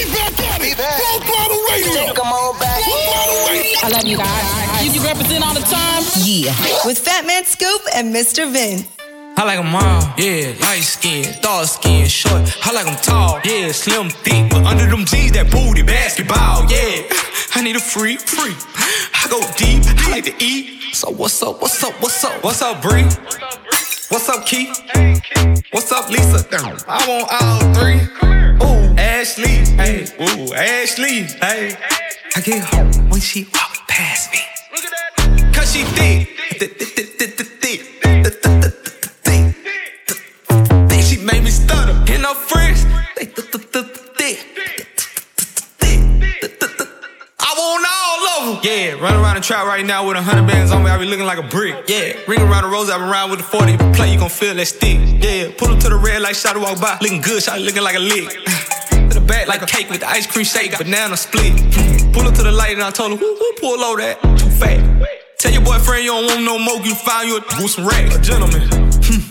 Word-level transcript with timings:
We 0.00 0.06
back 0.12 0.32
at 0.40 0.62
it. 0.64 0.80
Full 0.80 1.20
throttle 1.28 1.60
radio. 1.68 2.14
Come 2.14 2.32
on 2.32 2.58
back. 2.58 2.80
Full 2.80 2.96
throttle 3.04 3.52
radio. 3.52 3.76
I 3.84 3.88
love 3.92 4.06
you 4.08 4.16
guys. 4.16 4.84
You, 4.84 4.92
you 4.96 5.06
represent 5.06 5.44
all 5.44 5.52
the 5.52 5.60
time? 5.60 6.02
Yeah. 6.24 6.56
With 6.86 7.04
Fatman 7.04 7.44
Scoop 7.44 7.82
and 7.94 8.14
Mr. 8.14 8.50
Vince. 8.50 8.88
I 9.36 9.44
like 9.44 9.58
them 9.58 9.74
all, 9.74 10.14
yeah, 10.18 10.52
light 10.60 10.82
skin, 10.82 11.24
dark 11.40 11.66
skin, 11.66 12.06
short. 12.06 12.42
I 12.66 12.72
like 12.72 12.84
them 12.84 12.96
tall, 12.96 13.40
yeah, 13.44 13.72
slim, 13.72 14.10
thick, 14.10 14.50
but 14.50 14.66
under 14.66 14.84
them 14.84 15.06
jeans, 15.06 15.32
that 15.32 15.50
booty, 15.50 15.82
basketball, 15.82 16.68
yeah. 16.68 17.08
I 17.54 17.62
need 17.62 17.76
a 17.76 17.80
free, 17.80 18.16
free. 18.16 18.52
I 19.14 19.28
go 19.30 19.40
deep, 19.56 19.82
I 20.04 20.10
like 20.10 20.24
to 20.24 20.34
eat. 20.44 20.94
So 20.94 21.10
what's 21.10 21.42
up, 21.42 21.62
what's 21.62 21.82
up, 21.82 21.94
what's 22.02 22.22
up? 22.22 22.42
What's 22.44 22.60
up, 22.60 22.82
Bree? 22.82 23.04
What's 23.04 23.36
up, 23.36 23.69
What's 24.10 24.28
up, 24.28 24.44
Keith? 24.44 24.76
What's 25.70 25.92
up, 25.92 26.10
Lisa? 26.10 26.44
I 26.88 27.06
want 27.06 27.30
all 27.30 27.60
three. 27.74 28.00
Ooh, 28.60 28.98
Ashley. 28.98 29.64
Hey, 29.76 30.04
ooh, 30.20 30.52
Ashley. 30.52 31.22
Hey, 31.38 31.76
I 32.34 32.40
get 32.40 32.64
home 32.64 33.08
when 33.08 33.20
she 33.20 33.44
walk 33.54 33.86
past 33.86 34.32
me. 34.32 34.40
Cause 35.52 35.72
she 35.72 35.84
thick. 35.84 36.28
Thick. 36.58 36.76
She 41.04 41.16
made 41.24 41.44
me 41.44 41.50
stutter. 41.50 42.12
In 42.12 42.22
her 42.22 42.34
friends. 42.34 42.84
they 43.16 43.26
them. 48.44 48.60
Yeah, 48.62 48.92
run 49.00 49.14
around 49.14 49.36
the 49.36 49.40
trap 49.40 49.66
right 49.66 49.84
now 49.84 50.06
with 50.06 50.16
a 50.16 50.22
hundred 50.22 50.46
bands 50.46 50.72
on 50.72 50.82
me. 50.82 50.90
I 50.90 50.98
be 50.98 51.04
looking 51.04 51.26
like 51.26 51.38
a 51.38 51.46
brick. 51.46 51.88
Yeah, 51.88 52.14
ring 52.26 52.40
around 52.40 52.64
the 52.64 52.70
rose. 52.70 52.90
I 52.90 52.98
been 52.98 53.08
around 53.08 53.30
with 53.30 53.40
the 53.40 53.46
40. 53.46 53.72
If 53.74 53.82
you 53.82 53.92
play, 53.92 54.12
you 54.12 54.18
gon' 54.18 54.28
feel 54.28 54.54
that 54.54 54.66
stick. 54.66 54.98
Yeah, 55.22 55.52
pull 55.56 55.68
up 55.68 55.80
to 55.80 55.88
the 55.88 55.96
red 55.96 56.22
light, 56.22 56.36
shot 56.36 56.56
walk 56.56 56.80
by. 56.80 56.98
Looking 57.00 57.20
good, 57.20 57.42
shot 57.42 57.60
looking 57.60 57.82
like 57.82 57.96
a 57.96 58.00
lick. 58.00 58.28
to 59.10 59.20
the 59.20 59.24
back 59.26 59.48
like 59.48 59.62
a 59.62 59.66
cake 59.66 59.90
with 59.90 60.00
the 60.00 60.08
ice 60.08 60.26
cream 60.26 60.44
shake. 60.44 60.76
Banana 60.76 61.16
split. 61.16 61.52
Pull 62.12 62.26
up 62.26 62.34
to 62.34 62.42
the 62.42 62.50
light 62.52 62.72
and 62.72 62.82
I 62.82 62.90
told 62.90 63.12
her, 63.12 63.16
who, 63.16 63.36
who 63.36 63.52
pull 63.60 63.84
over 63.84 64.00
that? 64.00 64.20
Too 64.38 64.50
fat. 64.50 64.82
Tell 65.38 65.52
your 65.52 65.62
boyfriend 65.62 66.04
you 66.04 66.10
don't 66.10 66.26
want 66.26 66.42
no 66.42 66.58
more. 66.58 66.84
You 66.84 66.94
find 66.94 67.28
you 67.28 67.38
a 67.38 67.40
with 67.62 67.70
some 67.70 67.86
racks. 67.86 68.16
A 68.16 68.20
gentleman. 68.20 68.68
Hmm. 68.68 69.22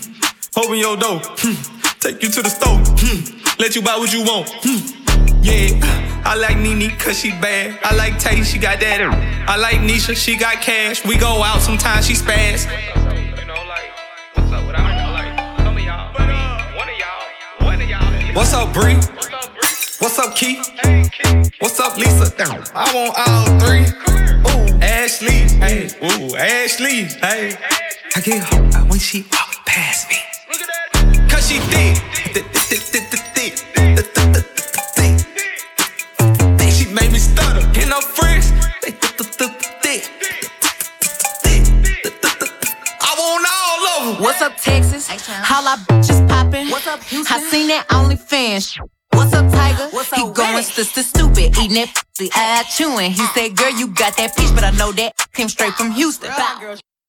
Open 0.56 0.76
your 0.76 0.96
door. 0.96 1.20
Hmm. 1.22 1.54
Take 2.00 2.22
you 2.22 2.30
to 2.30 2.42
the 2.42 2.48
store. 2.48 2.80
Hmm. 2.80 3.60
Let 3.60 3.76
you 3.76 3.82
buy 3.82 3.96
what 3.96 4.12
you 4.12 4.24
want. 4.24 4.48
Hmm. 4.64 4.80
Yeah, 5.42 5.76
I 6.24 6.34
like 6.36 6.58
Nene 6.58 6.90
cause 6.98 7.18
she 7.18 7.30
bad. 7.30 7.78
I 7.82 7.94
like 7.94 8.18
Tay, 8.18 8.42
she 8.42 8.58
got 8.58 8.80
that. 8.80 9.00
I 9.48 9.56
like 9.56 9.76
Nisha, 9.80 10.14
she 10.16 10.36
got 10.36 10.60
cash. 10.60 11.04
We 11.04 11.16
go 11.16 11.42
out 11.42 11.60
sometimes, 11.60 12.06
she 12.06 12.14
spaz. 12.14 12.66
What's 18.34 18.54
up, 18.54 18.72
Bree? 18.72 18.94
What's 20.00 20.18
up, 20.18 20.34
Keith? 20.34 20.66
What's 21.60 21.78
up, 21.80 21.96
Lisa? 21.98 22.32
I 22.74 22.94
want 22.94 23.14
all 23.18 23.58
three. 23.60 23.84
Ooh, 24.48 24.78
Ashley, 24.80 25.48
hey, 25.58 25.90
ooh, 26.02 26.36
Ashley, 26.36 27.04
hey. 27.04 27.56
I 28.16 28.20
get 28.20 28.42
home 28.42 28.88
when 28.88 28.98
she 28.98 29.26
walk 29.30 29.66
past 29.66 30.08
me. 30.08 30.16
Cause 31.28 31.48
she 31.48 31.58
thick, 31.58 32.02
Texas? 45.02 45.34
How 45.34 45.64
I 45.64 45.76
bitches 45.76 46.28
poppin'? 46.28 46.68
What's 46.68 46.86
up, 46.86 47.02
Houston? 47.04 47.36
I 47.36 47.40
seen 47.50 47.68
that 47.68 47.88
OnlyFans. 47.88 48.78
What's 49.14 49.32
up, 49.32 49.50
Tiger? 49.50 49.88
What's 49.90 50.14
he 50.14 50.22
going 50.30 50.62
sister 50.62 51.02
stupid, 51.02 51.56
eating 51.58 51.74
that 51.74 51.90
pussy, 51.94 52.30
eye 52.34 52.64
chewing. 52.68 53.12
He 53.12 53.26
said, 53.34 53.56
"Girl, 53.56 53.70
you 53.70 53.88
got 53.88 54.16
that 54.16 54.36
peach, 54.36 54.54
but 54.54 54.64
I 54.64 54.70
know 54.72 54.92
that 54.92 55.14
came 55.32 55.48
straight 55.48 55.74
from 55.74 55.92
Houston." 55.92 56.30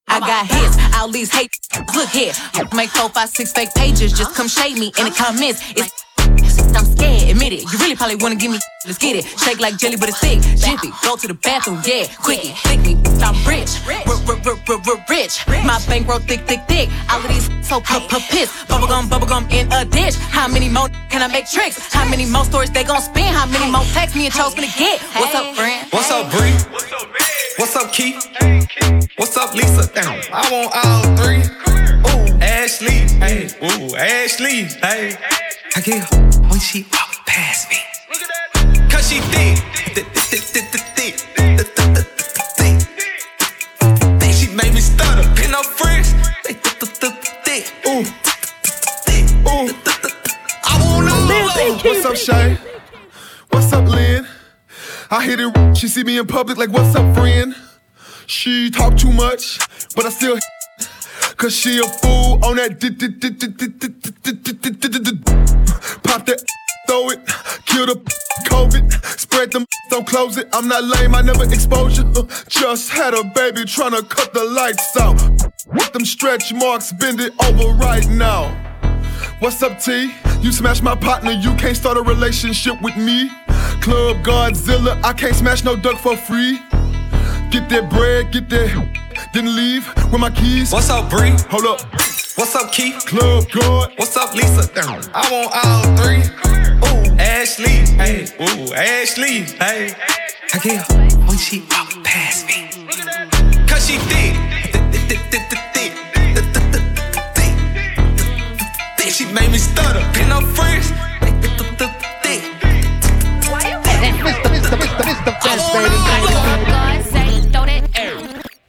I 0.08 0.20
got 0.20 0.46
hits, 0.48 0.78
all 0.98 1.10
these 1.10 1.32
hate. 1.32 1.52
Look 1.96 2.10
here, 2.10 2.34
make 2.74 2.90
four, 2.90 3.10
five, 3.10 3.30
six 3.30 3.52
fake 3.54 3.74
pages. 3.76 4.12
Just 4.14 4.36
come 4.36 4.48
shade 4.48 4.78
me 4.78 4.92
in 4.98 5.06
the 5.06 5.12
comments. 5.12 5.62
It's 5.76 5.92
I'm 6.76 6.86
scared, 6.86 7.30
admit 7.30 7.54
it. 7.54 7.64
You 7.72 7.80
really 7.80 7.96
probably 7.96 8.18
wanna 8.18 8.36
give 8.36 8.52
me. 8.52 8.60
Let's 8.84 8.98
get 8.98 9.16
it. 9.16 9.26
Shake 9.26 9.60
like 9.60 9.78
jelly, 9.78 9.96
but 9.96 10.10
it's 10.10 10.18
thick. 10.20 10.42
Jiffy, 10.58 10.90
go 11.04 11.16
to 11.16 11.28
the 11.28 11.36
bathroom, 11.36 11.82
yeah. 11.86 12.08
Quickie, 12.18 12.50
thick 12.66 12.80
me, 12.82 12.98
I'm 13.22 13.38
rich. 13.46 13.78
Rich. 13.86 14.06
My 15.64 15.80
bankroll 15.88 16.20
thick, 16.20 16.42
thick, 16.48 16.62
thick. 16.68 16.90
All 17.10 17.22
of 17.22 17.28
these 17.30 17.46
so 17.68 17.80
p 17.80 18.00
p 18.10 18.18
piss. 18.30 18.50
Bubblegum, 18.66 19.08
bubblegum 19.08 19.52
in 19.54 19.72
a 19.72 19.86
dish. 19.86 20.16
How 20.16 20.48
many 20.48 20.68
more 20.68 20.90
can 21.10 21.22
I 21.22 21.28
make 21.28 21.50
tricks? 21.50 21.94
How 21.94 22.10
many 22.10 22.26
more 22.26 22.44
stories 22.46 22.72
they 22.72 22.84
gon' 22.84 23.02
spin? 23.02 23.32
How 23.34 23.46
many 23.46 23.70
more 23.72 23.84
texts 23.94 24.18
me 24.18 24.26
and 24.26 24.34
Cho's 24.34 24.56
gonna 24.56 24.68
get? 24.78 25.00
What's 25.14 25.36
up, 25.36 25.56
friend? 25.56 25.88
What's 25.92 26.10
up, 26.10 26.32
Bree? 26.32 26.52
What's 26.74 26.92
up, 26.92 27.08
bitch? 27.14 27.60
What's 27.60 27.76
up, 27.76 27.94
Keith? 27.94 29.10
What's 29.18 29.38
up, 29.38 29.54
Lisa? 29.54 29.92
I 30.34 30.50
want 30.50 30.74
all 30.74 31.04
three. 31.18 31.44
Ooh, 32.10 32.40
Ashley, 32.42 33.06
hey, 33.22 33.50
ooh, 33.62 33.96
Ashley, 33.96 34.66
hey. 34.82 35.16
I 35.76 35.82
get 35.82 36.10
when 36.50 36.60
she 36.60 36.84
walk 36.92 37.26
past 37.28 37.70
me. 37.70 37.78
Cause 38.12 38.20
she 38.20 38.26
thick, 38.26 38.61
cause 38.92 39.10
she 39.10 39.20
thick. 39.22 39.72
What's 51.84 52.06
up, 52.06 52.16
Shay? 52.16 52.58
What's 53.50 53.74
up, 53.74 53.88
Lynn? 53.88 54.28
I 55.10 55.24
hit 55.24 55.40
it. 55.40 55.78
She 55.78 55.88
see 55.88 56.04
me 56.04 56.18
in 56.18 56.28
public 56.28 56.58
like, 56.58 56.70
what's 56.70 56.96
up, 56.96 57.16
friend? 57.16 57.56
She 58.28 58.70
talk 58.70 58.98
too 58.98 59.12
much, 59.12 59.60
but 59.96 60.06
I 60.06 60.10
still 60.10 60.38
Cause 61.38 61.56
she 61.56 61.80
a 61.80 61.84
fool 61.84 62.44
on 62.46 62.58
that 62.58 62.80
Pop 66.04 66.26
that 66.26 66.44
throw 66.92 67.10
it, 67.10 67.26
kill 67.66 67.86
the 67.86 67.96
COVID, 68.52 68.92
spread 69.18 69.50
them, 69.52 69.66
don't 69.90 70.06
close 70.06 70.36
it. 70.36 70.50
I'm 70.52 70.68
not 70.68 70.84
lame, 70.84 71.16
I 71.16 71.22
never 71.22 71.46
expose 71.46 72.00
exposure. 72.00 72.46
Just 72.50 72.90
had 72.90 73.14
a 73.14 73.24
baby 73.24 73.62
tryna 73.62 74.08
cut 74.10 74.34
the 74.34 74.44
lights 74.44 74.98
out. 74.98 75.16
With 75.68 75.94
them 75.94 76.04
stretch 76.04 76.54
marks, 76.54 76.92
bend 76.92 77.22
it 77.22 77.32
over 77.46 77.74
right 77.78 78.06
now. 78.10 78.50
What's 79.40 79.64
up, 79.64 79.80
T? 79.80 80.12
You 80.42 80.52
smash 80.52 80.82
my 80.82 80.96
partner, 80.96 81.32
you 81.32 81.56
can't 81.56 81.78
start 81.78 81.96
a 81.98 82.02
relationship 82.02 82.82
with 82.82 82.98
me. 82.98 83.30
Club 83.80 84.18
Godzilla, 84.18 85.02
I 85.02 85.14
can't 85.14 85.36
smash 85.36 85.64
no 85.64 85.78
duck 85.78 85.98
for 85.98 86.18
free. 86.18 86.60
Get 87.52 87.70
that 87.70 87.90
bread, 87.90 88.34
get 88.34 88.50
that, 88.50 89.30
then 89.34 89.56
leave 89.56 89.88
with 90.12 90.20
my 90.20 90.30
keys. 90.30 90.74
What's 90.74 90.90
up, 90.90 91.10
Bree? 91.10 91.32
Hold 91.50 91.68
up. 91.68 92.21
What's 92.36 92.56
up, 92.56 92.72
Keith? 92.72 93.06
Club 93.06 93.50
good. 93.52 93.92
What's 93.98 94.16
up, 94.16 94.34
Lisa? 94.34 94.70
I 95.14 95.30
want 95.32 95.52
all 95.54 95.84
three. 95.98 96.24
Ooh, 96.88 97.18
Ashley. 97.20 97.84
Hey, 97.98 98.26
ooh, 98.40 98.74
Ashley. 98.74 99.44
Hey, 99.60 99.94
I 100.54 100.60
get 100.60 100.90
when 101.28 101.38
she 101.38 101.60
walk 101.70 101.92
past 102.04 102.48
me. 102.48 102.70
Cause 103.68 103.86
she 103.86 103.98
thick. 103.98 104.52
She 109.12 109.26
made 109.34 109.52
me 109.52 109.58
stutter. 109.58 110.00
Pin 110.14 110.32
up 110.32 110.44
friends. 110.56 110.90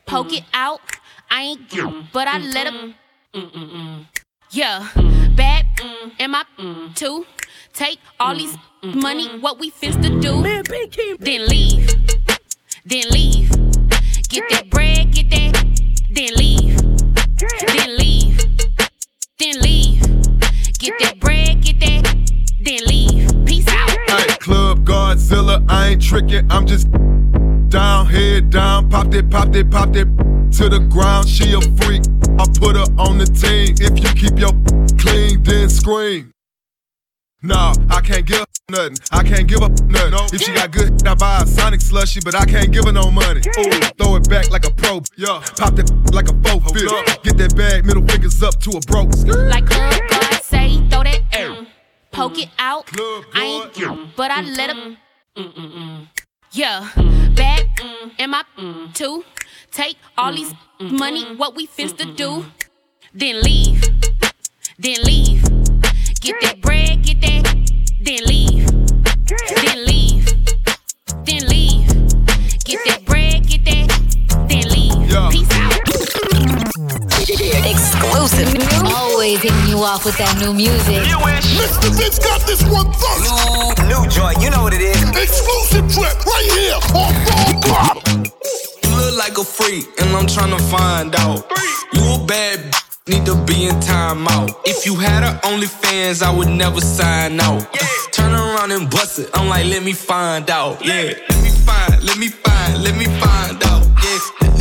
Poke 0.04 0.32
it 0.32 0.44
out. 0.52 0.80
I 1.30 1.42
ain't, 1.42 2.12
but 2.12 2.28
I 2.28 2.38
let 2.38 2.66
him. 2.66 2.94
Yeah, 3.34 4.88
mm. 4.92 5.36
bad 5.36 5.64
mm. 5.76 6.12
am 6.20 6.34
I 6.34 6.44
mm. 6.58 6.94
too? 6.94 7.24
Take 7.72 7.98
all 8.20 8.36
these 8.36 8.54
money, 8.82 9.38
what 9.38 9.58
we 9.58 9.70
finna 9.70 10.20
do? 10.20 10.42
Then 11.18 11.46
leave, 11.46 11.86
then 12.84 13.08
leave. 13.08 13.48
Get 14.28 14.44
that 14.50 14.68
bread, 14.68 15.12
get 15.12 15.30
that, 15.30 15.64
then 16.10 16.34
leave, 16.34 16.76
then 17.74 17.96
leave, 17.96 18.38
then 19.38 19.60
leave. 19.62 20.02
Get 20.78 20.98
that 20.98 21.18
bread, 21.18 21.62
get 21.62 21.80
that, 21.80 22.14
then 22.60 22.84
leave. 22.84 23.46
Peace 23.46 23.68
out. 23.68 23.88
Hey, 24.08 24.36
Club 24.40 24.84
Godzilla, 24.84 25.64
I 25.70 25.88
ain't 25.88 26.02
tricking, 26.02 26.46
I'm 26.50 26.66
just 26.66 26.90
down, 27.70 28.04
head 28.04 28.50
down, 28.50 28.90
popped 28.90 29.14
it, 29.14 29.30
popped 29.30 29.56
it, 29.56 29.70
popped 29.70 29.96
it 29.96 30.08
to 30.52 30.68
the 30.68 30.80
ground. 30.90 31.28
She 31.28 31.52
a 31.52 31.60
freak, 31.80 32.02
I 32.38 32.44
put 32.58 32.76
her 32.76 32.86
on 32.98 33.18
the 33.18 33.26
team. 33.26 33.76
If 33.80 33.98
you 34.02 34.10
keep 34.14 34.38
your 34.38 34.52
clean, 34.98 35.42
then 35.42 35.68
scream. 35.68 36.32
No, 37.42 37.72
I 37.90 38.00
can't 38.00 38.24
give 38.26 38.38
her 38.38 38.46
nothing. 38.70 38.96
I 39.10 39.22
can't 39.24 39.48
give 39.48 39.60
her 39.60 39.68
nothing. 39.68 40.14
If 40.32 40.42
she 40.42 40.54
got 40.54 40.70
good, 40.70 41.06
I 41.06 41.14
buy 41.14 41.42
a 41.42 41.46
Sonic 41.46 41.80
slushy, 41.80 42.20
but 42.24 42.34
I 42.34 42.44
can't 42.44 42.70
give 42.70 42.84
her 42.84 42.92
no 42.92 43.10
money. 43.10 43.40
Ooh, 43.58 43.72
throw 43.98 44.16
it 44.16 44.28
back 44.28 44.50
like 44.50 44.64
a 44.64 44.70
pro. 44.70 45.00
Yeah, 45.16 45.42
pop 45.56 45.74
that 45.74 45.90
like 46.12 46.28
a 46.28 46.34
faux 46.42 46.70
fifth. 46.72 47.22
Get 47.24 47.36
that 47.38 47.56
bag, 47.56 47.84
middle 47.84 48.06
fingers 48.06 48.40
up 48.42 48.60
to 48.60 48.70
a 48.70 48.80
broke. 48.80 49.10
Like 49.26 49.66
Club 49.66 50.00
God 50.08 50.42
say, 50.42 50.76
throw 50.88 51.02
that 51.02 51.22
air. 51.32 51.66
poke 52.12 52.38
it 52.38 52.50
out. 52.58 52.88
I 53.34 53.70
ain't, 53.74 54.16
but 54.16 54.30
I 54.30 54.42
let 54.42 54.70
him. 54.70 54.98
Yeah, 56.52 56.88
back 57.34 57.64
in 58.18 58.30
my 58.30 58.44
two. 58.94 59.24
Take 59.72 59.96
all 60.18 60.34
these 60.34 60.52
money, 60.78 61.24
what 61.36 61.56
we 61.56 61.66
finna 61.66 62.14
do, 62.14 62.44
then 63.14 63.40
leave, 63.40 63.80
then 64.78 64.98
leave. 65.02 65.42
Get 66.20 66.38
that 66.42 66.60
bread, 66.60 67.02
get 67.02 67.22
that, 67.22 67.44
then 68.02 68.20
leave, 68.26 68.66
then 69.64 69.84
leave, 69.86 70.26
then 71.24 71.48
leave. 71.48 71.88
Get 72.64 72.84
that 72.84 73.02
bread, 73.06 73.48
get 73.48 73.64
that, 73.64 73.88
then 74.46 74.68
leave. 74.68 75.08
Peace 75.32 75.48
out. 75.56 75.80
Exclusive. 77.64 78.52
Always 78.84 79.40
hitting 79.40 79.68
you 79.68 79.78
off 79.78 80.04
with 80.04 80.18
that 80.18 80.36
new 80.38 80.52
music. 80.52 81.00
Mr. 81.56 81.96
Vince 81.96 82.18
got 82.18 82.42
this 82.46 82.62
one 82.64 82.92
first. 82.92 83.80
New, 83.80 83.88
new 83.88 84.06
joint, 84.10 84.38
you 84.42 84.50
know 84.50 84.64
what 84.64 84.74
it 84.74 84.82
is. 84.82 85.00
Exclusive 85.16 85.90
trip 85.90 86.26
right 86.26 86.50
here 86.52 86.76
on 86.92 87.14
Full 87.24 87.60
Throttle. 87.62 88.81
Look 88.96 89.16
like 89.18 89.38
a 89.38 89.44
freak, 89.44 89.86
and 90.00 90.10
I'm 90.16 90.26
tryna 90.26 90.60
find 90.70 91.14
out. 91.16 91.50
You 91.94 92.02
a 92.14 92.24
bad 92.26 92.58
b- 93.06 93.12
need 93.14 93.26
to 93.26 93.34
be 93.44 93.66
in 93.66 93.76
timeout. 93.80 94.54
If 94.64 94.86
you 94.86 94.94
had 94.96 95.22
a 95.22 95.38
OnlyFans, 95.48 96.22
I 96.22 96.30
would 96.34 96.48
never 96.48 96.80
sign 96.80 97.40
out. 97.40 97.66
Turn 98.12 98.32
around 98.32 98.72
and 98.72 98.90
bust 98.90 99.18
it. 99.18 99.30
I'm 99.34 99.48
like, 99.48 99.66
let 99.66 99.82
me 99.82 99.92
find 99.92 100.48
out. 100.50 100.84
Yeah, 100.84 101.12
let 101.28 101.42
me 101.42 101.50
find, 101.50 102.04
let 102.04 102.18
me 102.18 102.28
find, 102.28 102.82
let 102.84 102.96
me 102.96 103.04
find 103.06 103.62
out. 103.64 103.82
Yeah, 104.04 104.18
let, 104.40 104.52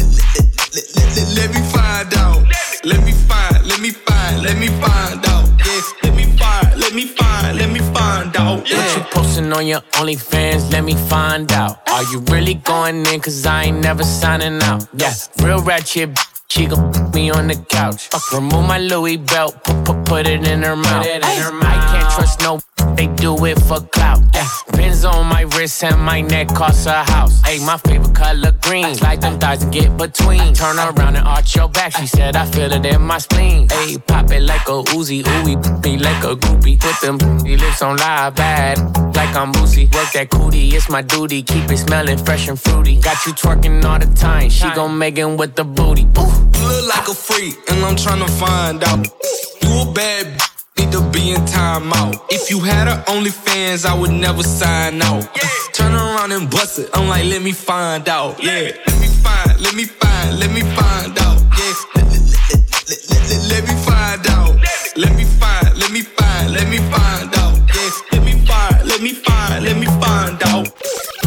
let, 0.76 0.86
let, 1.16 1.28
let 1.38 1.50
me 1.56 1.62
find 1.72 2.14
out. 2.16 2.21
Let 2.84 3.04
me 3.06 3.12
find, 3.12 3.66
let 3.68 3.80
me 3.80 3.92
find, 3.92 4.42
let 4.44 4.58
me 4.58 4.68
find 4.68 5.26
out. 5.28 5.48
Yeah, 5.66 5.82
let 6.04 6.16
me 6.16 6.24
find, 6.38 6.80
let 6.80 6.94
me 6.94 7.06
find, 7.06 7.58
let 7.58 7.70
me 7.72 7.80
find 7.80 8.36
out. 8.38 8.62
What 8.62 8.96
you 8.98 9.04
posting 9.12 9.54
on 9.54 9.68
your 9.68 9.82
OnlyFans? 10.00 10.72
Let 10.72 10.84
me 10.84 10.96
find 10.96 11.52
out. 11.52 11.88
Are 11.90 12.04
you 12.12 12.20
really 12.32 12.56
going 12.56 13.06
in? 13.06 13.20
Cause 13.20 13.46
I 13.46 13.66
ain't 13.66 13.80
never 13.82 14.04
signing 14.04 14.62
out. 14.64 14.88
Yeah, 14.98 15.14
real 15.44 15.62
ratchet. 15.62 16.16
b- 16.16 16.22
She 16.48 16.66
gon' 16.66 16.92
put 16.92 17.14
me 17.14 17.30
on 17.30 17.48
the 17.48 17.56
couch. 17.70 18.10
Remove 18.34 18.66
my 18.68 18.80
Louis 18.80 19.18
belt, 19.18 19.64
put, 19.64 19.86
put, 19.86 20.06
put 20.06 20.28
it 20.28 20.48
in 20.48 20.64
her 20.64 20.76
mouth. 20.76 21.06
I 21.06 21.76
can't 21.92 22.12
trust 22.16 22.42
no. 22.42 22.60
They 22.96 23.08
do 23.08 23.46
it 23.46 23.60
for 23.62 23.80
clout. 23.94 24.21
On 25.04 25.26
my 25.26 25.42
wrist 25.56 25.84
and 25.84 26.00
my 26.00 26.22
neck 26.22 26.50
cost 26.50 26.86
a 26.86 26.92
house. 26.92 27.42
Hey, 27.42 27.58
my 27.66 27.78
favorite 27.78 28.14
color 28.14 28.52
green. 28.62 28.94
Slide 28.94 29.20
them 29.20 29.40
thighs 29.40 29.64
and 29.64 29.74
get 29.74 29.98
between. 29.98 30.54
Turn 30.54 30.78
around 30.78 31.16
and 31.16 31.26
arch 31.26 31.56
your 31.56 31.70
back. 31.70 31.94
She 31.98 32.06
said 32.06 32.36
I 32.36 32.46
feel 32.46 32.72
it 32.72 32.86
in 32.86 33.02
my 33.02 33.18
spleen. 33.18 33.68
Hey, 33.70 33.98
pop 33.98 34.30
it 34.30 34.44
like 34.44 34.68
a 34.68 34.84
Uzi, 34.94 35.24
ooey, 35.24 35.84
me 35.84 35.98
like 35.98 36.24
a 36.24 36.36
groupie. 36.36 36.80
Put 36.80 37.02
them 37.02 37.18
lips 37.40 37.82
on 37.82 37.98
live 37.98 38.36
bad, 38.36 38.78
like 39.16 39.36
I'm 39.36 39.52
Boosie. 39.54 39.92
Work 39.96 40.12
that 40.12 40.30
cootie, 40.30 40.70
it's 40.76 40.88
my 40.88 41.02
duty. 41.02 41.42
Keep 41.42 41.72
it 41.72 41.78
smelling 41.78 42.20
fresh 42.20 42.48
and 42.48 42.60
fruity. 42.60 42.98
Got 43.02 43.26
you 43.26 43.34
twerking 43.34 43.84
all 43.84 43.98
the 43.98 44.14
time. 44.14 44.50
She 44.50 44.70
gon' 44.76 44.96
make 44.98 45.18
it 45.18 45.26
with 45.26 45.56
the 45.56 45.64
booty. 45.64 46.04
Ooh. 46.04 46.42
You 46.60 46.68
look 46.68 46.96
like 46.96 47.08
a 47.08 47.16
freak, 47.16 47.56
and 47.70 47.84
I'm 47.84 47.96
tryna 47.96 48.30
find 48.40 48.84
out. 48.84 49.08
You 49.64 49.90
a 49.90 49.94
bad 49.94 50.51
need 50.92 50.98
to 50.98 51.10
be 51.12 51.32
in 51.32 51.42
timeout. 51.42 52.22
If 52.30 52.50
you 52.50 52.60
had 52.60 52.88
a 52.88 53.04
OnlyFans, 53.08 53.86
I 53.86 53.94
would 53.94 54.12
never 54.12 54.44
sign 54.44 55.02
out. 55.02 55.28
Turn 55.74 55.94
around 55.94 56.32
and 56.32 56.50
bust 56.50 56.80
it. 56.80 56.90
I'm 56.94 57.08
like, 57.08 57.26
let 57.26 57.42
me 57.42 57.52
find 57.52 58.08
out. 58.10 58.42
Yeah, 58.44 58.72
let 58.88 59.00
me 59.00 59.08
find, 59.08 59.60
let 59.62 59.76
me 59.76 59.86
find, 59.86 60.40
let 60.40 60.52
me 60.52 60.62
find 60.62 61.18
out. 61.20 61.40
Yeah, 61.58 61.74
let 63.50 63.64
me 63.68 63.76
find 63.86 64.28
out. 64.28 64.58
Let 64.96 65.16
me 65.16 65.26
find, 65.26 65.78
let 65.78 65.92
me 65.92 66.02
find, 66.02 66.54
let 66.54 66.68
me 66.70 66.78
find 66.78 67.36
out. 67.36 67.58
Yeah, 67.74 67.90
let 68.12 68.24
me 68.24 68.46
find, 68.46 68.88
let 68.88 69.02
me 69.02 69.14
find, 69.14 69.64
let 69.64 69.78
me 69.78 69.86
find 69.86 70.44
out. 70.44 71.21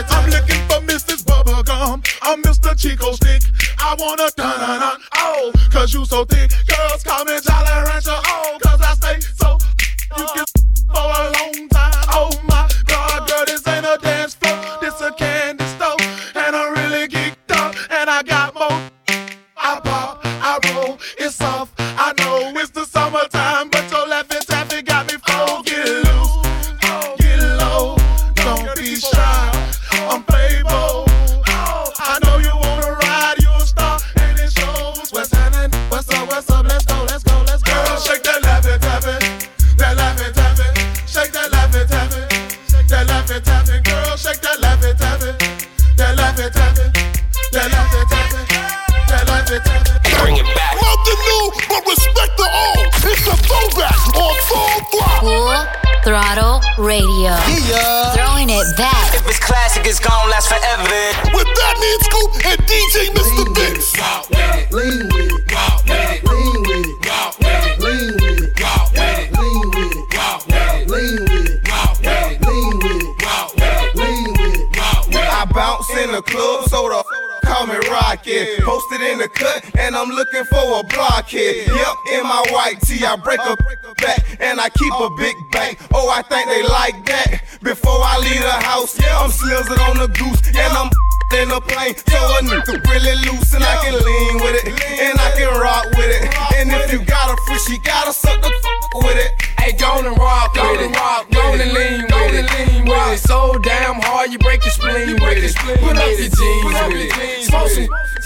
It, 0.00 0.06
I'm 0.10 0.30
looking 0.30 0.62
for 0.68 0.80
Mrs. 0.86 1.22
Bubblegum. 1.24 2.04
I'm 2.22 2.42
Mr. 2.42 2.76
Chico 2.76 3.12
Stick. 3.12 3.42
I 3.78 3.94
wanna 3.98 4.30
dun 4.36 4.58
dun 4.58 4.80
dun. 4.80 5.00
Oh, 5.16 5.52
cause 5.70 5.92
you 5.92 6.04
so 6.04 6.24
thick. 6.24 6.50
Girls 6.66 7.02
call 7.02 7.24
me 7.24 7.38
Jolly 7.40 7.84
Rancher. 7.84 8.29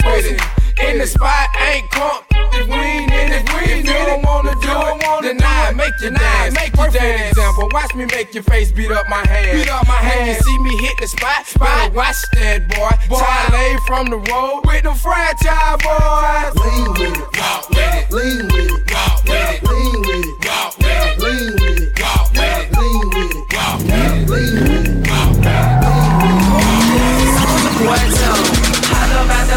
With 0.05 0.27
it. 0.27 0.41
In 0.81 0.99
the 0.99 1.07
spot, 1.07 1.49
ain't 1.61 1.91
comp. 1.91 2.25
If 2.53 2.67
we 2.67 2.75
ain't 2.75 3.13
in 3.13 3.33
it, 3.33 3.45
if 3.49 3.87
you 3.87 3.93
don't 3.93 4.23
wanna 4.25 4.55
do 4.61 4.71
it, 4.71 5.23
deny 5.23 5.71
it. 5.71 5.77
Make 5.77 5.95
you 6.01 6.11
dance. 6.11 6.55
Make 6.55 6.77
you 6.77 6.91
dance. 6.91 7.31
example. 7.31 7.69
Watch 7.73 7.95
me 7.95 8.07
make 8.07 8.35
your 8.35 8.43
face 8.43 8.73
beat 8.73 8.91
up 8.91 9.09
my 9.09 9.27
hand. 9.27 9.59
Beat 9.59 9.71
up 9.71 9.87
my 9.89 9.95
hand. 9.95 10.29
You 10.29 10.35
see 10.35 10.59
me 10.59 10.77
hit 10.79 10.97
the 11.01 11.07
spot. 11.07 11.47
Better 11.59 11.95
watch 11.95 12.17
that 12.35 12.69
boy. 12.69 12.91
Charlie 13.17 13.79
from 13.87 14.11
the 14.11 14.19
road 14.31 14.63
with 14.67 14.83
the 14.83 14.95
franchise 14.95 15.79
boys. 15.83 16.55
Lean 16.63 16.91
with 16.99 17.19
it. 17.19 17.39
Walk 17.39 17.71
with 17.71 17.95
it. 17.95 18.13
Lean 18.13 18.47
with 18.47 18.71
it. 18.71 18.93
Walk 18.93 19.25
with 19.25 19.51
it. 19.51 19.63
Lean 19.65 20.01
with 20.03 20.27
it. 20.27 20.47
Walk 20.47 20.79
with 20.79 20.87
it. 20.87 21.19
Lean 21.23 21.53
with 21.55 21.81
it. 21.81 22.01
Walk 22.03 22.31
with 22.33 22.43
it. 22.45 22.77
Lean 22.79 23.09
with 23.11 23.31
it. 23.31 23.55
Walk 23.55 23.79
with 23.81 23.95
it. 23.95 24.31
Lean 24.31 24.61
with 24.61 24.71
it. 24.71 24.74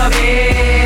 Out 0.07 0.76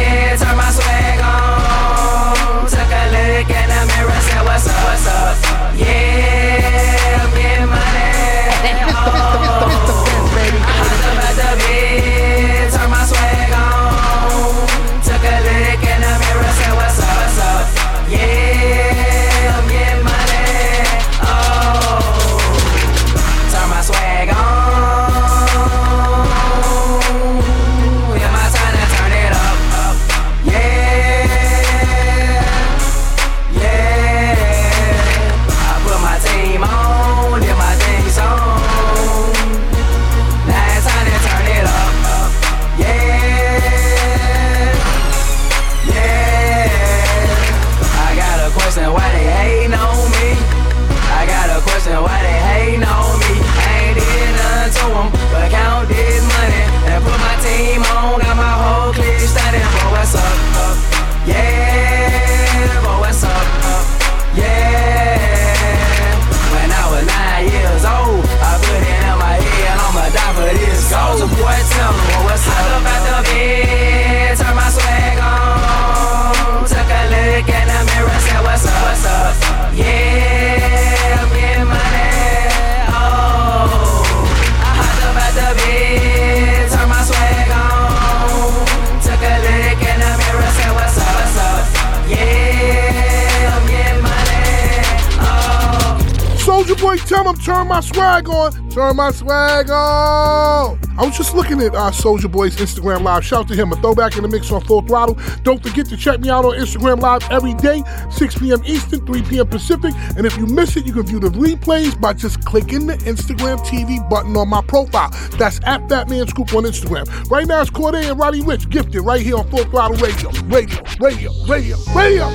turn 97.44 97.68
my 97.68 97.80
swag 97.80 98.30
on. 98.30 98.70
Turn 98.70 98.96
my 98.96 99.12
swag 99.12 99.70
on. 99.70 100.80
I 100.98 101.06
was 101.06 101.18
just 101.18 101.34
looking 101.34 101.62
at 101.62 101.74
uh, 101.74 101.90
Soulja 101.92 102.32
Boy's 102.32 102.56
Instagram 102.58 103.04
Live. 103.04 103.26
Shout 103.26 103.42
out 103.42 103.48
to 103.48 103.56
him. 103.56 103.72
A 103.72 103.76
throwback 103.78 104.18
in 104.18 104.24
the 104.24 104.30
mix 104.30 104.52
on 104.52 104.62
Full 104.62 104.82
Throttle. 104.82 105.18
Don't 105.44 105.62
forget 105.64 105.88
to 105.88 105.98
check 105.98 106.20
me 106.20 106.30
out 106.30 106.46
on 106.46 106.54
Instagram 106.54 107.00
Live 107.02 107.24
every 107.32 107.54
day, 107.56 107.84
6 108.12 108.38
p.m. 108.38 108.62
Eastern, 108.66 109.06
3 109.06 109.22
p.m. 109.24 109.48
Pacific. 109.48 109.94
And 110.18 110.26
if 110.26 110.38
you 110.38 110.46
miss 110.46 110.76
it, 110.76 110.86
you 110.86 110.94
can 110.94 111.04
view 111.04 111.20
the 111.20 111.30
replays 111.30 112.00
by 112.00 112.14
just 112.14 112.44
clicking 112.46 112.88
the 112.88 112.96
Instagram 112.98 113.58
TV 113.66 114.08
button 114.10 114.36
on 114.38 114.50
my 114.50 114.62
profile. 114.62 115.10
That's 115.38 115.60
at 115.66 115.88
Fatman 115.88 116.30
Scoop 116.30 116.54
on 116.54 116.64
Instagram. 116.64 117.30
Right 117.30 117.48
now, 117.48 117.62
it's 117.62 117.72
Cordae 117.72 118.10
and 118.10 118.20
Roddy 118.20 118.42
Ricch 118.42 118.70
gifted 118.70 119.02
right 119.02 119.22
here 119.22 119.38
on 119.38 119.50
Full 119.50 119.64
Throttle 119.66 119.98
Radio. 119.98 120.30
Radio, 120.46 120.82
radio, 121.00 121.32
radio, 121.48 121.78
radio. 121.96 122.28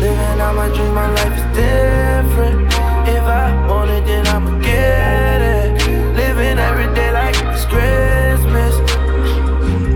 Living 0.00 0.40
out 0.40 0.54
my 0.54 0.68
dream, 0.68 0.94
my 0.94 1.10
life 1.12 1.36
is 1.36 1.56
different. 1.56 2.66
If 3.08 3.22
I 3.22 3.69
it, 3.90 4.04
then 4.06 4.26
I'ma 4.26 4.58
get 4.60 5.40
it. 5.40 5.70
Living 6.16 6.58
every 6.58 6.92
day 6.94 7.12
like 7.12 7.36
it's 7.36 7.64
Christmas. 7.64 8.74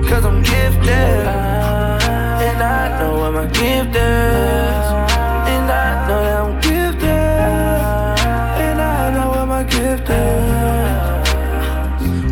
Cause 0.08 0.24
I'm 0.24 0.42
gifted. 0.42 1.26
And 2.48 2.62
I 2.62 2.98
know 2.98 3.18
what 3.18 3.32
my 3.32 3.46
gift 3.46 3.94
is. 3.96 4.86
And 5.54 5.66
I 5.70 6.06
know 6.08 6.20
that 6.26 6.38
I'm 6.44 6.54
gifted. 6.60 7.04
And 8.66 8.80
I 8.80 9.12
know 9.14 9.28
what 9.30 9.46
my 9.46 9.64
gift 9.64 10.08
is. 10.10 10.14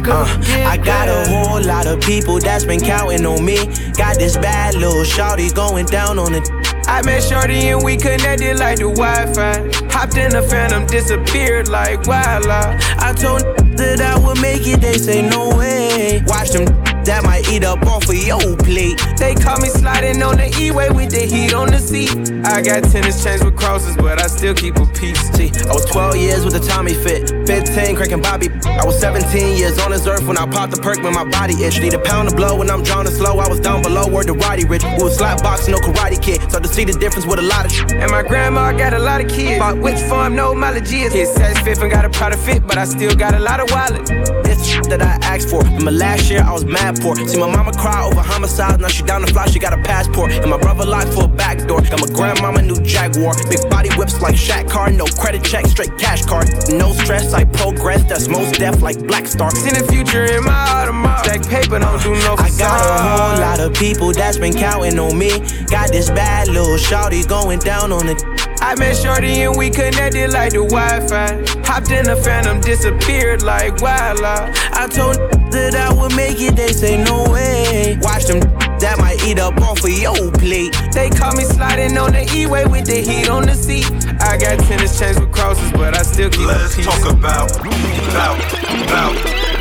Uh, 0.09 0.27
I 0.67 0.77
got 0.77 1.09
a 1.09 1.31
whole 1.31 1.63
lot 1.63 1.87
of 1.87 2.01
people 2.01 2.39
that's 2.39 2.65
been 2.65 2.81
counting 2.81 3.25
on 3.25 3.45
me. 3.45 3.57
Got 3.97 4.19
this 4.19 4.37
bad 4.37 4.75
little 4.75 5.05
shawty 5.05 5.55
going 5.55 5.87
down 5.87 6.19
on 6.19 6.35
it. 6.35 6.49
I 6.93 7.01
met 7.07 7.23
Shorty 7.23 7.69
and 7.69 7.83
we 7.83 7.97
connected 7.97 8.59
like 8.59 8.77
the 8.77 8.91
Wi-Fi. 8.91 9.89
Hopped 9.89 10.19
in 10.19 10.31
the 10.31 10.43
phantom, 10.43 10.87
disappeared 10.87 11.69
like 11.69 12.07
wildlife. 12.07 12.85
I 12.99 13.15
told 13.15 13.41
that 13.79 14.03
I 14.03 14.19
would 14.19 14.39
make 14.43 14.67
it, 14.67 14.83
they 14.83 14.99
say 14.99 15.27
no 15.27 15.57
way. 15.57 16.23
Watch 16.27 16.51
them 16.51 16.92
that 17.05 17.25
might 17.25 17.49
eat 17.51 17.65
up 17.65 17.83
off 17.87 18.09
of 18.09 18.15
your 18.15 18.57
plate. 18.59 19.01
They 19.19 19.35
caught 19.35 19.61
me 19.61 19.69
sliding 19.69 20.23
on 20.23 20.37
the 20.37 20.55
E-way 20.59 20.91
with 20.91 21.11
the 21.11 21.27
heat 21.27 21.55
on 21.55 21.69
the 21.69 21.79
seat. 21.79 22.11
I 22.45 22.63
got 22.63 22.85
tennis 22.91 23.23
chains 23.23 23.45
with 23.45 23.57
crosses, 23.57 23.97
but 23.97 24.21
I 24.21 24.27
still 24.27 24.55
keep 24.55 24.77
a 24.77 24.87
piece. 24.87 25.21
See, 25.35 25.51
I 25.69 25.73
was 25.73 25.85
12 25.87 26.17
years 26.17 26.45
with 26.45 26.55
a 26.55 26.61
Tommy 26.61 26.95
fit, 26.95 27.31
15 27.47 27.97
cracking 27.97 28.23
Bobby. 28.23 28.49
I 28.65 28.85
was 28.85 28.99
17 29.01 29.57
years 29.57 29.79
on 29.79 29.91
this 29.91 30.07
earth 30.07 30.27
when 30.27 30.39
I 30.39 30.47
popped 30.51 30.75
the 30.75 30.81
perk 30.81 31.03
when 31.03 31.15
my 31.15 31.25
body 31.25 31.55
itch. 31.63 31.81
Need 31.81 31.95
a 31.95 31.99
pound 31.99 32.29
of 32.29 32.37
blow 32.37 32.59
when 32.59 32.71
I'm 32.71 32.83
drowning 32.83 33.13
slow. 33.13 33.39
I 33.39 33.49
was 33.49 33.61
down 33.61 33.83
below 33.83 34.07
where 34.07 34.25
the 34.25 34.35
Roddy 34.35 34.65
Rich. 34.65 34.85
We 34.85 35.05
was 35.05 35.17
slap 35.17 35.43
boxing, 35.43 35.73
no 35.73 35.79
karate 35.79 36.21
kid. 36.23 36.41
So 36.51 36.61
to 36.61 36.69
see 36.69 36.85
the 36.85 36.93
difference 36.93 37.27
with 37.27 37.39
a 37.39 37.43
lot 37.43 37.67
of 37.67 37.73
shit. 37.73 37.93
And 37.93 38.11
my 38.11 38.23
grandma 38.23 38.73
got 38.73 38.95
a 38.95 38.99
lot 38.99 39.21
of 39.21 39.29
kids. 39.29 39.59
Bought 39.59 39.79
which 39.79 39.99
farm, 40.09 40.35
no 40.35 40.55
mileage 40.55 40.93
is. 40.93 41.13
His 41.13 41.33
says 41.35 41.59
fifth 41.61 41.83
and 41.83 41.91
got 41.91 42.05
a 42.05 42.11
proud 42.11 42.33
of 42.33 42.41
fit, 42.41 42.67
but 42.67 42.79
I 42.79 42.85
still 42.85 43.15
got 43.15 43.35
a 43.35 43.41
lot 43.41 43.61
of 43.61 43.71
wallet. 43.71 44.09
This 44.53 44.87
that 44.89 45.01
I 45.01 45.17
asked 45.25 45.49
for. 45.49 45.61
Remember 45.65 45.91
last 45.91 46.29
year 46.29 46.43
I 46.43 46.53
was 46.53 46.67
mad 46.67 47.01
poor. 47.01 47.17
See 47.17 47.41
my 47.41 47.51
mama 47.51 47.73
cry 47.73 48.05
over 48.05 48.21
homicide. 48.21 48.81
Now 48.81 48.89
she 48.89 49.03
down 49.03 49.23
the 49.23 49.29
fly, 49.29 49.47
she 49.47 49.59
got 49.59 49.73
a 49.73 49.81
passport. 49.83 50.31
And 50.33 50.51
my 50.51 50.59
brother 50.59 50.85
lied 50.85 51.09
for 51.15 51.25
a 51.25 51.29
back 51.29 51.67
door. 51.67 51.81
Got 51.81 52.01
my 52.01 52.07
grandmama 52.09 52.61
new 52.61 52.77
Jaguar. 52.83 53.33
Big 53.49 53.63
body 53.71 53.89
whips 53.97 54.21
like 54.21 54.35
Shaq 54.35 54.69
car. 54.69 54.91
No 54.91 55.07
credit 55.07 55.43
check, 55.43 55.65
straight 55.67 55.97
cash 55.97 56.27
card. 56.27 56.49
No 56.69 56.93
stress, 56.93 57.33
I 57.33 57.45
progress. 57.45 58.05
That's 58.05 58.29
most 58.29 58.57
deaf 58.59 58.83
like 58.83 58.99
Black 59.07 59.27
Star. 59.27 59.51
Seen 59.53 59.73
the 59.73 59.91
future 59.91 60.25
in 60.25 60.45
my 60.45 60.53
Audemars. 60.53 61.21
Stack 61.21 61.49
paper, 61.49 61.79
don't 61.79 62.03
do 62.03 62.13
no 62.13 62.35
I 62.37 62.51
got 62.59 62.77
a 62.77 63.03
whole 63.09 63.41
lot 63.41 63.61
of 63.61 63.73
people 63.73 64.13
that's 64.13 64.37
been 64.37 64.53
counting 64.53 64.99
on 64.99 65.17
me. 65.17 65.31
Got 65.71 65.93
this 65.93 66.11
bad 66.11 66.49
little 66.49 66.77
shawty 66.77 67.27
going 67.27 67.61
down 67.61 67.91
on 67.91 68.07
it. 68.07 68.21
I 68.63 68.77
met 68.79 68.97
Shorty 68.97 69.43
and 69.43 69.57
we 69.57 69.71
connected 69.71 70.33
like 70.33 70.53
the 70.53 70.63
Wi-Fi. 70.63 71.43
Hopped 71.67 71.91
in 71.91 72.05
the 72.05 72.17
phantom, 72.17 72.61
disappeared 72.61 73.43
like 73.43 73.83
wildlife. 73.83 74.57
I 74.73 74.87
told 74.87 75.17
that 75.51 75.75
I 75.75 75.93
would 75.93 76.15
make 76.15 76.41
it, 76.41 76.55
they 76.55 76.73
say 76.73 77.03
no 77.03 77.25
way. 77.31 77.99
Watch 78.01 78.27
them 78.27 78.41
that 78.83 78.99
might 78.99 79.23
eat 79.27 79.39
up 79.39 79.61
off 79.63 79.83
of 79.83 79.91
your 79.91 80.31
plate. 80.33 80.75
They 80.93 81.11
caught 81.11 81.37
me 81.37 81.45
sliding 81.45 81.99
on 81.99 82.13
the 82.13 82.23
E-way 82.35 82.65
with 82.67 82.87
the 82.87 82.99
heat 83.03 83.29
on 83.29 83.47
the 83.47 83.55
seat. 83.55 83.87
I 84.23 84.39
got 84.39 84.59
tennis 84.67 84.99
chains 84.99 85.19
with 85.19 85.31
crosses, 85.31 85.71
but 85.73 85.99
I 85.99 86.03
still 86.03 86.31
keep 86.31 86.47
Let's 86.47 86.75
talk 86.83 87.03
about, 87.07 87.51
about, 87.59 88.39
about. 88.87 89.15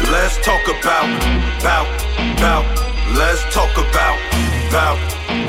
Let's 0.09 0.37
talk 0.45 0.61
about, 0.69 1.09
about, 1.61 1.85
about. 2.37 2.65
Let's 3.17 3.41
talk 3.53 3.73
about, 3.77 4.17
about, 4.69 4.97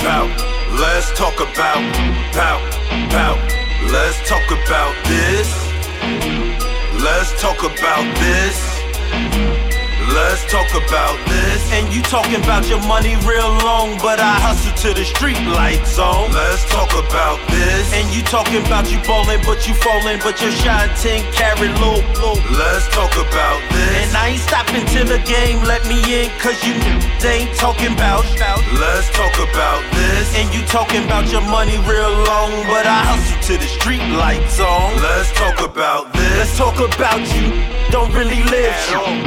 about. 0.00 0.28
Let's 0.76 1.12
talk 1.16 1.36
about, 1.36 1.80
about, 2.32 2.81
about. 3.06 3.38
Let's 3.90 4.18
talk 4.28 4.46
about 4.50 4.94
this. 5.06 5.48
Let's 7.02 7.40
talk 7.40 7.58
about 7.62 8.04
this. 8.18 8.71
Let's 10.12 10.44
talk 10.52 10.68
about 10.76 11.16
this. 11.24 11.72
And 11.72 11.88
you 11.88 12.02
talking 12.02 12.36
about 12.36 12.68
your 12.68 12.84
money 12.84 13.16
real 13.24 13.48
long, 13.64 13.96
but 13.96 14.20
I 14.20 14.36
hustle 14.36 14.76
to 14.84 14.92
the 14.92 15.04
street 15.08 15.40
lights 15.56 15.98
on. 15.98 16.28
Let's 16.32 16.68
talk 16.68 16.92
about 16.92 17.40
this. 17.48 17.88
And 17.96 18.04
you 18.12 18.20
talking 18.28 18.60
about 18.60 18.92
you 18.92 19.00
ballin', 19.08 19.40
but 19.40 19.64
you 19.66 19.72
fallin', 19.72 20.20
but 20.20 20.36
you're 20.44 20.52
shine 20.52 20.92
10 21.00 21.32
carry 21.32 21.72
low, 21.80 22.04
low. 22.20 22.36
Let's 22.52 22.84
talk 22.92 23.16
about 23.16 23.58
this. 23.72 24.04
And 24.04 24.12
I 24.12 24.36
ain't 24.36 24.44
stopping 24.44 24.84
till 24.92 25.08
the 25.08 25.20
game 25.24 25.64
let 25.64 25.80
me 25.88 25.96
in, 26.04 26.28
cause 26.44 26.60
you 26.60 26.76
they 27.24 27.48
ain't 27.48 27.56
talking 27.56 27.96
about. 27.96 28.28
Let's 28.76 29.08
talk 29.16 29.32
about 29.40 29.80
this. 29.96 30.36
And 30.36 30.52
you 30.52 30.60
talking 30.68 31.04
about 31.08 31.32
your 31.32 31.44
money 31.48 31.80
real 31.88 32.12
long, 32.28 32.52
but 32.68 32.84
I 32.84 33.00
hustle 33.08 33.40
to 33.48 33.54
the 33.56 33.70
street 33.80 34.04
lights 34.12 34.60
on. 34.60 34.92
Let's 35.00 35.32
talk 35.32 35.64
about 35.64 36.12
this. 36.12 36.36
Let's 36.36 36.58
talk 36.58 36.76
about 36.76 37.24
you. 37.32 37.48
Don't 37.88 38.12
really 38.12 38.42
live. 38.48 38.72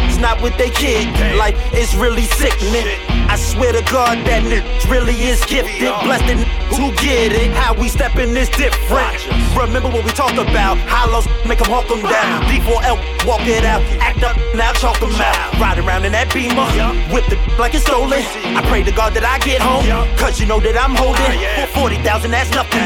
It's 0.09 0.17
not 0.17 0.41
what 0.41 0.57
they 0.57 0.69
kid. 0.75 1.07
Like 1.37 1.55
it's 1.73 1.95
really 1.95 2.25
sickening. 2.25 3.14
I 3.27 3.35
swear 3.37 3.73
to 3.73 3.81
God 3.91 4.17
that 4.27 4.43
nigga 4.43 4.63
really 4.89 5.15
is 5.27 5.43
gifted. 5.45 5.91
Blessed 6.03 6.29
and 6.29 6.39
who 6.73 6.91
get 7.01 7.31
it. 7.31 7.51
How 7.51 7.73
we 7.73 7.89
step 7.89 8.15
in 8.15 8.33
this 8.33 8.49
different. 8.49 9.19
Remember 9.55 9.89
what 9.89 10.03
we 10.05 10.11
talked 10.11 10.37
about. 10.37 10.77
Hollows 10.87 11.27
make 11.45 11.59
them 11.59 11.69
hawk 11.69 11.87
them 11.87 12.01
down. 12.01 12.43
D4L 12.49 12.97
walk 13.25 13.45
it 13.47 13.65
out. 13.65 13.81
Act 13.99 14.23
up 14.23 14.37
now 14.55 14.71
chalk 14.73 14.99
them 14.99 15.11
out. 15.15 15.59
Ride 15.59 15.79
around 15.79 16.05
in 16.05 16.11
that 16.13 16.33
beamer. 16.33 16.67
Whip 17.13 17.25
the 17.29 17.37
like 17.57 17.73
it's 17.73 17.85
stolen. 17.85 18.23
I 18.55 18.61
pray 18.69 18.83
to 18.83 18.91
God 18.91 19.13
that 19.13 19.25
I 19.25 19.39
get 19.43 19.61
home. 19.61 19.85
Cause 20.17 20.39
you 20.39 20.45
know 20.45 20.59
that 20.59 20.77
I'm 20.77 20.95
holding. 20.95 21.25
For 21.73 21.89
40,000 21.89 22.31
that's 22.31 22.51
nothing. 22.51 22.79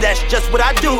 That's 0.00 0.22
just 0.30 0.50
what 0.52 0.60
I 0.60 0.72
do. 0.80 0.98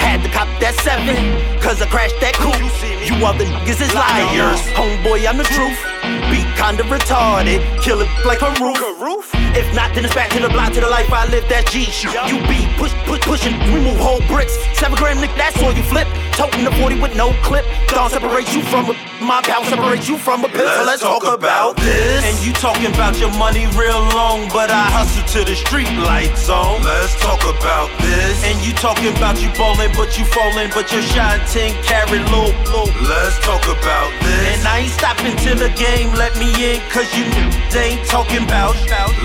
Had 0.00 0.22
to 0.22 0.30
cop 0.30 0.48
that 0.60 0.74
seven. 0.80 1.16
Cause 1.60 1.80
I 1.82 1.86
crashed 1.86 2.18
that 2.20 2.34
coupe. 2.34 2.58
You 3.04 3.14
other 3.24 3.44
niggas 3.44 3.80
is 3.80 3.92
liars. 3.94 4.60
Homeboy, 4.74 5.26
I'm 5.28 5.38
the 5.38 5.44
truth. 5.44 5.99
Be 6.30 6.44
kinda 6.56 6.84
retarded. 6.84 7.60
Kill 7.82 8.00
it 8.00 8.08
like 8.24 8.42
a 8.42 8.50
roof. 8.62 9.30
If 9.54 9.74
not, 9.74 9.94
then 9.94 10.04
it's 10.04 10.14
back 10.14 10.30
to 10.30 10.40
the 10.40 10.48
block, 10.48 10.72
to 10.74 10.80
the 10.80 10.88
life 10.88 11.12
I 11.12 11.26
live. 11.26 11.48
That 11.48 11.66
G 11.70 11.84
shit. 11.84 12.12
You 12.30 12.38
be 12.46 12.66
push, 12.78 12.92
push, 13.04 13.20
pushing. 13.20 13.58
We 13.72 13.80
move 13.80 13.98
whole 13.98 14.20
bricks. 14.28 14.56
Seven 14.78 14.96
gram, 14.96 15.20
nick, 15.20 15.34
that's 15.36 15.60
all 15.62 15.72
you 15.72 15.82
flip. 15.82 16.06
Toting 16.40 16.64
the 16.64 16.72
40 16.80 17.02
with 17.02 17.14
no 17.16 17.36
clip. 17.42 17.66
Don't 17.88 18.08
separate 18.08 18.48
you 18.56 18.62
from 18.62 18.88
a 18.88 18.94
my 19.20 19.42
pal, 19.42 19.62
separate 19.64 20.08
you 20.08 20.16
from 20.16 20.42
a 20.42 20.48
pill. 20.48 20.64
So 20.64 20.84
let's 20.88 21.02
talk 21.02 21.28
about 21.28 21.76
this. 21.76 22.24
And 22.24 22.32
you 22.40 22.56
talking 22.56 22.88
about 22.88 23.20
your 23.20 23.28
money 23.36 23.68
real 23.76 24.00
long, 24.16 24.48
but 24.48 24.72
I 24.72 24.88
hustle 24.88 25.20
to 25.36 25.44
the 25.44 25.54
street 25.54 25.92
lights 26.00 26.48
on. 26.48 26.80
Let's 26.80 27.12
talk 27.20 27.44
about 27.44 27.92
this. 28.00 28.40
And 28.48 28.56
you 28.64 28.72
talking 28.72 29.12
about 29.12 29.36
you 29.36 29.52
ballin', 29.52 29.92
but 29.92 30.16
you 30.16 30.24
fallin', 30.24 30.72
but 30.72 30.88
you're 30.88 31.04
shine 31.12 31.44
10 31.52 31.76
carry 31.84 32.24
low, 32.32 32.48
low. 32.72 32.88
Let's 33.04 33.36
talk 33.44 33.60
about 33.68 34.08
this. 34.24 34.56
And 34.56 34.64
I 34.64 34.88
ain't 34.88 34.96
stopping 34.96 35.36
till 35.44 35.60
the 35.60 35.68
game 35.76 36.08
let 36.16 36.32
me 36.40 36.48
in, 36.56 36.80
cause 36.88 37.12
you 37.12 37.28
they 37.68 38.00
ain't 38.00 38.08
talking 38.08 38.48
about. 38.48 38.72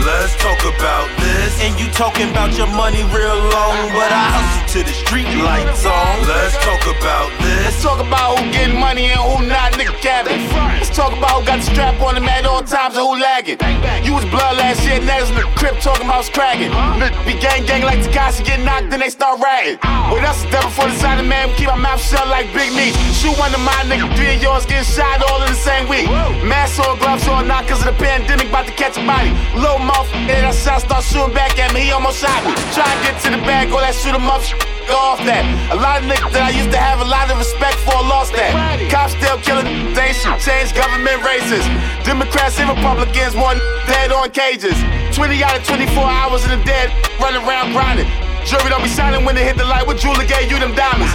Let's 0.03 0.35
talk 0.35 0.59
about 0.67 1.07
this. 1.23 1.63
And 1.63 1.79
you 1.79 1.87
talking 1.95 2.27
about 2.35 2.51
your 2.59 2.67
money 2.67 3.07
real 3.15 3.39
long, 3.55 3.79
but 3.95 4.11
I 4.11 4.27
hustle 4.35 4.67
to 4.75 4.79
the 4.83 4.95
street 5.07 5.31
lights 5.39 5.87
on. 5.87 6.27
Let's 6.27 6.59
talk 6.59 6.83
about 6.83 7.04
this. 7.05 7.65
Let's 7.65 7.81
talk 7.81 7.99
about 7.99 8.39
who 8.39 8.51
getting 8.51 8.79
money 8.79 9.05
and 9.13 9.21
who 9.21 9.45
not, 9.45 9.73
nigga 9.73 9.93
cabin. 10.01 10.41
Let's 10.77 10.89
talk 10.89 11.13
about 11.13 11.41
who 11.41 11.45
got 11.45 11.59
the 11.61 11.67
strap 11.69 12.01
on 12.01 12.17
him 12.17 12.27
at 12.29 12.45
all 12.45 12.63
times 12.63 12.97
and 12.97 13.05
who 13.05 13.17
lagging. 13.19 13.57
You 14.05 14.13
was 14.13 14.25
blood 14.25 14.57
last 14.57 14.85
year, 14.85 14.99
niggas 14.99 15.29
in 15.29 15.35
the 15.35 15.47
crib 15.57 15.77
talking 15.81 16.05
about 16.05 16.25
scragging. 16.25 16.71
Niggas 16.71 17.25
Be 17.25 17.33
gang 17.39 17.65
gang 17.65 17.83
like 17.83 17.99
Tekashi 17.99 18.45
get 18.45 18.59
knocked, 18.61 18.89
then 18.89 18.99
they 18.99 19.09
start 19.09 19.41
ragging. 19.41 19.77
Well, 20.09 20.21
that's 20.21 20.41
the 20.43 20.49
devil 20.49 20.69
for 20.69 20.85
the 20.85 20.95
side 20.97 21.19
of 21.19 21.25
man. 21.25 21.49
Keep 21.57 21.67
my 21.67 21.77
mouth 21.77 22.01
shut 22.01 22.27
like 22.27 22.49
Big 22.53 22.73
Meat. 22.73 22.93
Shoot 23.13 23.37
one 23.37 23.53
of 23.53 23.61
my 23.61 23.81
nigga, 23.89 24.09
three 24.15 24.35
of 24.35 24.41
yours 24.41 24.65
getting 24.65 24.85
shot 24.85 25.21
all 25.29 25.41
in 25.41 25.49
the 25.49 25.57
same 25.57 25.89
week. 25.89 26.09
Mask 26.45 26.81
on, 26.81 26.97
gloves 26.97 27.27
on, 27.27 27.47
not 27.47 27.67
cause 27.67 27.85
of 27.85 27.89
the 27.93 27.97
pandemic, 27.97 28.49
about 28.49 28.65
to 28.65 28.73
catch 28.73 28.97
a 28.97 29.03
body. 29.05 29.29
Low 29.57 29.77
mouth, 29.77 30.09
and 30.13 30.29
that 30.45 30.55
shot 30.55 30.81
start 30.81 31.03
shooting 31.03 31.33
back 31.33 31.57
at 31.57 31.73
me, 31.73 31.89
he 31.89 31.91
almost 31.91 32.21
shot 32.21 32.37
me. 32.45 32.53
Try 32.73 32.85
to 32.85 32.97
get 33.05 33.15
to 33.25 33.29
the 33.33 33.41
bag, 33.45 33.71
all 33.73 33.81
that 33.81 33.93
shoot 33.93 34.13
him 34.13 34.29
up, 34.29 34.41
go 34.41 34.74
off 34.93 35.19
that. 35.25 35.43
A 35.71 35.77
lot 35.77 36.01
of 36.01 36.09
niggas 36.09 36.31
that 36.33 36.43
I 36.45 36.51
used 36.53 36.71
to 36.71 36.77
have 36.77 37.01
a 37.01 37.07
lot 37.07 37.31
of 37.31 37.37
respect 37.37 37.79
for 37.81 37.95
lost 38.05 38.33
that. 38.33 38.51
Cops 38.91 39.15
still 39.17 39.39
killing, 39.41 39.93
they 39.95 40.13
should 40.13 40.37
change 40.43 40.75
government 40.75 41.23
races. 41.23 41.63
Democrats 42.03 42.59
and 42.59 42.69
Republicans, 42.69 43.35
one 43.35 43.57
dead 43.87 44.11
on 44.11 44.29
cages. 44.31 44.75
20 45.15 45.43
out 45.43 45.57
of 45.57 45.63
24 45.63 46.03
hours 46.03 46.43
in 46.45 46.59
the 46.59 46.61
dead, 46.65 46.91
running 47.19 47.41
around 47.41 47.71
grinding. 47.71 48.34
Jury 48.45 48.69
don't 48.69 48.83
be 48.83 48.89
silent 48.89 49.25
when 49.25 49.33
they 49.35 49.43
hit 49.43 49.57
the 49.57 49.65
light. 49.65 49.85
What 49.87 49.97
jeweler 49.97 50.23
gave 50.25 50.51
you 50.51 50.59
them 50.59 50.73
diamonds? 50.75 51.11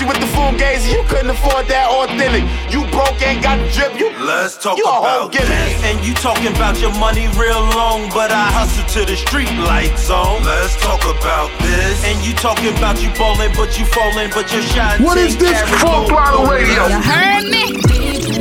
You 0.00 0.06
with 0.06 0.20
the 0.20 0.26
full 0.32 0.52
gaze, 0.56 0.86
you 0.86 1.02
couldn't 1.10 1.30
afford 1.30 1.66
that 1.66 1.90
authentic. 1.90 2.46
You 2.72 2.86
broke, 2.94 3.20
ain't 3.20 3.42
got 3.42 3.58
the 3.58 3.66
drip. 3.74 3.98
You 3.98 4.08
Let's 4.24 4.56
talk 4.56 4.78
you 4.78 4.84
a 4.86 4.98
about 4.98 5.32
gimmick. 5.32 5.48
this. 5.50 5.84
And 5.84 5.98
you 6.06 6.14
talking 6.14 6.54
about 6.54 6.78
your 6.80 6.94
money 6.96 7.26
real 7.36 7.60
long, 7.74 8.08
but 8.14 8.30
I 8.30 8.46
hustle 8.54 8.86
to 8.96 9.04
the 9.04 9.16
street 9.16 9.50
lights 9.66 10.08
on. 10.10 10.42
Let's 10.44 10.76
talk 10.80 11.02
about 11.02 11.50
this. 11.60 12.04
And 12.06 12.16
you 12.24 12.32
talking 12.34 12.70
about 12.78 13.02
you 13.02 13.10
bowling, 13.18 13.52
but 13.58 13.76
you 13.78 13.84
falling, 13.84 14.30
but 14.30 14.52
you're 14.54 14.62
shining. 14.62 15.04
What 15.04 15.18
is 15.18 15.36
this? 15.36 15.58
Full 15.82 16.06
throttle 16.06 16.46
radio. 16.46 16.86
You 16.86 17.02
heard 17.02 17.44
me? 17.50 18.39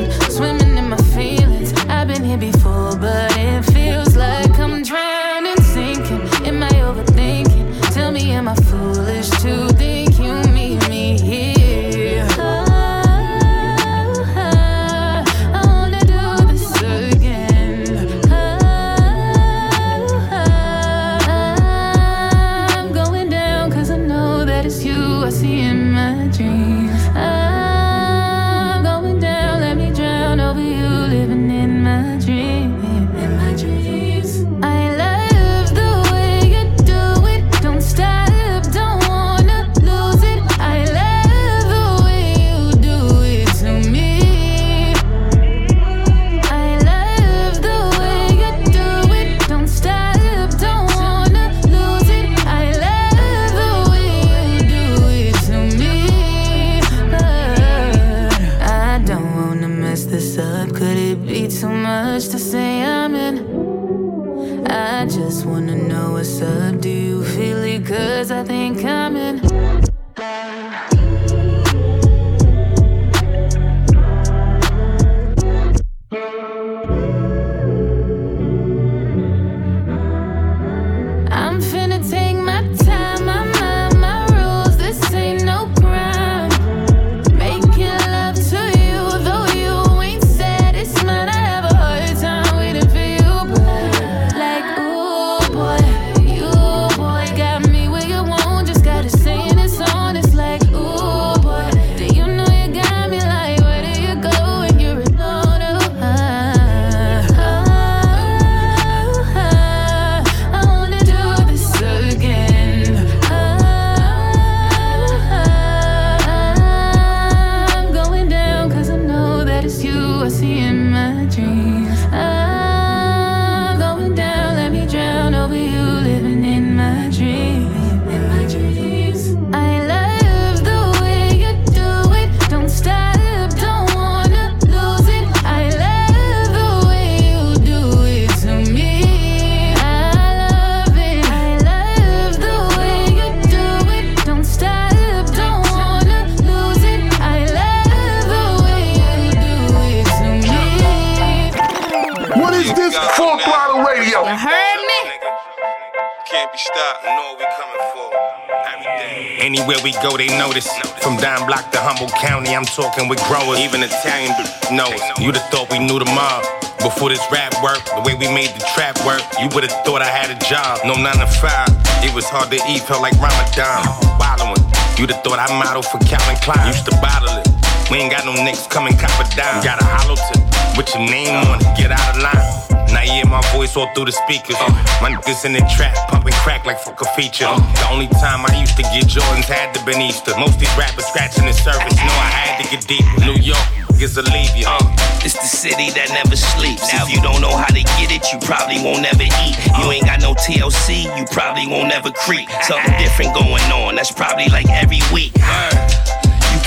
I'm 162.59 162.65
talking 162.65 163.07
with 163.07 163.23
growers. 163.23 163.57
Even 163.63 163.79
Italian 163.81 164.35
b- 164.35 164.75
know 164.75 164.91
us. 164.91 164.99
You'd 165.15 165.39
have 165.39 165.47
thought 165.47 165.71
we 165.71 165.79
knew 165.79 165.95
the 165.95 166.03
mob. 166.11 166.43
Before 166.83 167.07
this 167.07 167.23
rap 167.31 167.55
work, 167.63 167.79
the 167.95 168.03
way 168.03 168.19
we 168.19 168.27
made 168.27 168.51
the 168.51 168.59
trap 168.75 168.99
work, 169.07 169.23
you 169.39 169.47
would 169.55 169.63
have 169.63 169.71
thought 169.87 170.03
I 170.03 170.11
had 170.11 170.27
a 170.27 170.35
job. 170.43 170.83
No 170.83 170.91
9 170.91 171.07
to 171.23 171.27
5, 171.39 172.03
it 172.03 172.11
was 172.11 172.27
hard 172.27 172.51
to 172.51 172.59
eat, 172.67 172.83
felt 172.83 172.99
like 172.99 173.15
Ramadan. 173.15 173.79
Wallowing, 174.19 174.59
you'd 174.99 175.07
have 175.07 175.23
thought 175.23 175.39
I 175.39 175.47
modeled 175.55 175.87
for 175.87 176.03
Calvin 176.03 176.35
Klein. 176.43 176.67
Used 176.67 176.83
to 176.91 176.95
bottle 176.99 177.31
it. 177.31 177.47
We 177.87 178.03
ain't 178.03 178.11
got 178.11 178.27
no 178.27 178.35
nicks 178.43 178.67
coming 178.67 178.91
cop 178.99 179.15
a 179.15 179.23
dime. 179.31 179.63
Got 179.63 179.79
a 179.79 179.87
hollow 179.87 180.19
tip 180.19 180.43
with 180.75 180.91
your 180.91 181.07
name 181.07 181.31
on 181.31 181.63
it, 181.63 181.77
get 181.79 181.95
out 181.95 182.11
of 182.11 182.19
line. 182.19 182.68
Hear 183.09 183.25
my 183.25 183.41
voice 183.53 183.75
all 183.75 183.89
through 183.95 184.05
the 184.05 184.11
speakers. 184.11 184.55
Uh. 184.61 184.69
My 185.01 185.09
niggas 185.09 185.43
in 185.43 185.53
the 185.53 185.65
trap, 185.75 185.97
pumping 186.09 186.33
crack 186.45 186.65
like 186.65 186.79
fuck 186.79 187.01
a 187.01 187.05
feature. 187.17 187.49
Uh. 187.49 187.57
The 187.57 187.89
only 187.89 188.07
time 188.21 188.45
I 188.45 188.53
used 188.59 188.77
to 188.77 188.83
get 188.83 189.09
Jordans 189.09 189.49
had 189.49 189.73
to 189.73 189.83
been 189.83 189.99
Easter. 190.01 190.37
Most 190.37 190.59
these 190.59 190.69
rappers 190.77 191.05
scratching 191.05 191.45
the 191.45 191.53
surface, 191.53 191.97
know 191.97 192.13
I 192.21 192.29
had 192.29 192.61
to 192.61 192.69
get 192.69 192.85
deeper. 192.85 193.09
New 193.25 193.41
York 193.41 193.65
is 193.97 194.15
a 194.17 194.21
leave 194.21 194.55
you. 194.55 194.69
Uh. 194.69 194.77
It's 195.25 195.35
the 195.35 195.49
city 195.49 195.89
that 195.97 196.13
never 196.15 196.37
sleeps. 196.37 196.93
Now 196.93 197.03
if 197.03 197.11
you 197.11 197.19
don't 197.19 197.41
know 197.41 197.51
how 197.51 197.67
to 197.67 197.83
get 197.99 198.13
it, 198.13 198.23
you 198.31 198.39
probably 198.45 198.79
won't 198.79 199.03
ever 199.03 199.25
eat. 199.25 199.55
You 199.75 199.91
ain't 199.91 200.05
got 200.05 200.21
no 200.21 200.31
TLC, 200.33 201.09
you 201.17 201.25
probably 201.33 201.67
won't 201.67 201.91
ever 201.91 202.11
creep. 202.11 202.47
Something 202.63 202.93
different 202.95 203.33
going 203.35 203.65
on, 203.73 203.95
that's 203.95 204.11
probably 204.13 204.47
like 204.47 204.69
every 204.69 205.01
week. 205.11 205.33
You 205.35 205.78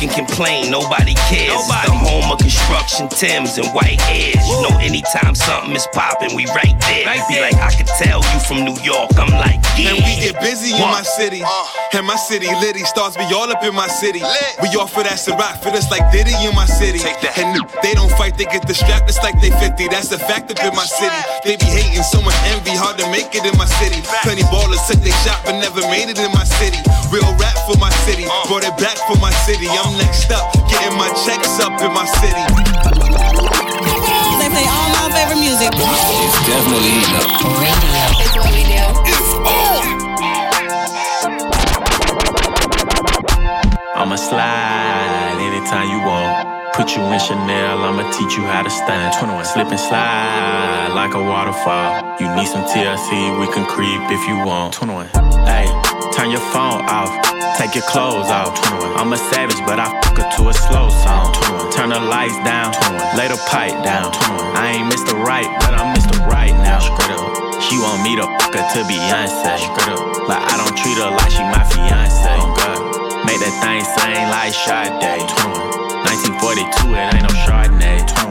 can 0.08 0.26
complain, 0.26 0.70
nobody 0.70 1.14
cares. 1.30 1.54
It's 1.54 1.68
the 1.68 1.94
home 1.94 2.32
of 2.32 2.38
construction, 2.38 3.08
Tims 3.08 3.58
and 3.58 3.68
white 3.70 4.00
hairs. 4.00 4.42
You 4.46 4.62
know, 4.62 4.74
anytime 4.82 5.34
something 5.34 5.74
is 5.74 5.86
popping, 5.92 6.34
we 6.34 6.46
right 6.46 6.74
there. 6.90 7.06
Be 7.28 7.40
like, 7.40 7.54
I 7.54 7.70
could 7.70 7.86
tell 7.86 8.18
you 8.18 8.38
from 8.42 8.64
New 8.64 8.78
York. 8.82 9.10
I'm 9.16 9.30
like, 9.30 9.62
yeah. 9.78 9.94
And 9.94 10.02
we 10.02 10.12
get 10.18 10.40
busy 10.40 10.74
in 10.74 10.82
my 10.82 11.02
city. 11.02 11.42
Uh. 11.44 11.66
And 11.94 12.06
my 12.06 12.16
city 12.16 12.46
litty 12.60 12.84
stars 12.84 13.16
be 13.16 13.24
all 13.30 13.50
up 13.50 13.62
in 13.62 13.74
my 13.74 13.86
city. 13.86 14.20
Lit. 14.20 14.56
We 14.62 14.68
all 14.74 14.86
for 14.86 15.02
that 15.04 15.20
Ciroc, 15.20 15.62
fit 15.62 15.74
us 15.74 15.90
like 15.90 16.10
Diddy 16.10 16.34
in 16.42 16.54
my 16.54 16.66
city. 16.66 16.98
And 17.38 17.60
they 17.82 17.94
don't 17.94 18.10
fight, 18.18 18.36
they 18.36 18.48
get 18.48 18.66
distracted, 18.66 19.14
it's 19.14 19.22
like 19.22 19.38
they 19.40 19.50
50. 19.50 19.88
That's 19.88 20.10
a 20.10 20.18
fact 20.18 20.50
up 20.50 20.58
in 20.64 20.74
my 20.74 20.84
city. 20.84 21.14
They 21.44 21.56
be 21.56 21.68
hating 21.68 22.02
so 22.02 22.20
much 22.22 22.36
envy, 22.50 22.74
hard 22.74 22.98
to 22.98 23.06
make 23.12 23.30
it 23.36 23.44
in 23.44 23.54
my 23.56 23.68
city. 23.78 24.00
Plenty 24.24 24.42
ballers 24.50 24.82
took 24.88 24.98
they 25.04 25.14
shot, 25.22 25.44
but 25.44 25.60
never 25.60 25.80
made 25.92 26.08
it 26.10 26.18
in 26.18 26.32
my 26.32 26.44
city. 26.44 26.80
Real 27.12 27.28
rap 27.38 27.56
for 27.68 27.76
my 27.78 27.92
city, 28.08 28.24
uh. 28.24 28.48
brought 28.48 28.64
it 28.64 28.74
back 28.80 28.96
for 29.06 29.16
my 29.20 29.30
city. 29.44 29.68
I'm 29.68 29.91
next 29.96 30.30
up, 30.30 30.52
getting 30.68 30.96
my 30.96 31.08
checks 31.24 31.60
up 31.60 31.80
in 31.80 31.92
my 31.92 32.04
city. 32.20 32.44
They 34.38 34.48
play 34.48 34.66
all 34.66 34.88
my 34.96 35.10
favorite 35.12 35.40
music. 35.40 35.70
It's 35.72 36.38
definitely 36.46 37.02
heating 37.02 37.16
up. 37.16 37.28
It's 38.20 38.34
what 38.36 38.52
we 38.52 38.62
do. 38.64 38.82
It's 39.06 39.32
I'ma 43.94 44.16
slide 44.16 45.38
anytime 45.38 45.88
you 45.90 46.00
want. 46.04 46.48
Put 46.74 46.96
you 46.96 47.02
in 47.02 47.20
Chanel, 47.20 47.84
I'ma 47.84 48.10
teach 48.10 48.36
you 48.36 48.44
how 48.44 48.62
to 48.62 48.70
stand. 48.70 49.14
21. 49.18 49.44
Slip 49.44 49.68
and 49.68 49.78
slide 49.78 50.90
like 50.94 51.14
a 51.14 51.22
waterfall. 51.22 52.16
You 52.18 52.34
need 52.34 52.48
some 52.48 52.64
TLC, 52.64 53.38
we 53.38 53.46
can 53.52 53.66
creep 53.66 54.00
if 54.10 54.26
you 54.26 54.36
want. 54.44 54.72
21. 54.74 55.06
Hey, 55.44 55.68
turn 56.12 56.30
your 56.30 56.44
phone 56.52 56.84
off, 56.86 57.10
take 57.56 57.74
your 57.74 57.84
clothes 57.84 58.28
off. 58.28 58.54
21. 58.78 58.96
I'm 58.96 59.12
a 59.12 59.16
savage, 59.16 59.58
but 59.66 59.80
I 59.80 59.88
fuck 60.02 60.16
her 60.18 60.28
to 60.36 60.48
a 60.48 60.54
slow 60.54 60.88
song. 60.88 61.32
Turn 61.72 61.90
the 61.90 62.00
lights 62.00 62.36
down, 62.44 62.72
21. 62.72 63.16
lay 63.16 63.28
the 63.28 63.40
pipe 63.48 63.76
down. 63.82 64.12
21. 64.12 64.56
I 64.56 64.76
ain't 64.76 64.92
Mr. 64.92 65.16
Right, 65.18 65.48
but 65.60 65.74
I'm 65.74 65.94
Mr. 65.96 66.20
Right 66.26 66.54
now. 66.62 66.80
She 67.60 67.78
want 67.78 68.02
me 68.02 68.16
to 68.16 68.26
fuck 68.38 68.54
her 68.54 68.66
to 68.76 68.80
Beyonce. 68.84 69.56
But 70.28 70.40
I 70.40 70.54
don't 70.60 70.76
treat 70.76 70.98
her 70.98 71.10
like 71.10 71.30
she 71.30 71.42
my 71.48 71.64
fiance. 71.64 72.28
Oh, 72.28 73.24
Make 73.24 73.40
that 73.40 73.54
thing 73.62 73.82
sing 73.82 74.28
like 74.28 74.52
Sade. 74.52 75.24
1942, 76.04 76.94
it 76.94 77.14
ain't 77.14 77.22
no 77.22 77.32
Chardonnay. 77.46 78.21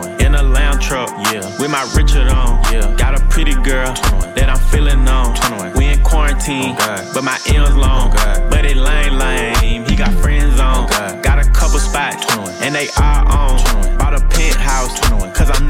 In 0.82 0.88
a 0.88 0.96
lamb 0.96 1.06
truck, 1.06 1.34
yeah, 1.34 1.46
with 1.60 1.70
my 1.70 1.84
Richard 1.96 2.30
on. 2.30 2.62
Yeah, 2.72 2.96
got 2.98 3.20
a 3.20 3.26
pretty 3.28 3.54
girl 3.54 3.94
that 4.36 4.50
I'm 4.50 4.60
feeling 4.70 5.08
on. 5.08 5.36
We 5.78 5.88
in 5.88 6.04
quarantine, 6.04 6.76
but 7.14 7.24
my 7.24 7.38
M's 7.48 7.76
long. 7.76 8.12
But 8.50 8.66
it 8.66 8.78
lame 8.78 9.18
lame, 9.18 9.86
he 9.86 9.96
got 9.96 10.14
friends 10.22 10.60
on. 10.60 10.88
Got 11.22 11.40
a 11.40 11.50
couple 11.52 11.80
spots, 11.80 12.26
and 12.62 12.74
they 12.76 12.90
are 12.98 13.26
on. 13.26 13.98
Bought 13.98 14.16
a 14.16 14.22
penthouse, 14.30 15.00
cause 15.38 15.50
I'm 15.52 15.70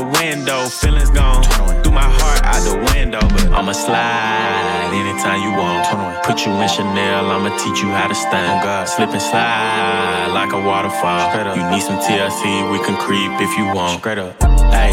the 0.00 0.06
window, 0.20 0.66
feelings 0.66 1.10
gone. 1.10 1.42
Threw 1.82 1.92
my 1.92 2.08
heart 2.18 2.40
out 2.44 2.62
the 2.64 2.78
window, 2.94 3.20
but 3.20 3.46
I'ma 3.52 3.72
slide 3.72 4.90
anytime 4.92 5.42
you 5.44 5.52
want. 5.52 5.84
Put 6.24 6.46
you 6.46 6.52
in 6.52 6.68
Chanel, 6.68 7.30
I'ma 7.30 7.50
teach 7.58 7.82
you 7.82 7.90
how 7.90 8.08
to 8.08 8.14
stand. 8.14 8.88
Slip 8.88 9.10
and 9.10 9.20
slide 9.20 10.30
like 10.32 10.52
a 10.52 10.60
waterfall. 10.60 11.20
You 11.56 11.64
need 11.70 11.82
some 11.82 11.98
TLC, 12.00 12.72
we 12.72 12.78
can 12.84 12.96
creep 12.96 13.32
if 13.40 13.52
you 13.58 13.66
want. 13.74 14.00
Straight 14.00 14.18
up. 14.18 14.40
Hey, 14.72 14.92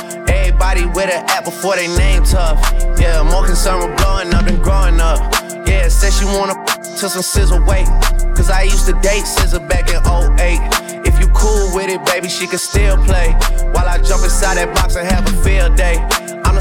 Everybody 0.27 0.85
with 0.85 1.09
an 1.09 1.23
app 1.29 1.45
before 1.45 1.75
they 1.75 1.87
name 1.97 2.23
tough. 2.23 2.59
Yeah, 2.99 3.23
more 3.23 3.45
concerned 3.45 3.89
with 3.89 3.97
blowing 3.97 4.33
up 4.33 4.45
than 4.45 4.61
growing 4.61 4.99
up. 4.99 5.19
Yeah, 5.67 5.87
said 5.87 6.13
she 6.13 6.25
wanna 6.25 6.53
to 7.01 7.09
some 7.09 7.21
scissor 7.21 7.63
weight. 7.65 7.87
Cause 8.35 8.49
I 8.49 8.63
used 8.63 8.85
to 8.87 8.93
date 9.01 9.25
scissor 9.25 9.59
back 9.59 9.89
in 9.89 9.97
08. 10.05 11.05
If 11.05 11.19
you 11.19 11.27
cool 11.33 11.75
with 11.75 11.89
it, 11.89 12.03
baby, 12.05 12.29
she 12.29 12.47
can 12.47 12.59
still 12.59 12.97
play. 13.05 13.31
While 13.73 13.87
I 13.87 13.97
jump 13.97 14.23
inside 14.23 14.55
that 14.57 14.73
box 14.75 14.95
and 14.95 15.07
have 15.07 15.25
a 15.25 15.43
field 15.43 15.75
day. 15.75 15.97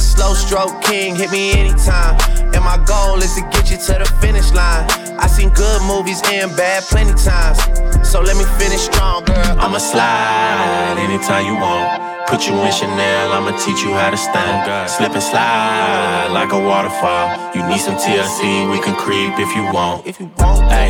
A 0.01 0.03
slow 0.03 0.33
stroke 0.33 0.81
king, 0.81 1.15
hit 1.15 1.31
me 1.31 1.53
anytime. 1.53 2.17
And 2.57 2.65
my 2.65 2.81
goal 2.89 3.21
is 3.21 3.35
to 3.35 3.43
get 3.53 3.71
you 3.71 3.77
to 3.77 3.93
the 4.01 4.09
finish 4.25 4.51
line. 4.53 4.89
I 5.21 5.27
seen 5.27 5.51
good 5.51 5.83
movies 5.83 6.23
and 6.25 6.57
bad 6.57 6.85
plenty 6.85 7.13
times. 7.13 7.61
So 8.09 8.23
let 8.23 8.35
me 8.41 8.45
finish 8.57 8.81
strong, 8.81 9.27
girl. 9.27 9.61
I'ma 9.61 9.77
slide 9.77 10.97
anytime 10.97 11.45
you 11.45 11.53
want. 11.61 12.01
Put 12.33 12.49
you 12.49 12.55
in 12.65 12.73
Chanel, 12.73 13.33
I'ma 13.37 13.53
teach 13.61 13.85
you 13.85 13.93
how 13.93 14.09
to 14.09 14.17
stand. 14.17 14.89
Slip 14.89 15.13
and 15.13 15.23
slide 15.23 16.33
like 16.33 16.53
a 16.53 16.59
waterfall. 16.59 17.37
You 17.55 17.61
need 17.69 17.81
some 17.81 17.97
TLC, 17.97 18.73
we 18.73 18.81
can 18.81 18.97
creep 18.97 19.37
if 19.37 19.55
you 19.55 19.65
want. 19.69 20.07
If 20.07 20.19
you 20.19 20.31
want, 20.39 20.65
hey, 20.73 20.89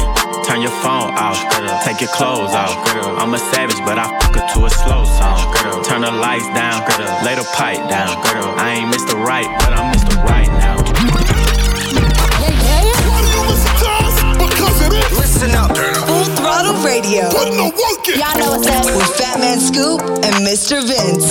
turn 0.50 0.62
your 0.62 0.74
phone 0.82 1.14
off. 1.14 1.38
Take 1.84 2.00
your 2.00 2.10
clothes 2.10 2.50
off. 2.50 2.74
Girl. 2.92 3.16
I'm 3.18 3.32
a 3.34 3.38
savage, 3.38 3.78
but 3.86 3.98
I 3.98 4.10
fuck 4.18 4.34
her 4.34 4.46
to 4.54 4.66
a 4.66 4.70
slow 4.70 5.04
song. 5.04 5.38
Turn 5.84 6.02
the 6.02 6.10
lights 6.10 6.48
down, 6.58 6.82
girl. 6.90 7.06
lay 7.24 7.36
the 7.36 7.46
pipe 7.54 7.78
down. 7.88 8.18
Girl. 8.26 8.50
I 8.58 8.82
ain't 8.82 8.92
Mr. 8.92 9.14
Right, 9.14 9.46
but 9.62 9.72
I'm 9.78 9.94
Mr. 9.94 10.18
Right 10.24 10.50
now. 10.58 10.76
Listen 15.14 15.54
up. 15.54 15.70
Full 16.08 16.24
Throttle 16.34 16.82
Radio. 16.82 17.30
Put 17.30 17.54
the 17.54 17.70
work 17.70 18.08
in. 18.08 18.18
Y'all 18.18 18.38
know 18.38 18.50
what's 18.58 18.66
up. 18.66 18.84
With 18.86 19.06
Fatman 19.18 19.58
Scoop 19.60 20.00
and 20.24 20.34
Mr. 20.44 20.82
Vince. 20.82 21.30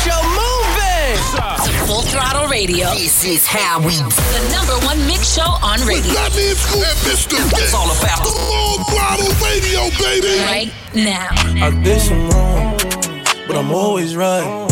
show 0.00 0.20
moving. 0.24 1.16
Full 1.86 2.02
Throttle 2.02 2.48
Radio. 2.48 2.90
This 2.94 3.24
is 3.24 3.46
how 3.46 3.80
we 3.80 3.92
do. 3.92 4.08
The 4.08 4.48
number 4.52 4.76
one 4.86 4.98
mix 5.06 5.34
show 5.34 5.58
on 5.62 5.80
radio. 5.86 6.12
That 6.14 6.32
means 6.36 6.58
Scoop 6.58 6.82
and 6.82 6.98
Mr. 7.04 7.36
It's 7.60 7.74
all 7.74 7.90
about 7.90 8.24
the 8.24 8.32
Full 8.32 8.84
Throttle 8.88 9.32
Radio, 9.44 9.90
baby. 9.98 10.40
Right 10.44 10.72
now. 10.94 11.28
I 11.66 11.70
did 11.82 12.00
some 12.00 12.28
wrong, 12.30 12.76
but 13.46 13.56
I'm 13.56 13.70
always 13.72 14.16
right. 14.16 14.68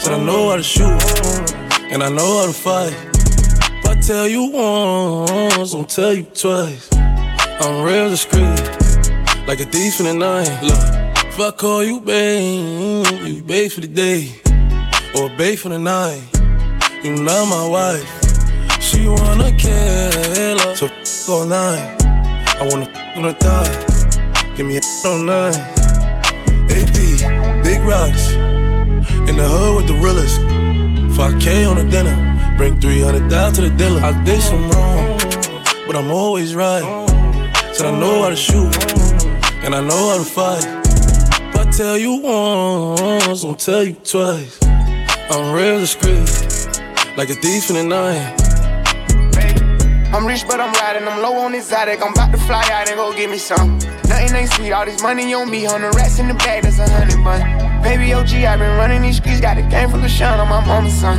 Said 0.00 0.14
I 0.14 0.22
know 0.24 0.50
how 0.50 0.56
to 0.56 0.62
shoot, 0.62 1.02
and 1.90 2.02
I 2.02 2.08
know 2.08 2.40
how 2.40 2.46
to 2.46 2.52
fight. 2.52 2.94
If 3.80 3.86
I 3.86 3.94
tell 4.00 4.28
you 4.28 4.50
once, 4.50 5.74
I'll 5.74 5.84
tell 5.84 6.14
you 6.14 6.24
twice. 6.24 6.88
I'm 6.92 7.82
real 7.82 8.10
discreet, 8.10 8.60
like 9.48 9.60
a 9.60 9.64
thief 9.64 9.98
in 10.00 10.06
the 10.06 10.14
night. 10.14 10.62
Look, 10.62 11.26
if 11.26 11.40
I 11.40 11.50
call 11.50 11.82
you 11.82 12.00
babe, 12.00 13.06
you 13.26 13.42
babe 13.42 13.70
for 13.70 13.80
the 13.80 13.88
day, 13.88 14.40
or 15.18 15.30
babe 15.30 15.58
for 15.58 15.70
the 15.70 15.78
night. 15.78 16.22
You 17.02 17.14
not 17.16 17.46
my 17.48 17.66
wife. 17.66 18.06
She 18.80 19.06
wanna 19.08 19.50
kill 19.56 20.58
her, 20.58 20.74
so 20.74 20.86
f 20.86 21.28
all 21.28 21.46
night. 21.46 21.96
I 22.60 22.68
wanna 22.68 22.88
f 22.88 23.16
on 23.16 23.22
the 23.22 23.32
thigh. 23.34 24.54
Give 24.56 24.66
me 24.66 24.76
a 24.76 25.08
on 25.08 25.26
nine. 25.26 25.54
AP, 26.70 26.96
big 27.62 27.80
rocks. 27.82 28.32
In 29.28 29.36
the 29.36 29.46
hood 29.48 29.76
with 29.76 29.86
the 29.86 29.98
realest. 30.04 30.40
5K 31.16 31.66
on 31.70 31.76
the 31.76 31.84
dinner. 31.84 32.16
Bring 32.56 32.80
300 32.80 33.28
down 33.28 33.52
to 33.54 33.62
the 33.62 33.70
dealer. 33.70 34.00
I 34.00 34.12
did 34.24 34.40
some 34.42 34.68
wrong, 34.70 35.18
but 35.86 35.96
I'm 35.96 36.10
always 36.10 36.54
right. 36.54 36.84
Said 37.72 37.86
I 37.86 37.98
know 37.98 38.22
how 38.22 38.30
to 38.30 38.36
shoot, 38.36 38.74
and 39.64 39.74
I 39.74 39.80
know 39.80 40.10
how 40.10 40.18
to 40.18 40.24
fight. 40.24 40.64
If 41.48 41.56
I 41.56 41.70
tell 41.70 41.96
you 41.98 42.16
once, 42.16 43.44
I'll 43.44 43.54
tell 43.54 43.84
you 43.84 43.94
twice. 43.94 44.65
I'm 45.28 45.52
real 45.52 45.80
discreet, 45.80 46.22
like 47.16 47.30
a 47.30 47.34
thief 47.34 47.68
in 47.68 47.74
the 47.74 47.82
night. 47.82 48.32
I'm 50.14 50.24
rich, 50.24 50.46
but 50.46 50.60
I'm 50.60 50.72
riding. 50.74 51.08
I'm 51.08 51.20
low 51.20 51.34
on 51.38 51.52
exotic. 51.52 52.00
I'm 52.00 52.12
about 52.12 52.30
to 52.30 52.38
fly 52.38 52.62
out 52.70 52.88
and 52.88 52.96
go 52.96 53.12
get 53.12 53.28
me 53.28 53.36
some. 53.36 53.76
Nothing 54.08 54.36
ain't 54.36 54.52
sweet. 54.52 54.70
All 54.70 54.84
this 54.84 55.02
money 55.02 55.34
on 55.34 55.50
me. 55.50 55.66
The 55.66 55.92
rats 55.96 56.20
in 56.20 56.28
the 56.28 56.34
bag, 56.34 56.62
that's 56.62 56.78
a 56.78 56.88
hundred 56.88 57.24
bun. 57.24 57.42
Baby 57.82 58.12
OG, 58.12 58.34
i 58.34 58.56
been 58.56 58.78
running 58.78 59.02
these 59.02 59.16
streets. 59.16 59.40
Got 59.40 59.58
a 59.58 59.62
game 59.62 59.90
full 59.90 60.02
of 60.02 60.08
shine 60.08 60.38
on 60.38 60.48
my 60.48 60.64
mama's 60.64 60.94
son. 60.94 61.18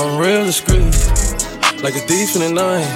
I'm 0.00 0.16
real 0.16 0.44
discreet, 0.44 0.94
like 1.82 1.96
a 1.96 2.00
thief 2.06 2.36
in 2.36 2.42
the 2.42 2.52
night. 2.54 2.86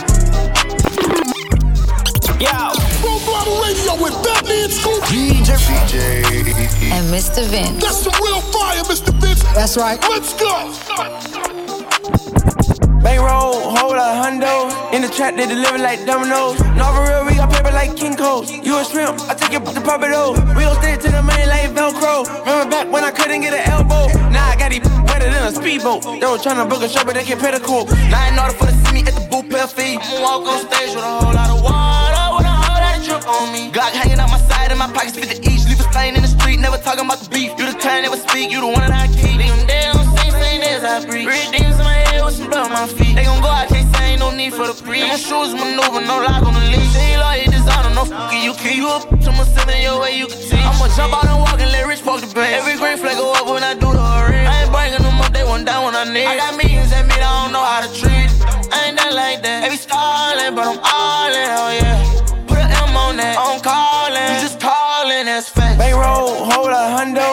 Yo. 2.41 2.71
Full 3.03 3.19
throttle 3.19 3.61
radio 3.61 4.01
with 4.01 4.13
Fatman 4.23 4.71
Scoop. 4.71 5.03
DJ 5.11 5.51
And 6.93 7.13
Mr. 7.13 7.45
Vince. 7.47 7.83
That's 7.83 8.05
the 8.05 8.11
real 8.23 8.41
fire, 8.53 8.85
Mr. 8.85 9.13
Vince. 9.21 9.43
That's 9.53 9.77
right. 9.77 10.01
Let's 10.01 10.33
go. 10.41 11.32
Bankroll, 13.03 13.75
hold 13.75 13.99
a 13.99 14.09
hundo. 14.23 14.71
In 14.95 15.03
the 15.03 15.09
trap, 15.09 15.35
they 15.35 15.47
deliver 15.47 15.79
like 15.79 16.07
dominoes. 16.07 16.59
No, 16.79 16.87
for 16.95 17.03
real, 17.03 17.27
we 17.27 17.35
got 17.35 17.51
paper 17.51 17.75
like 17.75 17.97
King 17.97 18.17
Cole. 18.17 18.45
You 18.47 18.79
a 18.79 18.85
shrimp, 18.85 19.19
I 19.27 19.35
take 19.35 19.53
it 19.53 19.65
the 19.65 19.81
puppet 19.81 20.11
though. 20.15 20.33
We 20.55 20.63
gon' 20.63 20.79
stick 20.79 21.01
to 21.03 21.11
the 21.11 21.23
main 21.23 21.49
like 21.51 21.75
Velcro. 21.75 22.23
Remember 22.47 22.71
back 22.71 22.87
when 22.93 23.03
I 23.03 23.11
couldn't 23.11 23.41
get 23.43 23.55
an 23.55 23.67
elbow? 23.67 24.07
Now 24.31 24.47
I 24.47 24.57
got 24.57 24.71
these 24.71 24.87
wetter 25.11 25.27
than 25.27 25.43
a 25.43 25.53
speedboat. 25.53 26.03
They 26.05 26.27
were 26.31 26.39
tryna 26.39 26.71
book 26.71 26.83
a 26.83 26.89
show, 26.89 27.05
but 27.05 27.15
they 27.15 27.25
can't 27.25 27.41
pay 27.41 27.51
the 27.51 27.59
court. 27.59 27.91
Now 28.07 28.23
in 28.31 28.39
order 28.39 28.55
for 28.55 28.67
to 28.71 28.75
see 28.87 28.95
me 28.95 29.01
at 29.03 29.19
the 29.19 29.27
boot 29.27 29.51
pill 29.51 29.67
fee. 29.67 29.99
Walk 30.23 30.47
on 30.47 30.63
stage 30.71 30.95
with 30.95 31.03
a 31.03 31.13
whole 31.19 31.35
lot 31.35 31.51
of 31.51 31.59
water, 31.59 32.27
with 32.39 32.47
a 32.47 32.55
whole 32.55 32.79
lot 32.79 32.95
of 32.95 33.03
drip 33.03 33.27
on 33.27 33.51
me. 33.51 33.75
Glock 33.75 33.91
hanging 33.99 34.23
out 34.23 34.31
my 34.31 34.39
side 34.47 34.71
and 34.71 34.79
my 34.79 34.87
pockets 34.95 35.19
50 35.19 35.43
each. 35.43 35.67
Leave 35.67 35.83
a 35.83 35.87
stain 35.91 36.15
in 36.15 36.23
the 36.23 36.31
street, 36.31 36.63
never 36.63 36.79
talking 36.79 37.03
about 37.05 37.19
the 37.19 37.29
beef. 37.35 37.51
You 37.59 37.67
the 37.67 37.75
kind 37.83 38.07
never 38.07 38.17
speak, 38.17 38.55
you 38.55 38.63
the 38.63 38.71
one 38.71 38.87
that 38.87 38.95
I 38.95 39.11
keep. 39.11 39.43
Them 39.67 39.99
on 39.99 40.07
scene, 40.15 40.31
same 40.39 40.63
as 40.63 40.87
I 40.87 41.03
breathe. 41.03 41.27
Red 41.27 41.51
things 41.51 41.75
in 41.75 41.85
my 41.85 41.92
on 42.57 42.71
my 42.71 42.87
feet. 42.87 43.15
They 43.15 43.25
gon' 43.25 43.41
go, 43.41 43.49
I 43.49 43.67
can't 43.67 43.89
say 43.97 44.13
ain't 44.13 44.21
no 44.21 44.31
need 44.31 44.53
for 44.53 44.67
the 44.67 44.75
pre. 44.75 45.01
My 45.01 45.17
shoes 45.17 45.55
maneuver, 45.55 46.01
no 46.01 46.21
lock 46.21 46.43
on 46.45 46.55
the 46.55 46.65
leash. 46.73 46.93
Say 46.93 47.17
lawyer 47.17 47.47
designer, 47.47 47.95
no 47.95 48.05
fucking 48.05 48.43
you 48.43 48.55
keep 48.55 48.77
you 48.77 48.89
up 48.89 49.09
to 49.09 49.31
my 49.33 49.45
seven 49.45 49.81
your 49.81 50.01
way 50.01 50.17
you 50.19 50.27
can 50.27 50.39
see. 50.39 50.61
I'ma 50.61 50.89
jump 50.97 51.15
out 51.15 51.27
and 51.27 51.41
walk 51.41 51.61
and 51.61 51.71
let 51.73 51.87
Rich 51.87 52.05
park 52.05 52.21
the 52.21 52.29
band. 52.35 52.55
Every 52.55 52.77
green 52.77 52.99
flag 52.99 53.17
go 53.17 53.33
up 53.33 53.47
when 53.47 53.63
I 53.63 53.75
do 53.75 53.89
the 53.93 54.07
ring. 54.29 54.47
I 54.47 54.63
ain't 54.63 54.73
bringing 54.73 55.03
them 55.03 55.21
up, 55.21 55.33
they 55.33 55.45
one 55.45 55.65
down 55.65 55.85
when 55.85 55.95
I 55.95 56.05
need. 56.05 56.27
I 56.27 56.37
got 56.37 56.57
millions 56.57 56.91
that 56.91 57.05
mean 57.09 57.23
I 57.23 57.33
don't 57.43 57.53
know 57.53 57.65
how 57.65 57.81
to 57.85 57.91
treat. 57.93 58.29
I 58.73 58.89
ain't 58.89 58.97
that 59.01 59.13
like 59.13 59.43
that. 59.43 59.65
Every 59.65 59.79
stalling, 59.79 60.55
but 60.55 60.65
I'm 60.69 60.81
all 60.81 61.33
in, 61.33 61.51
oh 61.57 61.71
yeah. 61.81 62.01
Put 62.49 62.59
an 62.59 62.71
M 62.71 62.97
on 62.97 63.17
that, 63.17 63.37
I'm 63.39 63.61
calling. 63.61 64.29
You 64.29 64.41
just 64.45 64.61
calling, 64.61 65.25
that's 65.27 65.49
fact. 65.49 65.79
Bankroll, 65.79 66.45
hold 66.51 66.69
a 66.69 66.83
hundo. 66.97 67.32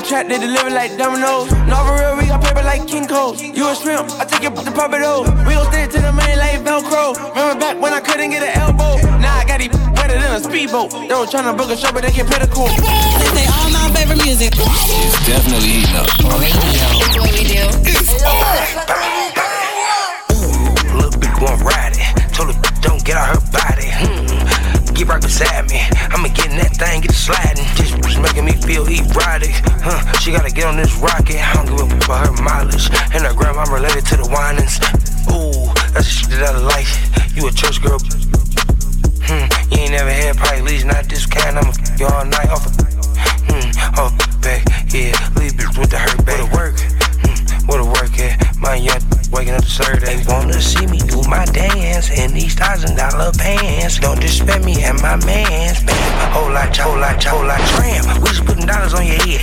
In 0.00 0.04
the 0.04 0.08
trap, 0.08 0.28
they 0.28 0.38
deliver 0.38 0.70
like 0.70 0.96
dominoes. 0.96 1.52
No, 1.68 1.76
for 1.84 1.92
real, 2.00 2.16
we 2.16 2.24
got 2.24 2.40
paper 2.40 2.64
like 2.64 2.88
King 2.88 3.06
Cole. 3.06 3.36
You 3.36 3.68
a 3.68 3.76
shrimp, 3.76 4.08
I 4.16 4.24
take 4.24 4.48
it 4.48 4.56
the 4.56 4.72
puppet 4.72 5.04
though. 5.04 5.28
We 5.44 5.52
gon' 5.52 5.68
stick 5.68 5.92
to 5.92 6.00
the 6.00 6.12
main 6.16 6.40
like 6.40 6.64
Velcro. 6.64 7.12
Remember 7.36 7.60
back 7.60 7.76
when 7.76 7.92
I 7.92 8.00
couldn't 8.00 8.30
get 8.30 8.40
an 8.40 8.56
elbow? 8.56 8.96
Now 9.20 9.36
I 9.36 9.44
got 9.44 9.60
these 9.60 9.68
better 9.92 10.16
than 10.16 10.32
a 10.32 10.40
speedboat. 10.40 10.92
They 10.92 11.12
were 11.12 11.28
tryna 11.28 11.52
book 11.52 11.68
a 11.68 11.76
show, 11.76 11.92
but 11.92 12.00
they 12.00 12.12
can't 12.12 12.24
pay 12.24 12.40
the 12.40 12.48
court. 12.48 12.72
They 12.72 13.44
say 13.44 13.46
all 13.52 13.68
my 13.68 13.92
favorite 13.92 14.24
music. 14.24 14.56
It's 14.56 15.20
definitely 15.28 15.84
heating 15.84 15.92
up. 15.92 16.08
It's 16.08 16.24
what 16.24 16.40
we 16.40 17.44
do. 17.44 17.60
It's 17.84 18.24
Little 20.96 21.12
bitch 21.20 21.36
gon' 21.36 21.60
ride 21.60 21.92
it. 21.92 22.32
Told 22.32 22.56
her 22.56 22.60
don't 22.80 23.04
get 23.04 23.18
out 23.18 23.36
her 23.36 23.42
body. 23.52 23.79
Get 25.00 25.08
right 25.08 25.22
beside 25.22 25.64
me. 25.70 25.80
I'ma 26.12 26.28
get 26.28 26.52
in 26.52 26.60
that 26.60 26.76
thing, 26.76 27.00
get 27.00 27.08
it 27.08 27.16
sliding. 27.16 27.64
Just 27.72 27.96
was 28.04 28.20
making 28.20 28.44
me 28.44 28.52
feel 28.52 28.84
erotic. 28.84 29.56
Huh? 29.80 29.96
She 30.20 30.28
gotta 30.28 30.52
get 30.52 30.68
on 30.68 30.76
this 30.76 30.92
rocket. 31.00 31.40
I 31.40 31.56
don't 31.56 31.72
give 31.72 31.80
a 31.80 31.88
fuck 32.04 32.04
about 32.04 32.28
her 32.28 32.36
mileage. 32.44 32.92
And 33.16 33.24
her 33.24 33.32
grandma 33.32 33.64
related 33.72 34.04
to 34.12 34.20
the 34.20 34.28
whinings. 34.28 34.76
Ooh, 35.32 35.72
that's 35.96 36.04
the 36.04 36.12
shit 36.12 36.36
that 36.36 36.52
I 36.52 36.60
like. 36.60 36.84
You 37.32 37.48
a 37.48 37.50
church 37.50 37.80
girl. 37.80 37.96
Hmm. 39.24 39.48
You 39.72 39.88
ain't 39.88 39.96
never 39.96 40.12
had 40.12 40.36
probably 40.36 40.68
least 40.68 40.84
not 40.84 41.08
this 41.08 41.24
kind. 41.24 41.56
I'ma 41.56 41.72
f 41.72 41.80
you 41.96 42.04
all 42.04 42.28
night 42.28 42.52
off. 42.52 42.68
A, 42.68 42.70
hmm. 43.48 43.72
Oh, 43.96 44.12
back, 44.44 44.68
yeah. 44.92 45.16
Leave 45.40 45.56
bitch 45.56 45.80
with 45.80 45.88
the 45.88 45.96
hurt 45.96 46.20
back. 46.28 46.44
What 46.52 46.76
work? 46.76 46.76
Hmm. 47.24 47.40
What 47.72 47.80
a 47.80 47.88
work 47.88 48.12
at? 48.20 48.36
My 48.60 48.76
young 48.76 49.00
waking 49.30 49.54
up 49.54 49.64
to 49.64 50.00
They 50.00 50.22
wanna 50.26 50.60
see 50.60 50.86
me 50.86 50.98
do 50.98 51.22
my 51.28 51.44
dance 51.46 52.10
in 52.10 52.34
these 52.34 52.54
thousand 52.54 52.96
dollar 52.96 53.32
pants. 53.32 53.98
Don't 53.98 54.20
disrespect 54.20 54.64
me 54.64 54.82
and 54.82 55.00
my 55.00 55.16
mans. 55.24 55.82
Bam, 55.84 56.32
whole 56.32 56.52
lot, 56.52 56.76
whole 56.76 56.98
lot, 56.98 57.22
whole 57.22 57.46
lot. 57.46 57.60
Tram, 57.76 58.22
we 58.22 58.28
just 58.28 58.44
putting 58.44 58.66
dollars 58.66 58.94
on 58.94 59.06
your 59.06 59.16
head. 59.22 59.40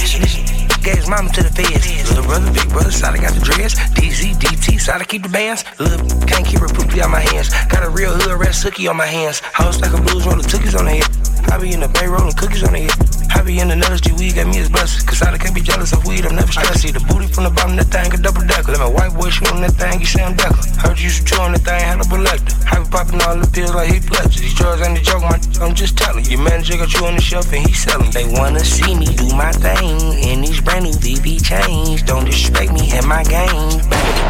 Gave 0.84 0.98
his 1.04 1.10
mama 1.10 1.30
to 1.34 1.44
the 1.44 1.50
feds. 1.50 2.10
Little 2.10 2.24
brother, 2.24 2.52
big 2.54 2.70
brother, 2.70 2.92
I 2.92 3.18
got 3.18 3.34
the 3.34 3.44
dress. 3.44 3.76
DZ, 3.96 4.36
DT, 4.40 4.90
I 4.90 5.04
keep 5.04 5.24
the 5.24 5.30
bands. 5.30 5.64
Little 5.80 6.00
can't 6.28 6.46
keep 6.46 6.60
her 6.60 6.68
poopy 6.68 7.02
on 7.02 7.12
my 7.12 7.20
hands. 7.20 7.50
Got 7.68 7.84
a 7.84 7.90
real 7.90 8.14
hood 8.14 8.40
red 8.40 8.56
sookie 8.56 8.90
on 8.90 8.98
my 8.98 9.06
hands. 9.08 9.40
House 9.40 9.82
like 9.82 9.92
a 9.92 10.02
blues 10.02 10.26
roll 10.26 10.38
the 10.38 10.48
cookies 10.48 10.76
on 10.76 10.86
the 10.86 10.92
head. 10.92 11.52
I 11.52 11.58
be 11.60 11.74
in 11.74 11.80
the 11.80 11.88
bay 11.88 12.08
rolling 12.08 12.34
cookies 12.34 12.64
on 12.64 12.74
the 12.74 12.88
head. 12.88 13.27
I 13.34 13.42
be 13.44 13.60
in 13.60 13.68
the 13.68 13.76
nuts, 13.76 14.02
G 14.02 14.12
weed 14.14 14.36
got 14.36 14.48
me 14.48 14.60
as 14.60 14.70
blessed. 14.70 15.08
Cause 15.08 15.22
I 15.22 15.38
can't 15.38 15.54
be 15.54 15.62
jealous 15.62 15.94
of 15.94 16.06
weed, 16.06 16.26
I'm 16.26 16.36
never 16.36 16.52
stressed. 16.52 16.72
I 16.72 16.76
see 16.76 16.92
the 16.92 17.00
booty 17.02 17.28
from 17.28 17.44
the 17.46 17.50
bottom, 17.50 17.78
of 17.78 17.90
that 17.90 17.92
thing 17.92 18.14
a 18.14 18.18
double 18.18 18.46
decker. 18.46 18.72
Let 18.72 18.80
my 18.80 18.90
white 18.90 19.14
boy 19.14 19.30
shoot 19.30 19.52
on 19.52 19.62
that 19.62 19.74
thing, 19.74 20.00
you 20.00 20.06
Sam 20.06 20.36
Decker. 20.36 20.56
Heard 20.80 20.98
you 21.00 21.06
used 21.06 21.26
to 21.28 21.36
chew 21.36 21.42
on 21.42 21.52
that 21.54 21.62
thing, 21.62 21.80
Hannibal 21.80 22.18
Lecter. 22.24 22.54
I 22.72 22.84
be 22.84 22.90
popping 22.90 23.22
all 23.22 23.38
the 23.38 23.48
pills 23.48 23.74
like 23.76 23.92
he 23.92 24.00
pledged. 24.00 24.40
These 24.40 24.56
drugs 24.56 24.82
ain't 24.82 25.00
a 25.00 25.02
joke, 25.02 25.24
my 25.24 25.40
I'm 25.62 25.74
just 25.74 25.98
telling. 25.98 26.26
Your 26.26 26.42
manager 26.42 26.78
got 26.78 26.94
you 26.94 27.06
on 27.06 27.16
the 27.16 27.22
shelf 27.22 27.52
and 27.52 27.66
he 27.66 27.74
selling. 27.74 28.12
They 28.12 28.26
wanna 28.26 28.64
see 28.64 28.96
me 28.96 29.06
do 29.16 29.28
my 29.36 29.52
thing 29.52 30.00
in 30.22 30.42
these 30.42 30.62
brand 30.62 30.86
new 30.86 30.94
VV 30.94 31.44
chains. 31.44 32.04
Don't 32.04 32.26
disrespect 32.26 32.72
me 32.74 32.92
and 32.94 33.08
my 33.08 33.24
game. 33.24 33.82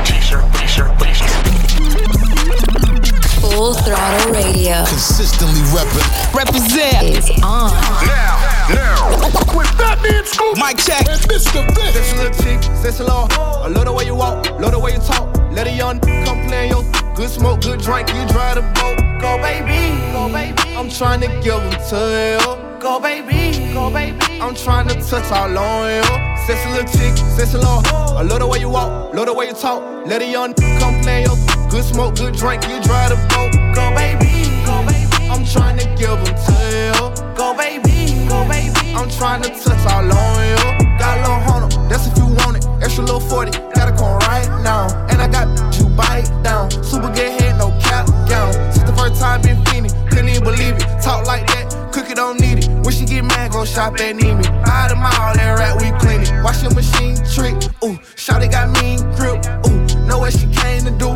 T-shirt, 0.06 0.46
t-shirt, 0.56 0.92
t-shirt. 1.00 2.38
Full 3.42 3.74
Throttle 3.74 4.34
Radio. 4.34 4.86
Consistently 4.86 5.62
reppin'. 5.72 6.34
Represent 6.34 7.04
is 7.04 7.30
on. 7.44 7.72
Now, 8.06 8.68
now. 8.70 8.87
With 10.50 10.60
Mic 10.60 10.78
check. 10.78 11.06
And 11.10 11.20
Mr. 11.28 11.66
Vince. 11.76 11.94
Sexy 11.94 12.18
little 12.18 12.44
chick, 12.44 12.64
sexy 12.82 13.04
long. 13.04 13.28
I 13.32 13.68
love 13.68 13.86
the 13.86 13.92
way 13.92 14.06
you 14.06 14.16
walk, 14.16 14.50
love 14.62 14.72
the 14.72 14.80
way 14.80 14.94
you 14.94 15.00
talk. 15.00 15.36
Let 15.52 15.68
a 15.68 15.72
young 15.72 16.00
come 16.00 16.48
play 16.48 16.66
in 16.66 16.70
your 16.70 16.84
good 17.16 17.30
smoke, 17.30 17.62
good 17.62 17.82
drink. 17.82 18.08
You 18.10 18.26
drive 18.28 18.56
the 18.56 18.62
boat. 18.80 18.98
Go 19.20 19.38
baby, 19.42 20.00
go 20.14 20.32
baby. 20.32 20.76
I'm 20.78 20.90
trying 20.90 21.20
to 21.22 21.28
give 21.44 21.60
them 21.60 21.76
to 21.90 22.00
you. 22.40 22.80
Go 22.80 23.00
baby, 23.00 23.74
go 23.74 23.92
baby. 23.92 24.40
I'm 24.40 24.56
trying 24.56 24.88
to 24.88 24.96
touch 24.96 25.30
all 25.32 25.58
on 25.58 25.90
you. 25.90 26.02
a 26.02 26.72
little 26.72 26.88
chick, 26.96 27.18
sexy 27.36 27.58
long. 27.58 27.86
I 27.88 28.22
love 28.22 28.40
the 28.40 28.48
way 28.48 28.60
you 28.60 28.70
walk, 28.70 29.14
love 29.14 29.26
the 29.26 29.34
way 29.34 29.48
you 29.48 29.54
talk. 29.54 29.82
Let 30.08 30.22
a 30.22 30.32
young 30.32 30.54
come 30.80 31.02
play 31.02 31.24
in 31.24 31.30
your 31.30 31.70
good 31.70 31.84
smoke, 31.84 32.16
good 32.16 32.36
drink. 32.36 32.64
You 32.64 32.82
drive 32.84 33.10
the 33.10 33.18
boat. 33.36 33.52
Go 33.76 33.94
baby, 33.96 34.48
go 34.66 34.80
baby. 34.88 35.28
I'm 35.30 35.44
trying 35.46 35.78
to 35.80 35.86
give 35.98 36.16
them 36.24 36.36
to 36.46 36.56
you. 36.72 37.36
Go 37.36 37.54
baby. 37.58 37.97
I'm 38.98 39.12
trying 39.12 39.44
to 39.44 39.50
touch 39.50 39.86
all 39.94 40.02
on 40.02 40.48
you. 40.50 40.58
Got 40.98 41.20
a 41.20 41.22
little 41.22 41.40
hunter, 41.46 41.88
that's 41.88 42.08
if 42.08 42.18
you 42.18 42.26
want 42.26 42.58
it. 42.58 42.66
Extra 42.82 43.04
little 43.04 43.20
40, 43.20 43.52
gotta 43.76 43.96
come 43.96 44.18
right 44.26 44.50
now. 44.64 44.90
And 45.10 45.22
I 45.22 45.28
got 45.28 45.46
you 45.78 45.86
bite 45.90 46.26
down. 46.44 46.72
Super 46.72 47.14
good 47.14 47.40
head, 47.40 47.60
no 47.60 47.70
cap 47.80 48.08
down. 48.28 48.54
Since 48.74 48.90
the 48.90 48.96
first 48.98 49.22
time 49.22 49.44
been 49.44 49.64
feeling, 49.66 49.92
couldn't 50.10 50.30
even 50.30 50.44
believe 50.44 50.74
it. 50.74 51.02
Talk 51.04 51.28
like 51.28 51.46
that, 51.46 51.94
cookie 51.94 52.16
don't 52.16 52.40
need 52.40 52.66
it. 52.66 52.70
When 52.84 52.92
she 52.92 53.06
get 53.06 53.24
mad, 53.24 53.52
go 53.52 53.66
shop 53.66 53.94
at 54.00 54.16
Neiman. 54.16 54.50
Out 54.66 54.92
of 54.92 54.98
mile, 54.98 55.36
that 55.36 55.60
rat, 55.60 55.78
we 55.78 55.94
clean 56.00 56.22
it. 56.22 56.44
Wash 56.44 56.64
your 56.64 56.74
machine 56.74 57.16
trick, 57.34 57.54
ooh. 57.86 58.02
Shawty 58.18 58.50
got 58.50 58.74
mean 58.82 58.98
grip, 59.14 59.46
ooh. 59.70 60.08
Know 60.08 60.18
what 60.18 60.34
she 60.34 60.48
came 60.48 60.86
to 60.86 60.92
do. 60.98 61.14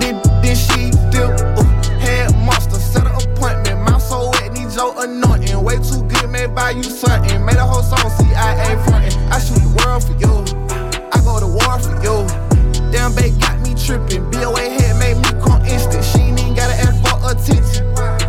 Then, 0.00 0.16
then 0.40 0.56
she 0.56 0.97
made 6.48 6.54
by 6.54 6.70
you 6.70 6.82
something. 6.82 7.44
Made 7.44 7.56
a 7.56 7.66
whole 7.66 7.82
song, 7.82 8.10
CIA 8.18 8.76
frontin'. 8.84 9.12
I 9.30 9.38
shoot 9.40 9.60
the 9.60 9.72
world 9.84 10.04
for 10.04 10.16
you. 10.16 10.32
I 11.12 11.20
go 11.24 11.40
to 11.40 11.46
war 11.46 11.78
for 11.78 11.94
you. 12.02 12.26
Damn, 12.92 13.14
babe 13.14 13.38
got 13.40 13.60
me 13.60 13.74
trippin'. 13.74 14.30
BOA 14.30 14.60
head 14.60 14.96
made 14.98 15.16
me 15.16 15.30
come 15.42 15.64
instant. 15.64 16.04
She 16.04 16.18
ain't 16.18 16.40
even 16.40 16.54
gotta 16.54 16.74
ask 16.74 16.96
for 17.04 17.18
attention. 17.30 17.86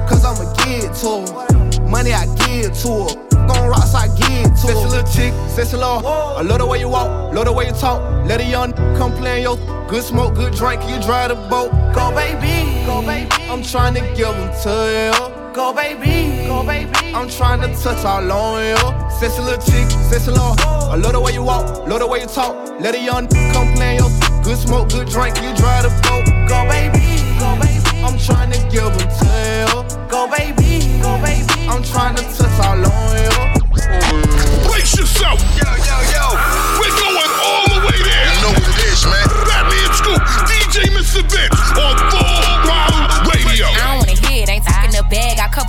Cause 0.08 0.26
I'ma 0.26 0.54
give 0.64 0.86
it 0.86 0.94
to 1.02 1.26
her. 1.32 1.88
Money 1.88 2.14
I 2.14 2.26
give 2.46 2.74
to 2.84 2.92
her. 3.08 3.48
Gon' 3.48 3.68
rocks 3.70 3.96
I 3.96 4.08
give 4.08 4.44
to 4.44 4.68
her. 4.68 4.74
Sexy 4.74 4.86
little 4.86 5.12
chick, 5.12 5.34
sexy 5.50 5.78
little. 5.78 6.06
I 6.06 6.42
love 6.42 6.60
the 6.60 6.66
way 6.66 6.80
you 6.80 6.90
walk, 6.90 7.34
love 7.34 7.46
the 7.46 7.54
way 7.54 7.68
you 7.68 7.74
talk. 7.74 8.02
Let 8.26 8.42
a 8.42 8.46
young 8.46 8.74
come 8.98 9.14
play 9.14 9.42
your 9.42 9.58
good 9.88 10.04
smoke, 10.04 10.36
good 10.36 10.54
drink. 10.54 10.82
You 10.90 11.02
drive 11.02 11.30
the 11.30 11.36
boat. 11.36 11.72
Go 11.94 12.12
baby, 12.14 12.86
go 12.86 13.02
baby. 13.02 13.30
I'm 13.50 13.64
trying 13.64 13.96
to 13.96 14.02
give 14.16 14.36
them 14.36 14.52
to 14.64 15.30
you. 15.34 15.39
Go 15.54 15.74
baby, 15.74 16.46
go 16.48 16.64
baby. 16.64 16.92
I'm 17.14 17.28
trying 17.28 17.62
to 17.62 17.68
touch 17.82 18.06
all 18.06 18.32
on 18.32 18.64
you. 18.64 19.10
Sexy 19.20 19.42
little 19.42 19.60
chick, 19.60 19.90
sexy 20.10 20.32
little. 20.32 20.56
I 20.62 20.96
love 20.96 21.14
the 21.14 21.20
way 21.20 21.34
you 21.34 21.44
walk, 21.44 21.88
love 21.88 22.00
the 22.00 22.08
way 22.08 22.22
you 22.22 22.28
talk. 22.28 22.56
Let 22.80 22.96
a 22.96 23.00
young 23.00 23.28
come 23.28 23.74
play 23.74 23.98
in 23.98 24.04
your 24.04 24.10
Good 24.44 24.58
smoke, 24.58 24.90
good 24.90 25.10
drink, 25.10 25.36
you 25.38 25.54
drive 25.56 25.84
the 25.84 25.90
boat. 26.04 26.26
Go 26.48 26.66
baby, 26.70 27.22
go 27.40 27.58
baby. 27.60 28.04
I'm 28.04 28.18
trying 28.18 28.52
to 28.52 28.60
give 28.70 28.90
them 28.98 29.10
tail. 29.20 29.84
Go 30.08 30.28
baby, 30.30 31.00
go 31.02 31.20
baby. 31.22 31.68
I'm 31.68 31.84
trying 31.84 32.16
to 32.16 32.24
touch 32.24 32.60
all 32.66 32.86
on 32.86 33.18
you. 33.18 34.70
Brace 34.70 34.98
yourself. 34.98 35.40
Yo, 35.58 35.70
yo, 35.86 35.98
yo. 36.14 36.59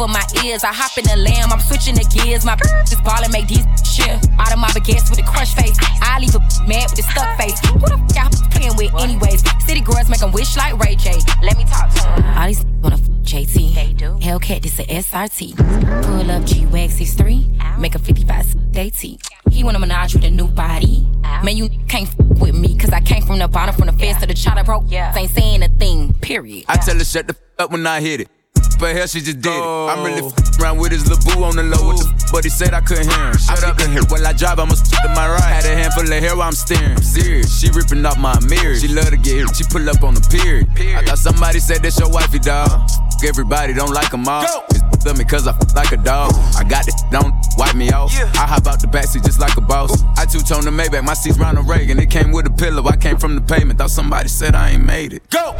Cover 0.01 0.13
my 0.13 0.25
ears, 0.45 0.65
I 0.65 0.73
hop 0.73 0.97
in 0.97 1.05
the 1.05 1.17
lamb, 1.17 1.53
I'm 1.53 1.61
switching 1.61 1.95
the 1.95 2.05
gears. 2.09 2.45
My 2.45 2.55
b 2.57 2.63
just 2.89 3.05
ballin' 3.05 3.31
make 3.33 3.49
these 3.49 3.67
shit. 3.85 4.17
Out 4.39 4.53
of 4.53 4.59
my 4.59 4.69
baguettes 4.69 5.11
with 5.11 5.19
a 5.21 5.23
crush 5.23 5.55
face. 5.55 5.77
I 6.01 6.19
leave 6.19 6.35
a 6.35 6.41
mad 6.67 6.89
with 6.91 7.01
a 7.01 7.07
stuck 7.13 7.37
face. 7.37 7.59
Who 7.69 7.85
the 7.85 8.01
f 8.01 8.17
y'all 8.17 8.49
playing 8.51 8.77
with, 8.77 8.95
anyways? 8.97 9.45
City 9.67 9.81
girls 9.81 10.09
make 10.09 10.23
'em 10.23 10.33
wish 10.33 10.57
like 10.57 10.79
Ray 10.81 10.97
J. 10.97 11.19
Let 11.43 11.59
me 11.59 11.65
talk 11.65 11.93
to 11.95 12.09
'em. 12.09 12.39
All 12.39 12.47
these 12.47 12.65
wanna 12.83 12.97
f 12.97 13.07
JT. 13.23 13.75
They 13.75 13.93
do. 13.93 14.17
Hellcat, 14.25 14.63
this 14.63 14.79
a 14.79 14.85
SRT. 14.89 15.55
Pull 16.07 16.31
up 16.31 16.45
G 16.45 16.67
Wag 16.67 16.91
63, 16.91 17.51
make 17.79 17.95
a 17.95 17.99
55 17.99 18.57
AT. 18.77 19.03
He 19.51 19.65
wanna 19.65 19.79
menage 19.79 20.15
with 20.15 20.25
a 20.25 20.31
new 20.31 20.49
body. 20.49 21.07
Man, 21.45 21.57
you 21.57 21.69
can't 21.89 22.09
f 22.09 22.17
with 22.41 22.55
me, 22.55 22.77
cause 22.77 22.91
I 22.91 23.01
came 23.01 23.23
from 23.23 23.39
the 23.39 23.49
bottom, 23.49 23.75
from 23.75 23.87
the 23.87 23.93
fence 23.93 24.21
to 24.21 24.27
the 24.27 24.35
chopper, 24.35 24.65
broke. 24.65 24.85
Yeah. 24.89 25.15
Ain't 25.17 25.31
saying 25.31 25.63
a 25.63 25.69
thing, 25.69 26.15
period. 26.21 26.65
I 26.69 26.77
tell 26.77 26.97
her 26.97 27.05
shut 27.05 27.27
the 27.27 27.35
f 27.35 27.65
up 27.65 27.71
when 27.71 27.87
I 27.87 28.01
hit 28.01 28.21
it. 28.23 28.40
But 28.81 28.97
hell, 28.97 29.07
she 29.07 29.21
just 29.21 29.41
did 29.41 29.53
it. 29.53 29.61
I'm 29.61 30.03
really 30.03 30.25
f 30.25 30.33
around 30.59 30.79
with 30.79 30.93
his 30.93 31.07
little 31.07 31.21
boo 31.35 31.45
on 31.45 31.55
the 31.57 31.63
low. 31.63 31.87
What 31.93 31.99
the 32.01 32.09
f- 32.17 32.33
but 32.33 32.45
he 32.45 32.51
said 32.51 32.73
I 32.73 32.81
couldn't 32.81 33.11
hear 33.13 33.27
him. 33.29 33.37
Shut 33.37 33.63
up 33.63 33.79
and 33.79 33.93
hear. 33.93 34.03
While 34.09 34.27
I 34.27 34.33
drive, 34.33 34.59
I'ma 34.59 34.73
to 34.73 35.09
my 35.13 35.29
right. 35.29 35.53
Had 35.53 35.67
a 35.67 35.77
handful 35.77 36.05
of 36.05 36.09
hair 36.09 36.35
while 36.35 36.49
I'm 36.49 36.57
steering. 36.57 36.97
I'm 36.97 37.03
serious. 37.03 37.61
She 37.61 37.69
ripping 37.71 38.05
off 38.07 38.17
my 38.19 38.39
mirror. 38.49 38.77
She 38.77 38.89
love 38.89 39.11
to 39.11 39.19
get 39.19 39.37
hit. 39.45 39.57
She 39.57 39.65
pull 39.65 39.85
up 39.89 40.03
on 40.03 40.15
the 40.15 40.25
period. 40.33 40.67
I 40.97 41.05
thought 41.05 41.19
somebody 41.19 41.61
said 41.61 41.83
that's 41.83 41.99
your 42.01 42.09
wifey, 42.09 42.39
dog. 42.39 42.71
Everybody 43.23 43.75
don't 43.75 43.93
like 43.93 44.11
them 44.11 44.27
all. 44.27 44.45
It's 44.71 45.05
feel 45.05 45.15
me 45.15 45.25
cause 45.25 45.47
I 45.47 45.53
f 45.53 45.75
like 45.75 45.93
a 45.93 45.97
dog. 45.97 46.33
I 46.57 46.65
got 46.65 46.87
it, 46.89 46.95
don't 47.11 47.35
wipe 47.57 47.75
me 47.75 47.91
off. 47.91 48.13
I 48.37 48.47
hop 48.47 48.67
out 48.67 48.81
the 48.81 48.87
backseat 48.87 49.25
just 49.25 49.41
like 49.41 49.57
a 49.57 49.61
boss. 49.61 50.03
I 50.17 50.27
two-tone 50.27 50.65
the 50.65 50.71
Maybach, 50.71 51.05
my 51.05 51.15
seat's 51.15 51.39
Ronald 51.39 51.69
Reagan. 51.69 51.99
It 51.99 52.11
came 52.11 52.33
with 52.33 52.47
a 52.47 52.51
pillow, 52.51 52.85
I 52.87 52.97
came 52.97 53.17
from 53.17 53.35
the 53.35 53.41
pavement. 53.41 53.79
Thought 53.79 53.91
somebody 53.91 54.29
said 54.29 54.55
I 54.55 54.71
ain't 54.71 54.85
made 54.85 55.13
it. 55.13 55.29
Go! 55.31 55.55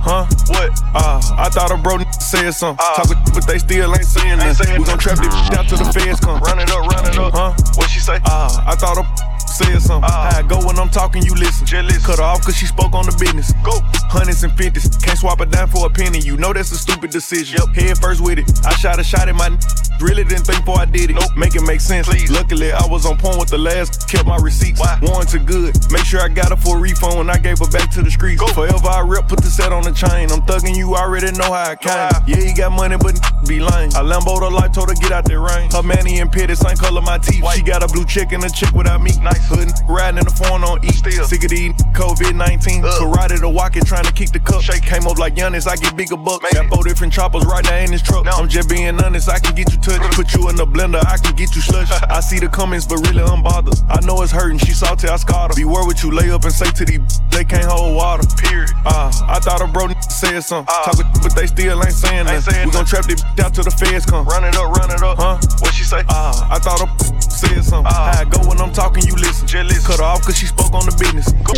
Huh? 0.00 0.26
What? 0.48 0.70
Uh, 0.94 1.20
I 1.36 1.48
thought 1.50 1.70
a 1.70 1.76
bro 1.76 1.96
n- 1.96 2.12
said 2.12 2.52
something. 2.52 2.78
Uh, 2.80 3.02
Talk 3.02 3.34
but 3.34 3.46
they 3.46 3.58
still 3.58 3.94
ain't 3.94 4.04
saying 4.04 4.38
nothing. 4.38 4.78
We 4.78 4.84
gon' 4.86 4.98
trap 4.98 5.18
this 5.18 5.34
down 5.50 5.66
till 5.66 5.78
the 5.78 5.90
feds 5.92 6.20
come. 6.20 6.40
Run 6.40 6.60
it 6.60 6.70
up, 6.70 6.86
run 6.86 7.04
it 7.06 7.18
up. 7.18 7.32
Huh? 7.34 7.54
What 7.74 7.90
she 7.90 7.98
say? 8.00 8.20
Uh, 8.24 8.62
I 8.66 8.74
thought 8.76 8.96
a 8.98 9.04
said 9.48 9.80
something. 9.80 10.08
Uh, 10.10 10.32
I 10.36 10.42
go 10.42 10.58
when 10.66 10.78
I'm 10.78 10.88
talking, 10.90 11.22
you 11.22 11.34
listen. 11.34 11.66
Jealous. 11.66 12.04
Cut 12.04 12.18
her 12.18 12.24
off 12.24 12.42
cause 12.44 12.56
she 12.56 12.66
spoke 12.66 12.94
on 12.94 13.06
the 13.06 13.16
business. 13.18 13.52
Go. 13.64 13.80
Hundreds 14.12 14.44
and 14.44 14.52
fifties. 14.56 14.88
Can't 14.98 15.18
swap 15.18 15.40
a 15.40 15.46
dime 15.46 15.68
for 15.68 15.86
a 15.86 15.90
penny. 15.90 16.18
You 16.20 16.36
know 16.36 16.52
that's 16.52 16.70
a 16.72 16.78
stupid 16.78 17.10
decision. 17.10 17.58
Yep. 17.60 17.74
Head 17.76 17.98
first 17.98 18.20
with 18.20 18.38
it. 18.38 18.46
I 18.66 18.74
shot 18.74 18.98
a 19.00 19.04
shot 19.04 19.28
at 19.28 19.34
my 19.34 19.46
n- 19.46 19.58
Really 20.00 20.22
didn't 20.22 20.44
think 20.46 20.64
before 20.64 20.78
I 20.80 20.84
did 20.84 21.10
it. 21.10 21.14
Nope. 21.14 21.36
Make 21.36 21.56
it 21.56 21.62
make 21.62 21.80
sense. 21.80 22.06
Please. 22.06 22.30
Luckily, 22.30 22.70
I 22.70 22.86
was 22.86 23.04
on 23.04 23.16
point 23.18 23.38
with 23.38 23.48
the 23.48 23.58
last. 23.58 24.08
Kept 24.08 24.26
my 24.26 24.36
receipts. 24.36 24.78
Why? 24.80 24.96
Warranted 25.02 25.44
good. 25.46 25.74
Make 25.90 26.04
sure 26.04 26.20
I 26.20 26.28
got 26.28 26.50
her 26.50 26.56
for 26.56 26.78
a 26.78 26.80
refund 26.80 27.18
when 27.18 27.28
I 27.30 27.36
gave 27.36 27.58
her 27.58 27.66
back 27.70 27.90
to 27.92 28.02
the 28.02 28.10
streets. 28.10 28.40
Go. 28.40 28.46
Forever 28.48 28.88
I 28.88 29.00
rep, 29.00 29.26
put 29.28 29.40
the 29.42 29.50
set 29.50 29.72
on 29.72 29.82
the 29.82 29.90
chain. 29.92 30.30
I'm 30.30 30.42
thugging 30.46 30.76
you, 30.76 30.94
already 30.94 31.32
know 31.32 31.50
how 31.52 31.72
I 31.72 31.76
came. 31.76 32.10
Yeah, 32.26 32.38
you 32.46 32.54
got 32.54 32.70
money, 32.72 32.96
but 32.96 33.18
n- 33.18 33.44
be 33.46 33.58
lame. 33.58 33.90
I 33.98 34.02
Lambo 34.06 34.38
the 34.40 34.50
life, 34.50 34.72
told 34.72 34.88
her 34.88 34.94
get 34.94 35.10
out 35.12 35.24
that 35.26 35.38
rain. 35.38 35.70
Her 35.72 35.82
manny 35.82 36.20
and 36.20 36.30
pitted, 36.30 36.56
same 36.58 36.76
color 36.76 37.02
my 37.02 37.18
teeth. 37.18 37.44
She 37.54 37.62
got 37.62 37.82
a 37.82 37.88
blue 37.88 38.04
chick 38.04 38.30
and 38.32 38.44
a 38.44 38.50
chick 38.50 38.70
without 38.72 39.02
me. 39.02 39.10
Nice 39.20 39.37
hood, 39.46 39.68
n- 39.68 39.74
riding 39.88 40.18
in 40.18 40.24
the 40.24 40.30
phone 40.34 40.64
on 40.64 40.84
E. 40.84 40.88
Still. 40.92 41.24
Sick 41.24 41.44
of 41.44 41.50
these 41.50 41.72
COVID 41.94 42.34
19. 42.34 42.82
Karate 42.82 43.40
to 43.40 43.48
walk 43.48 43.76
it, 43.76 43.86
trying 43.86 44.04
to 44.04 44.12
kick 44.12 44.30
the 44.30 44.40
cup. 44.40 44.62
Shake 44.62 44.82
came 44.82 45.06
up 45.06 45.18
like 45.18 45.34
Giannis, 45.34 45.66
I 45.68 45.76
get 45.76 45.96
bigger 45.96 46.16
bucks. 46.16 46.44
Got 46.52 46.68
four 46.68 46.84
different 46.84 47.12
choppers 47.12 47.44
right 47.46 47.64
now 47.64 47.78
in 47.78 47.90
this 47.90 48.02
truck. 48.02 48.26
I'm 48.26 48.48
just 48.48 48.68
being 48.68 48.98
honest, 49.02 49.28
I 49.28 49.38
can 49.38 49.54
get 49.54 49.72
you 49.72 49.78
touched. 49.78 50.02
Put 50.14 50.34
you 50.34 50.48
in 50.48 50.56
the 50.56 50.66
blender, 50.66 51.04
I 51.06 51.16
can 51.18 51.34
get 51.36 51.54
you 51.54 51.62
slush. 51.62 51.90
I 52.08 52.20
see 52.20 52.38
the 52.38 52.48
comments, 52.48 52.86
but 52.86 52.96
really 53.06 53.22
I'm 53.22 53.42
unbothered. 53.42 53.78
I 53.88 54.04
know 54.06 54.20
it's 54.22 54.32
hurting, 54.32 54.58
she 54.58 54.72
salty, 54.72 55.08
I 55.08 55.16
scarred 55.16 55.52
her. 55.52 55.56
Beware 55.56 55.84
what 55.84 56.02
you 56.02 56.10
lay 56.10 56.30
up 56.30 56.44
and 56.44 56.52
say 56.52 56.70
to 56.70 56.84
these, 56.84 57.00
they 57.30 57.44
can't 57.44 57.64
hold 57.66 57.94
water. 57.94 58.26
Period. 58.36 58.70
Uh, 58.84 59.10
I 59.28 59.38
thought 59.40 59.60
a 59.60 59.66
bro 59.66 59.86
n- 59.86 60.02
said 60.02 60.40
something. 60.40 60.66
Talk 60.84 60.98
with, 60.98 61.22
but 61.22 61.34
they 61.36 61.46
still 61.46 61.82
ain't 61.82 61.92
saying 61.92 62.24
nothing. 62.26 62.66
We 62.66 62.72
gon' 62.72 62.84
trap 62.86 63.04
this 63.06 63.22
out 63.40 63.54
till 63.54 63.64
the 63.64 63.70
feds 63.70 64.06
come. 64.06 64.26
Run 64.26 64.44
it 64.44 64.56
up, 64.56 64.70
run 64.76 64.90
it 64.90 65.02
up. 65.02 65.18
Huh? 65.18 65.38
What 65.60 65.74
she 65.74 65.84
say? 65.84 66.02
Uh, 66.08 66.48
I 66.50 66.58
thought 66.58 66.80
a 66.82 66.88
said 67.30 67.62
something. 67.64 67.92
How 67.92 68.18
I 68.18 68.24
go 68.24 68.40
when 68.48 68.58
I'm 68.60 68.72
talking, 68.72 69.04
you 69.06 69.14
listen. 69.14 69.27
Jealous. 69.48 69.86
Cut 69.86 69.98
her 69.98 70.04
off 70.04 70.22
cause 70.22 70.36
she 70.36 70.46
spoke 70.46 70.74
on 70.74 70.84
the 70.84 70.96
business. 70.98 71.32
Go. 71.44 71.54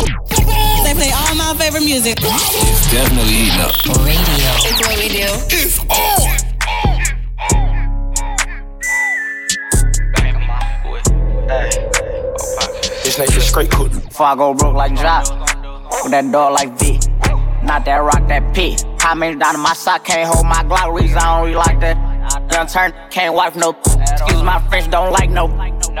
They 0.83 0.93
play 0.93 1.11
all 1.11 1.35
my 1.35 1.53
favorite 1.57 1.83
music. 1.83 2.17
It's 2.19 2.91
definitely 2.91 3.33
heating 3.33 3.59
up. 3.59 3.75
Radio. 4.03 4.51
It's 4.63 4.79
what 4.79 4.95
we 4.97 5.07
do. 5.09 5.27
It's 5.51 5.79
on. 5.91 6.41
This 13.03 13.17
nigga 13.17 13.41
straight 13.41 13.71
cook. 13.71 13.91
Before 13.91 14.25
I 14.27 14.35
go 14.35 14.53
broke 14.53 14.75
like 14.75 14.95
Jock, 14.95 15.27
with 16.03 16.11
that 16.11 16.31
dog 16.31 16.53
like 16.53 16.79
V. 16.79 16.99
Not 17.63 17.85
that 17.85 17.97
rock, 17.97 18.27
that 18.27 18.53
pit. 18.55 18.83
How 18.99 19.15
many 19.15 19.35
down 19.37 19.55
in 19.55 19.61
my 19.61 19.73
sock 19.73 20.05
can't 20.05 20.33
hold 20.33 20.45
my 20.45 20.63
Glock? 20.63 20.97
Reason 20.97 21.17
I 21.17 21.35
don't 21.35 21.45
really 21.45 21.55
like 21.55 21.79
that. 21.81 21.97
Young 22.51 22.67
turn, 22.67 22.93
can't 23.09 23.33
wipe 23.35 23.55
no. 23.55 23.71
Excuse 23.71 24.43
my 24.43 24.59
French, 24.69 24.89
don't 24.89 25.11
like 25.11 25.29
no. 25.29 25.47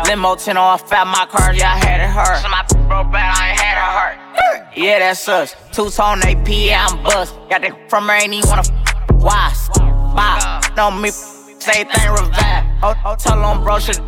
Limo 0.05 0.35
10 0.35 0.55
on 0.57 0.79
fat, 0.79 1.05
my 1.05 1.25
car, 1.25 1.53
yeah, 1.53 1.73
I 1.73 1.77
had 1.85 1.99
it 1.99 2.09
hurt. 2.09 2.41
So 2.41 2.49
my 2.49 2.63
broke 2.87 3.11
bad, 3.11 3.35
I 3.35 3.49
ain't 3.51 3.59
had 3.59 3.77
it 3.77 3.91
hurt. 3.97 4.77
Yeah, 4.77 4.99
that's 4.99 5.27
us. 5.27 5.55
Two 5.73 5.89
tone 5.89 6.21
AP, 6.23 6.47
yeah, 6.47 6.87
I'm 6.89 7.03
bust. 7.03 7.35
Got 7.49 7.61
that 7.61 7.89
from 7.89 8.07
her, 8.07 8.13
ain't 8.13 8.33
even 8.33 8.49
wanna 8.49 8.61
f- 8.61 9.11
why? 9.21 9.53
Bye. 10.15 10.73
Know 10.77 10.91
me, 10.91 11.09
say 11.59 11.83
thing 11.83 12.11
revive. 12.11 12.65
Oh, 12.83 12.95
oh, 13.05 13.15
tell 13.19 13.39
him, 13.51 13.63
bro, 13.63 13.79
shit. 13.79 13.99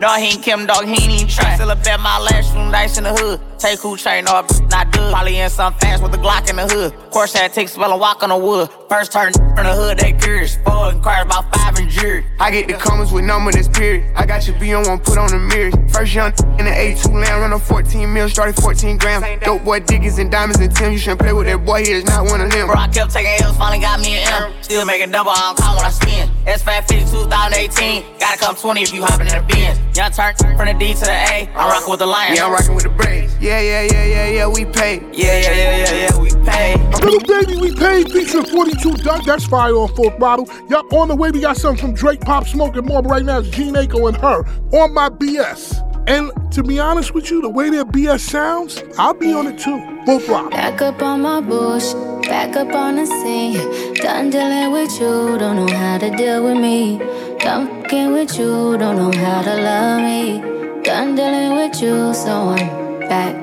No, 0.00 0.14
he 0.14 0.32
ain't 0.32 0.42
Kim, 0.42 0.66
dog, 0.66 0.84
he 0.84 0.92
ain't 0.92 1.12
even 1.12 1.28
try. 1.28 1.54
Still 1.54 1.70
a 1.70 1.76
bet 1.76 2.00
my 2.00 2.18
last 2.18 2.54
room 2.54 2.70
dice 2.70 2.98
in 2.98 3.04
the 3.04 3.12
hood. 3.14 3.40
Take 3.60 3.80
who 3.80 3.94
chain, 3.94 4.24
no, 4.24 4.40
not 4.70 4.90
good. 4.90 5.12
Probably 5.12 5.38
in 5.38 5.50
some 5.50 5.74
fast 5.74 6.02
with 6.02 6.14
a 6.14 6.16
Glock 6.16 6.48
in 6.48 6.56
the 6.56 6.66
hood. 6.66 6.94
Course 7.10 7.34
had 7.34 7.52
take 7.52 7.68
spell 7.68 7.92
and 7.92 8.00
walk 8.00 8.22
on 8.22 8.30
the 8.30 8.36
wood. 8.38 8.70
First 8.88 9.12
turn 9.12 9.34
from 9.34 9.66
the 9.66 9.74
hood, 9.74 9.98
they 9.98 10.14
curious. 10.14 10.56
Four 10.64 10.88
and 10.88 11.02
cars 11.02 11.26
about 11.26 11.54
five 11.54 11.76
and 11.76 11.90
jury. 11.90 12.24
I 12.40 12.50
get 12.50 12.68
the 12.68 12.74
comments 12.74 13.12
with 13.12 13.24
number 13.24 13.52
this 13.52 13.68
period. 13.68 14.10
I 14.16 14.24
got 14.24 14.46
your 14.46 14.58
B 14.58 14.72
on 14.72 14.88
one, 14.88 14.98
put 14.98 15.18
on 15.18 15.30
the 15.30 15.38
mirrors. 15.38 15.74
First 15.92 16.14
young 16.14 16.32
in 16.58 16.64
the 16.64 16.70
A2 16.70 17.12
land, 17.12 17.40
run 17.42 17.52
a 17.52 17.58
14 17.58 18.10
mil, 18.10 18.30
started 18.30 18.56
14 18.62 18.96
grams. 18.96 19.26
Dope 19.44 19.62
boy 19.62 19.80
Dickies 19.80 20.18
and 20.18 20.30
diamonds 20.30 20.58
and 20.58 20.74
Tim. 20.74 20.92
You 20.92 20.98
shouldn't 20.98 21.20
play 21.20 21.34
with 21.34 21.46
that 21.46 21.62
boy, 21.62 21.84
he 21.84 21.92
is 21.92 22.04
not 22.06 22.24
one 22.24 22.40
of 22.40 22.50
them. 22.50 22.66
Bro, 22.66 22.76
I 22.76 22.88
kept 22.88 23.12
taking 23.12 23.44
L's, 23.44 23.58
finally 23.58 23.80
got 23.80 24.00
me 24.00 24.16
an 24.16 24.42
M. 24.42 24.52
Still 24.62 24.86
making 24.86 25.10
double, 25.10 25.32
I 25.32 25.52
don't 25.52 25.58
call 25.58 25.76
when 25.76 25.84
I 25.84 25.90
spin. 25.90 26.30
S550 26.46 27.10
2018. 27.10 28.18
Gotta 28.18 28.38
come 28.38 28.56
20 28.56 28.82
if 28.82 28.94
you 28.94 29.04
hopping 29.04 29.26
in 29.26 29.34
the 29.34 29.44
Benz. 29.46 29.78
Young 29.96 30.10
turn 30.12 30.34
from 30.56 30.66
the 30.66 30.74
D 30.78 30.94
to 30.94 31.00
the 31.00 31.12
A. 31.12 31.48
I'm 31.54 31.68
rocking 31.68 31.90
with 31.90 31.98
the 32.00 32.06
Lions. 32.06 32.38
Yeah, 32.38 32.46
I'm 32.46 32.52
rocking 32.52 32.74
with 32.74 32.84
the 32.84 32.90
Braves. 32.90 33.36
Yeah, 33.40 33.49
yeah, 33.50 33.60
yeah, 33.60 33.82
yeah, 33.82 34.04
yeah, 34.04 34.28
yeah, 34.28 34.46
we 34.46 34.64
pay. 34.64 35.00
Yeah, 35.12 35.38
yeah, 35.38 35.52
yeah, 35.52 35.76
yeah, 35.76 35.94
yeah, 35.94 36.18
we 36.20 36.30
pay. 36.46 36.76
Little 37.02 37.20
baby, 37.20 37.60
we 37.60 37.74
paid 37.74 38.10
featuring 38.12 38.44
42 38.44 38.94
Dugg. 38.98 39.24
That's 39.24 39.46
fire 39.46 39.74
on 39.74 39.88
full 39.96 40.10
throttle. 40.10 40.48
Yup, 40.68 40.92
on 40.92 41.08
the 41.08 41.16
way, 41.16 41.30
we 41.30 41.40
got 41.40 41.56
something 41.56 41.86
from 41.86 41.94
Drake, 41.94 42.20
Pop 42.20 42.46
Smoke, 42.46 42.76
and 42.76 42.86
more. 42.86 43.02
But 43.02 43.10
right 43.10 43.24
now, 43.24 43.38
it's 43.38 43.48
Jhené 43.48 43.86
Aiko 43.86 44.08
and 44.08 44.16
her 44.18 44.44
on 44.78 44.94
my 44.94 45.08
BS. 45.08 45.86
And 46.06 46.30
to 46.52 46.62
be 46.62 46.78
honest 46.78 47.12
with 47.12 47.30
you, 47.30 47.40
the 47.40 47.48
way 47.48 47.70
their 47.70 47.84
BS 47.84 48.20
sounds, 48.20 48.82
I'll 48.98 49.14
be 49.14 49.32
on 49.32 49.46
it 49.48 49.58
too. 49.58 49.78
Full 50.06 50.20
throttle. 50.20 50.50
Back 50.50 50.80
up 50.82 51.02
on 51.02 51.22
my 51.22 51.40
bush, 51.40 51.92
back 52.26 52.56
up 52.56 52.72
on 52.72 52.96
the 52.96 53.06
scene. 53.06 53.94
Done 53.94 54.30
dealing 54.30 54.72
with 54.72 54.92
you, 55.00 55.38
don't 55.38 55.56
know 55.56 55.74
how 55.74 55.98
to 55.98 56.10
deal 56.16 56.44
with 56.44 56.58
me. 56.58 56.98
Done 57.38 57.82
fucking 57.82 58.12
with 58.12 58.38
you, 58.38 58.76
don't 58.78 58.96
know 58.96 59.12
how 59.24 59.42
to 59.42 59.56
love 59.56 60.02
me. 60.02 60.82
Done 60.82 61.14
dealing 61.14 61.56
with 61.56 61.82
you, 61.82 62.14
so 62.14 62.50
I'm 62.50 62.89
back. 63.10 63.34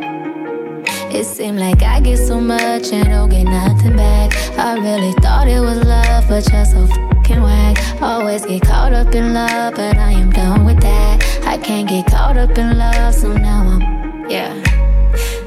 It 1.13 1.26
seemed 1.26 1.59
like 1.59 1.84
I 1.84 1.99
get 1.99 2.20
so 2.20 2.39
much 2.39 2.93
and 2.93 3.09
don't 3.09 3.30
get 3.30 3.43
nothing 3.43 3.97
back. 3.97 4.34
I 4.57 4.76
really 4.76 5.11
thought 5.22 5.47
it 5.49 5.59
was 5.59 5.80
love, 5.84 6.24
but 6.30 6.49
you're 6.51 6.63
so 6.63 6.88
fucking 6.88 7.41
whack. 7.41 7.76
Always 8.01 8.45
get 8.45 8.61
caught 8.61 8.93
up 8.93 9.13
in 9.13 9.34
love, 9.34 9.76
but 9.76 9.97
I 9.97 10.11
am 10.11 10.32
done 10.32 10.63
with 10.63 10.80
that. 10.80 11.15
I 11.45 11.57
can't 11.57 11.88
get 11.89 12.05
caught 12.07 12.38
up 12.38 12.57
in 12.57 12.78
love, 12.78 13.13
so 13.13 13.34
now 13.34 13.61
I'm, 13.68 14.30
yeah. 14.30 14.53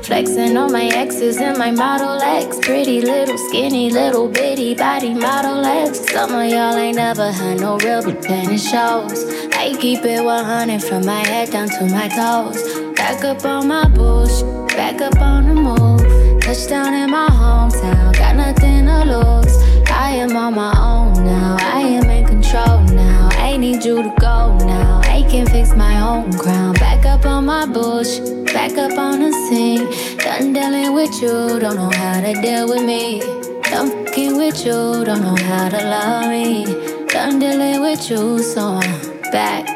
Flexing 0.03 0.55
on 0.59 0.71
my 0.71 0.87
exes 1.03 1.39
and 1.39 1.57
my 1.57 1.71
Model 1.71 2.21
X. 2.21 2.59
Pretty 2.61 3.01
little, 3.01 3.39
skinny, 3.49 3.91
little 3.91 4.29
bitty 4.29 4.75
body 4.75 5.15
Model 5.15 5.65
X. 5.65 5.99
Some 6.13 6.35
of 6.35 6.47
y'all 6.51 6.77
ain't 6.77 6.97
never 6.97 7.33
had 7.33 7.61
no 7.61 7.79
real 7.79 8.03
then 8.03 8.59
shows. 8.59 9.25
I 9.55 9.75
keep 9.81 10.05
it 10.05 10.23
100 10.23 10.83
from 10.83 11.07
my 11.07 11.25
head 11.27 11.51
down 11.53 11.69
to 11.69 11.85
my 11.87 12.09
toes. 12.09 12.90
Back 13.01 13.25
up 13.25 13.45
on 13.47 13.67
my 13.67 13.89
bush, 13.89 14.43
back 14.77 15.01
up 15.01 15.19
on 15.23 15.49
the 15.49 15.55
move. 15.55 16.43
Touchdown 16.43 16.93
in 16.93 17.11
my 17.11 17.29
hometown, 17.29 18.13
got 18.19 18.37
nothing 18.37 18.85
to 18.85 19.05
lose. 19.05 19.57
I 19.91 20.11
am 20.11 20.37
on 20.37 20.55
my 20.55 20.71
own 20.79 21.25
now, 21.25 21.57
I 21.59 21.81
am 21.81 22.11
in 22.11 22.27
control 22.27 22.81
now. 22.95 23.31
I 23.33 23.57
need 23.57 23.83
you 23.87 24.03
to 24.03 24.15
go 24.21 24.55
now, 24.59 25.01
I 25.05 25.23
can 25.31 25.47
fix 25.47 25.75
my 25.75 25.99
own 25.99 26.31
crown. 26.35 26.75
Back 26.75 27.07
up 27.07 27.25
on 27.25 27.47
my 27.47 27.65
bush, 27.65 28.19
back 28.53 28.77
up 28.77 28.97
on 28.99 29.21
the 29.21 29.33
scene. 29.49 29.87
Done 30.19 30.53
dealing 30.53 30.93
with 30.93 31.23
you, 31.23 31.59
don't 31.59 31.77
know 31.77 31.91
how 31.91 32.21
to 32.21 32.35
deal 32.43 32.69
with 32.69 32.85
me. 32.85 33.21
Done 33.63 34.05
fucking 34.05 34.37
with 34.37 34.65
you, 34.67 35.05
don't 35.07 35.23
know 35.23 35.37
how 35.49 35.71
to 35.71 35.79
love 35.79 36.29
me. 36.29 36.67
Done 37.07 37.39
dealing 37.39 37.81
with 37.81 38.11
you, 38.11 38.43
so 38.43 38.79
I'm 38.83 39.21
back, 39.33 39.67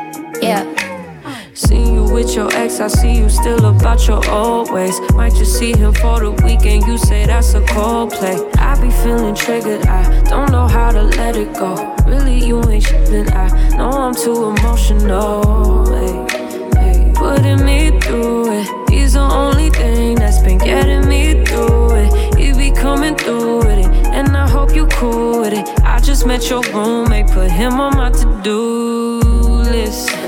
yeah. 0.43 0.84
See 1.55 1.93
you 1.93 2.03
with 2.03 2.35
your 2.35 2.53
ex, 2.53 2.81
I 2.81 2.89
see 2.89 3.15
you 3.17 3.29
still 3.29 3.67
about 3.67 4.09
your 4.09 4.29
old 4.29 4.73
ways. 4.73 5.01
Might 5.15 5.35
just 5.35 5.57
see 5.57 5.71
him 5.71 5.95
for 5.95 6.19
the 6.19 6.33
weekend, 6.45 6.83
you 6.85 6.99
say 6.99 7.27
that's 7.27 7.55
a 7.55 7.65
cold 7.67 8.11
play. 8.11 8.37
I 8.59 8.75
be 8.83 8.91
feeling 8.91 9.37
triggered, 9.37 9.87
I 9.87 10.21
don't 10.23 10.51
know 10.51 10.67
how 10.67 10.91
to 10.91 11.03
let 11.03 11.37
it 11.37 11.55
go. 11.55 11.95
Really, 12.09 12.45
you 12.45 12.61
ain't 12.69 12.83
shit, 12.83 13.33
I 13.33 13.77
know 13.77 13.91
I'm 13.91 14.17
too 14.17 14.47
emotional. 14.47 15.87
Hey, 15.95 16.27
hey, 16.81 17.13
putting 17.15 17.65
me 17.65 18.01
through 18.01 18.51
it. 18.51 18.91
He's 18.91 19.13
the 19.13 19.21
only 19.21 19.71
thing 19.71 20.17
that's 20.17 20.43
been 20.43 20.59
getting 20.59 21.09
me 21.09 21.45
through 21.45 21.95
it. 21.95 22.37
He 22.37 22.53
be 22.53 22.73
coming 22.73 23.15
through 23.15 23.59
with 23.59 23.79
it, 23.79 24.07
and 24.07 24.37
I 24.37 24.49
hope 24.49 24.75
you 24.75 24.89
cool 24.89 25.43
with 25.43 25.53
it. 25.53 25.69
I 25.85 26.01
just 26.01 26.27
met 26.27 26.51
your 26.51 26.63
roommate, 26.73 27.29
put 27.29 27.49
him 27.49 27.75
on 27.75 27.97
my 27.97 28.11
to 28.11 28.41
do 28.43 29.21
list. 29.71 30.24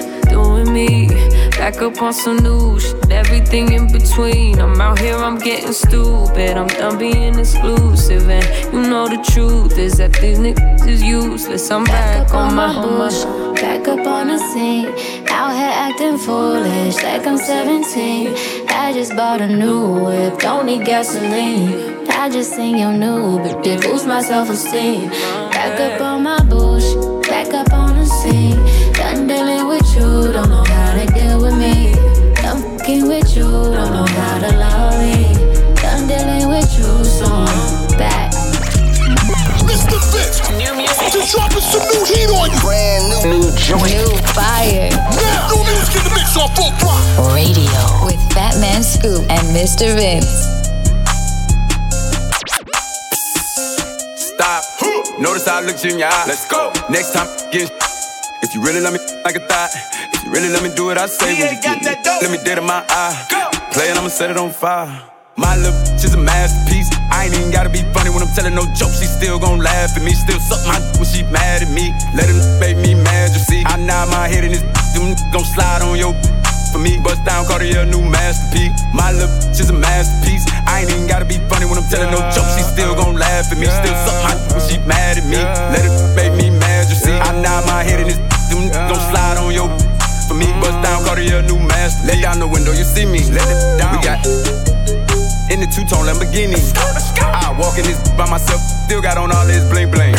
Me, 0.76 1.08
back 1.56 1.80
up 1.80 2.02
on 2.02 2.12
some 2.12 2.36
new 2.36 2.78
shit, 2.78 3.10
everything 3.10 3.72
in 3.72 3.90
between. 3.90 4.60
I'm 4.60 4.78
out 4.78 4.98
here, 4.98 5.16
I'm 5.16 5.38
getting 5.38 5.72
stupid. 5.72 6.58
I'm 6.58 6.66
done 6.66 6.98
being 6.98 7.38
exclusive, 7.38 8.28
and 8.28 8.44
you 8.74 8.82
know 8.82 9.08
the 9.08 9.16
truth 9.32 9.78
is 9.78 9.96
that 9.96 10.12
these 10.20 10.38
niggas 10.38 10.86
is 10.86 11.02
useless. 11.02 11.70
I'm 11.70 11.84
back, 11.84 12.34
on 12.34 12.54
my 12.54 12.74
bush, 12.74 13.24
back 13.58 13.88
up 13.88 14.06
on 14.06 14.26
the 14.26 14.38
scene. 14.52 14.88
Out 15.30 15.52
here 15.56 15.76
acting 15.86 16.18
foolish, 16.18 16.96
like 17.02 17.26
I'm 17.26 17.38
17. 17.38 18.34
I 18.68 18.92
just 18.92 19.16
bought 19.16 19.40
a 19.40 19.48
new 19.48 20.04
whip, 20.04 20.38
don't 20.40 20.66
need 20.66 20.84
gasoline. 20.84 22.06
I 22.10 22.28
just 22.28 22.54
seen 22.54 22.76
your 22.76 22.92
new, 22.92 23.38
but 23.38 23.66
it 23.66 23.80
boosts 23.80 24.06
my 24.06 24.20
self 24.20 24.50
esteem. 24.50 25.08
Back 25.08 25.80
up 25.80 26.02
on 26.02 26.22
my 26.22 26.42
bush, 26.42 26.84
back 27.26 27.54
up 27.54 27.72
on 27.72 27.86
Mr. 49.57 49.96
Vince. 49.96 50.28
Stop. 54.20 54.62
Notice 55.18 55.48
how 55.48 55.57
I 55.57 55.61
looked 55.64 55.82
you 55.82 55.92
in 55.92 55.98
your 55.98 56.09
eye. 56.09 56.24
Let's 56.28 56.44
go. 56.44 56.70
Next 56.90 57.14
time, 57.14 57.24
get 57.50 57.72
if 58.44 58.54
you 58.54 58.61
really 58.61 58.80
let 58.80 58.92
me 58.92 59.00
like 59.24 59.34
a 59.34 59.40
thought, 59.40 59.70
if 60.12 60.24
you 60.24 60.30
really 60.30 60.50
let 60.50 60.62
me 60.62 60.68
do 60.76 60.84
what 60.84 60.98
I 60.98 61.07
say, 61.07 61.32
when 61.32 61.57
you 61.57 61.61
get 61.62 61.80
me, 61.80 61.88
let 62.20 62.30
me 62.30 62.36
dead 62.44 62.59
in 62.59 62.66
my 62.66 62.84
eye. 62.86 63.16
Go. 63.30 63.48
Play 63.72 63.88
it, 63.88 63.96
I'ma 63.96 64.09
set 64.09 64.28
it 64.28 64.36
on 64.36 64.50
fire. 64.52 64.92
My 65.38 65.57
little 65.57 65.72
bitch 65.72 66.04
is 66.04 66.12
a 66.12 66.20
masterpiece. 66.20 66.90
I 67.11 67.24
ain't 67.24 67.34
even 67.34 67.50
gotta 67.50 67.70
be 67.70 67.80
funny 67.96 68.11
when 68.11 68.20
I'm 68.20 68.34
telling 68.36 68.54
no 68.54 68.68
jokes. 68.76 69.00
She 69.00 69.07
still 69.07 69.38
gon' 69.38 69.61
laugh 69.61 69.96
at 69.96 70.02
me. 70.04 70.12
Still 70.12 70.38
suck 70.38 70.61
my 70.68 70.76
d- 70.76 71.00
when 71.00 71.09
she 71.09 71.22
mad 71.32 71.62
at 71.62 71.72
me. 71.72 71.96
Let 72.12 72.28
him 72.28 72.61
make 72.61 72.76
me 72.76 72.92
mad, 72.92 73.32
you 73.32 73.40
see. 73.40 73.64
I 73.64 73.80
nod 73.80 74.11
my 74.12 74.28
head 74.28 74.44
in 74.44 74.52
this 74.52 74.61
them 74.96 75.16
gon' 75.32 75.44
slide 75.44 75.80
on 75.80 75.98
your 75.98 76.12
for 76.72 76.78
me. 76.78 76.98
Bust 77.02 77.24
down, 77.24 77.44
call 77.46 77.58
Cartier, 77.58 77.84
new 77.86 78.02
masterpiece. 78.02 78.72
My 78.94 79.12
little 79.12 79.28
bitch 79.28 79.60
is 79.60 79.70
a 79.70 79.76
masterpiece. 79.76 80.46
I 80.66 80.82
ain't 80.82 80.90
even 80.90 81.06
gotta 81.06 81.24
be 81.24 81.38
funny 81.50 81.66
when 81.66 81.78
I'm 81.78 81.88
telling 81.88 82.10
no 82.10 82.20
jokes. 82.30 82.56
She 82.56 82.62
still 82.62 82.94
gon' 82.94 83.16
laugh 83.16 83.50
at 83.50 83.58
me. 83.58 83.66
Still 83.66 83.96
suck 84.06 84.18
my 84.24 84.34
when 84.54 84.62
she 84.68 84.78
mad 84.86 85.18
at 85.18 85.26
me. 85.26 85.40
Let 85.72 85.84
it 85.84 85.94
make 86.16 86.34
me 86.34 86.50
mad, 86.50 86.88
you 86.88 86.96
see. 86.96 87.12
I 87.12 87.32
nod 87.40 87.66
my 87.66 87.82
head 87.82 88.00
in 88.00 88.08
this 88.08 88.20
them 88.50 88.70
gon' 88.70 89.02
slide 89.10 89.38
on 89.38 89.52
your 89.52 89.68
for 90.28 90.34
me. 90.34 90.46
Bust 90.60 90.78
down, 90.82 91.04
call 91.04 91.16
Cartier, 91.16 91.42
new 91.42 91.58
masterpiece. 91.58 92.06
Let 92.06 92.22
down 92.22 92.38
the 92.38 92.48
window, 92.48 92.72
you 92.72 92.84
see 92.84 93.06
me. 93.06 93.24
Let 93.30 93.46
it 93.46 93.78
down. 93.78 93.96
We 93.96 94.04
got 94.04 94.20
in 95.50 95.60
the 95.60 95.66
two-tone 95.66 96.06
Lamborghini. 96.06 96.58
I 97.20 97.54
walk 97.58 97.78
in 97.78 97.84
this 97.84 98.02
by 98.16 98.28
myself, 98.28 98.60
still 98.60 99.00
got 99.00 99.16
on 99.16 99.32
all 99.32 99.46
this 99.46 99.68
bling 99.70 99.90
bling. 99.90 100.14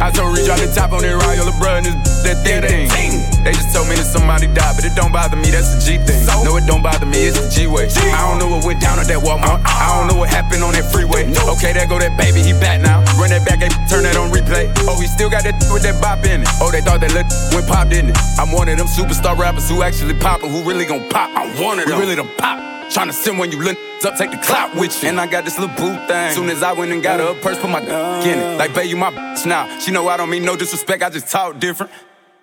I 0.00 0.10
told 0.10 0.36
Reach 0.36 0.46
drop 0.46 0.58
the 0.58 0.72
top 0.74 0.92
on 0.92 1.02
that 1.02 1.12
Royal 1.12 1.44
LeBron, 1.46 1.84
this 1.84 2.22
that 2.24 2.42
thing 2.44 2.88
thing. 2.88 3.29
They 3.44 3.52
just 3.56 3.72
told 3.74 3.88
me 3.88 3.96
that 3.96 4.04
somebody 4.04 4.46
died, 4.52 4.76
but 4.76 4.84
it 4.84 4.94
don't 4.94 5.12
bother 5.12 5.36
me, 5.36 5.48
that's 5.50 5.72
the 5.74 5.80
G 5.80 5.96
thing. 6.04 6.20
No, 6.44 6.56
it 6.56 6.66
don't 6.66 6.82
bother 6.82 7.06
me, 7.06 7.24
it's 7.28 7.40
the 7.40 7.48
G 7.48 7.66
way. 7.66 7.88
I 7.88 8.28
don't 8.28 8.38
know 8.38 8.48
what 8.52 8.64
went 8.64 8.80
down 8.80 8.98
at 9.00 9.06
that 9.08 9.20
Walmart. 9.24 9.64
Uh-uh. 9.64 9.84
I 9.84 9.96
don't 9.96 10.08
know 10.08 10.18
what 10.20 10.28
happened 10.28 10.62
on 10.62 10.72
that 10.76 10.84
freeway. 10.92 11.24
Okay, 11.56 11.72
there 11.72 11.88
go 11.88 11.98
that 11.98 12.16
baby, 12.20 12.42
he 12.44 12.52
back 12.52 12.80
now. 12.80 13.00
Run 13.16 13.30
that 13.32 13.44
back, 13.48 13.64
hey, 13.64 13.72
turn 13.88 14.04
that 14.04 14.16
on 14.16 14.30
replay. 14.30 14.68
Oh, 14.84 15.00
he 15.00 15.06
still 15.08 15.30
got 15.30 15.44
that 15.44 15.56
with 15.72 15.82
that 15.82 16.00
bop 16.00 16.24
in 16.24 16.42
it. 16.42 16.48
Oh, 16.60 16.70
they 16.70 16.80
thought 16.80 17.00
that 17.00 17.12
look 17.16 17.26
went 17.56 17.66
pop, 17.66 17.88
didn't 17.88 18.12
it? 18.12 18.18
I'm 18.38 18.52
one 18.52 18.68
of 18.68 18.76
them 18.76 18.86
superstar 18.86 19.36
rappers 19.36 19.68
who 19.68 19.82
actually 19.82 20.14
pop 20.20 20.42
and 20.42 20.52
who 20.52 20.62
really 20.62 20.84
gon' 20.84 21.08
pop. 21.08 21.30
I 21.32 21.48
wanted 21.60 21.88
them. 21.88 21.98
We 21.98 22.04
really 22.04 22.16
done 22.16 22.28
pop. 22.36 22.60
Tryna 22.90 23.12
send 23.12 23.38
when 23.38 23.52
you 23.52 23.62
look 23.62 23.78
up, 24.04 24.16
take 24.16 24.32
the 24.32 24.38
clout 24.38 24.74
with 24.74 25.00
you. 25.02 25.08
And 25.08 25.20
I 25.20 25.26
got 25.26 25.44
this 25.44 25.58
little 25.58 25.74
boo 25.76 25.94
thing. 26.08 26.34
Soon 26.34 26.50
as 26.50 26.62
I 26.62 26.72
went 26.72 26.90
and 26.90 27.02
got 27.02 27.20
her 27.20 27.38
a 27.38 27.40
purse, 27.40 27.56
put 27.58 27.70
my 27.70 27.80
d- 27.80 27.86
in 28.28 28.38
it. 28.38 28.58
Like, 28.58 28.74
babe, 28.74 28.90
you 28.90 28.96
my 28.96 29.10
bitch 29.12 29.46
now. 29.46 29.68
She 29.78 29.92
know 29.92 30.08
I 30.08 30.16
don't 30.16 30.28
mean 30.28 30.44
no 30.44 30.56
disrespect, 30.56 31.02
I 31.02 31.08
just 31.08 31.30
talk 31.30 31.58
different. 31.58 31.92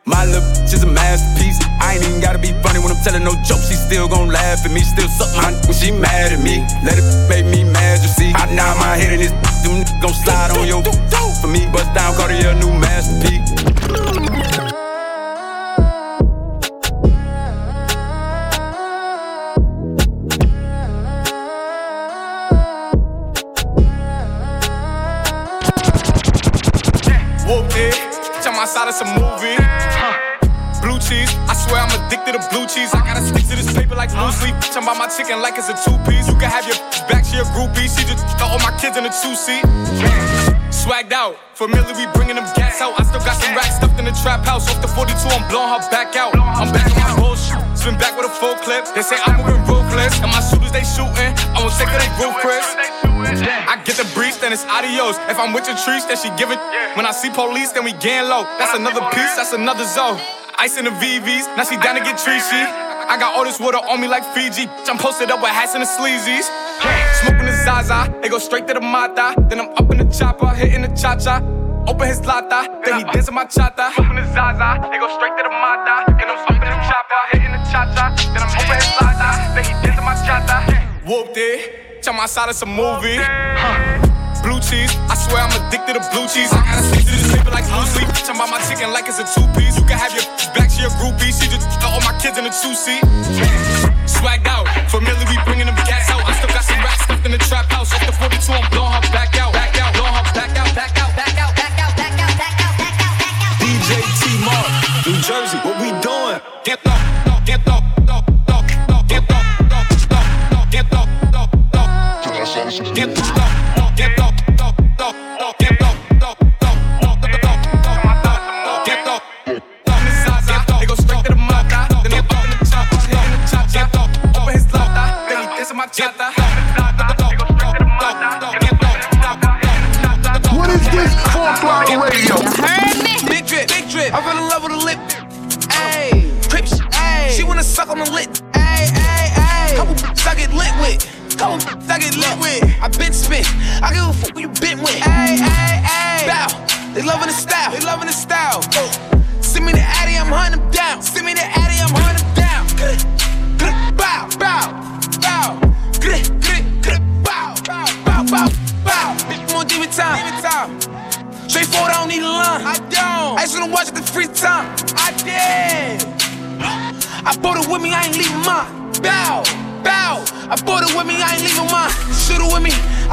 My 0.08 0.24
little 0.24 0.39
bitch 0.55 0.74
is 0.74 0.84
a 0.84 0.88
masterpiece. 0.88 1.60
I 1.84 1.95
ain't 1.95 2.08
even 2.08 2.22
gotta 2.22 2.39
be 2.39 2.55
funny 2.64 2.80
when 2.80 2.95
I'm 2.95 3.03
telling 3.03 3.26
no 3.26 3.36
jokes. 3.43 3.68
She 3.68 3.76
still 3.76 4.08
gon' 4.08 4.30
laugh 4.30 4.64
at 4.64 4.72
me, 4.72 4.80
still 4.80 5.10
suck 5.10 5.28
my 5.36 5.51
when 5.68 5.76
she 5.76 5.91
mad 5.91 6.32
at 6.32 6.39
me. 6.39 6.64
Let 6.82 6.95
it 6.95 7.03
make 7.28 7.45
me 7.45 7.66
mad, 7.66 7.99
you 8.01 8.08
see. 8.08 8.32
I 8.34 8.47
nod 8.55 8.80
my 8.80 8.95
head 8.95 9.12
in 9.12 9.20
this 9.20 9.32
them 9.68 9.84
gon' 9.99 10.14
slide 10.14 10.55
on 10.58 10.66
your 10.66 10.82
for 11.41 11.47
me. 11.47 11.68
Bust 11.74 11.93
down, 11.93 12.16
Cartier, 12.16 12.55
new 12.55 12.72
masterpiece. 12.72 13.51
Whooped 27.43 27.76
eh. 27.76 27.91
it. 27.91 28.41
Tell 28.41 28.53
my 28.53 28.64
side 28.66 28.88
it's 28.88 29.01
a 29.01 29.05
movie. 29.05 29.66
Swear 31.68 31.84
I'm 31.84 31.91
addicted 31.91 32.39
to 32.39 32.41
blue 32.49 32.65
cheese. 32.65 32.91
I 32.95 33.03
gotta 33.03 33.24
stick 33.24 33.43
to 33.51 33.55
this 33.59 33.72
paper 33.76 33.95
like 33.95 34.09
blue 34.11 34.32
sleep. 34.32 34.55
Bitch, 34.63 34.76
I'm 34.80 34.88
by 34.88 34.95
my 34.95 35.07
chicken 35.11 35.43
like 35.43 35.59
it's 35.59 35.70
a 35.70 35.76
two 35.76 35.95
piece. 36.07 36.28
You 36.28 36.36
can 36.39 36.49
have 36.49 36.63
your 36.63 36.80
back, 37.11 37.28
she 37.28 37.38
a 37.38 37.45
groupie. 37.51 37.91
She 37.91 38.07
just 38.07 38.24
got 38.39 38.49
all 38.51 38.61
my 38.63 38.74
kids 38.80 38.95
in 38.97 39.05
a 39.05 39.11
two 39.11 39.36
seat. 39.36 39.63
Swagged 40.72 41.11
out, 41.11 41.36
familiar, 41.53 41.93
we 41.95 42.07
bringing 42.15 42.39
them 42.39 42.47
gas 42.55 42.80
out. 42.80 42.95
I 42.99 43.03
still 43.03 43.20
got 43.20 43.36
some 43.36 43.51
racks 43.55 43.76
stuffed 43.76 43.99
in 43.99 44.05
the 44.05 44.15
trap 44.24 44.43
house. 44.47 44.68
Off 44.72 44.82
the 44.82 44.88
42, 44.88 45.11
I'm 45.28 45.43
blowing 45.51 45.68
her 45.76 45.84
back 45.91 46.15
out. 46.15 46.32
I'm 46.36 46.72
back 46.72 46.88
on 46.95 47.03
my 47.03 47.13
bullshit. 47.20 47.59
Spin 47.76 47.99
back 47.99 48.15
with 48.15 48.28
a 48.28 48.34
full 48.39 48.55
clip. 48.63 48.88
They 48.95 49.03
say 49.03 49.20
I'm 49.28 49.43
moving 49.43 49.59
ruthless. 49.68 50.15
And 50.24 50.32
my 50.32 50.39
shooters, 50.39 50.72
they 50.72 50.88
shooting. 50.88 51.32
I 51.55 51.59
won't 51.59 51.76
take 51.76 51.91
of 51.91 51.99
they 51.99 52.11
roof, 52.20 52.36
Chris. 52.39 52.63
I 53.68 53.82
get 53.84 53.97
the 53.97 54.07
breeze, 54.15 54.38
then 54.39 54.53
it's 54.53 54.63
adios. 54.65 55.18
If 55.28 55.39
I'm 55.39 55.51
with 55.51 55.68
your 55.68 55.78
trees, 55.84 56.05
then 56.07 56.15
she 56.15 56.30
give 56.39 56.51
it. 56.51 56.59
When 56.95 57.05
I 57.05 57.11
see 57.11 57.30
police, 57.30 57.72
then 57.72 57.84
we 57.84 57.93
gang 57.93 58.30
low. 58.30 58.43
That's 58.59 58.76
another 58.76 59.01
piece, 59.11 59.36
that's 59.36 59.53
another 59.53 59.84
zone. 59.84 60.20
Ice 60.60 60.76
in 60.78 60.86
the 60.86 60.91
VVs, 60.91 61.45
now 61.55 61.64
she 61.64 61.78
down 61.78 61.95
to 61.95 62.01
get 62.01 62.18
treachy. 62.18 62.66
I 63.08 63.16
got 63.20 63.36
all 63.36 63.45
this 63.45 63.60
water 63.60 63.78
on 63.78 64.01
me 64.01 64.08
like 64.08 64.26
Fiji. 64.34 64.68
I'm 64.89 64.97
posted 64.97 65.30
up 65.30 65.39
with 65.39 65.51
hats 65.51 65.76
and 65.76 65.84
the 65.84 65.88
sleazies. 65.88 66.49
Smoking 67.22 67.45
the 67.45 67.53
Zaza, 67.64 68.12
it 68.24 68.32
go 68.32 68.39
straight 68.39 68.66
to 68.68 68.74
the 68.74 68.82
Mata. 68.82 69.36
Then 69.49 69.62
I'm 69.62 69.70
up 69.78 69.91
in 69.91 69.99
the 69.99 70.05
chopper, 70.05 70.49
hitting 70.49 70.82
the 70.82 70.89
cha 70.97 71.16
cha. 71.16 71.38
Open 71.88 72.08
his 72.08 72.26
lata, 72.26 72.68
then 72.84 72.99
he 72.99 73.03
dancing 73.14 73.36
my 73.36 73.45
chata. 73.45 73.93
Smoking 73.93 74.16
the 74.16 74.26
Zaza, 74.34 74.82
it 74.91 74.99
go 74.99 75.08
straight 75.16 75.38
to 75.38 75.43
the 75.43 75.53
Mata. 75.53 76.10
Then 76.18 76.28
I'm 76.28 76.41
up 76.41 76.49
in 76.49 76.60
the 76.60 76.82
chopper, 76.89 77.22
hitting 77.32 77.51
the 77.53 77.62
cha 77.70 77.86
cha. 77.93 78.16
Then 78.34 78.41
I'm 78.41 78.49
open 78.58 78.76
his 78.82 78.91
lata, 78.99 79.30
then 79.53 79.64
he 79.64 79.74
dancing 79.86 80.05
my 80.05 80.16
chata. 80.26 80.58
Whooped 81.05 81.38
it, 81.38 82.01
tell 82.01 82.14
my 82.14 82.26
side 82.26 82.49
it's 82.49 82.64
a 82.64 82.66
movie. 82.66 83.18
Huh. 83.22 84.16
Blue 84.46 84.62
cheese, 84.62 84.94
I 85.10 85.16
swear 85.18 85.42
I'm 85.42 85.54
addicted 85.58 85.98
to 85.98 86.04
blue 86.14 86.30
cheese. 86.30 86.54
I 86.54 86.62
gotta 86.62 86.86
stick 86.86 87.04
to 87.04 87.12
this 87.12 87.28
paper 87.34 87.52
like 87.52 87.66
blue 87.68 87.84
sleep. 87.90 88.08
Bitch, 88.14 88.30
my 88.38 88.62
chicken 88.70 88.94
like 88.94 89.10
it's 89.10 89.18
a 89.18 89.28
two 89.28 89.44
piece. 89.58 89.76
You 89.76 89.84
can 89.84 89.98
have 89.98 90.14
your 90.14 90.24
back, 90.56 90.70
she 90.70 90.86
a 90.86 90.92
groupie. 91.02 91.34
She 91.34 91.50
just 91.50 91.66
all 91.84 92.00
my 92.06 92.14
kids 92.22 92.38
in 92.38 92.46
a 92.46 92.54
two 92.54 92.78
seat. 92.78 93.02
Swagged 94.06 94.46
out, 94.46 94.70
familiar, 94.88 95.26
we 95.26 95.36
bringing 95.44 95.66
them 95.66 95.76
gas 95.90 96.08
out. 96.14 96.22
I 96.24 96.32
still 96.38 96.54
got 96.54 96.64
some 96.64 96.80
racks 96.86 97.04
stuffed 97.04 97.26
in 97.26 97.32
the 97.34 97.42
trap 97.50 97.66
house. 97.74 97.92
Off 97.92 98.06
the 98.06 98.14
42, 98.14 98.54
I'm 98.54 98.64
blowing 98.70 98.94
her. 98.94 99.02
Back 99.12 99.16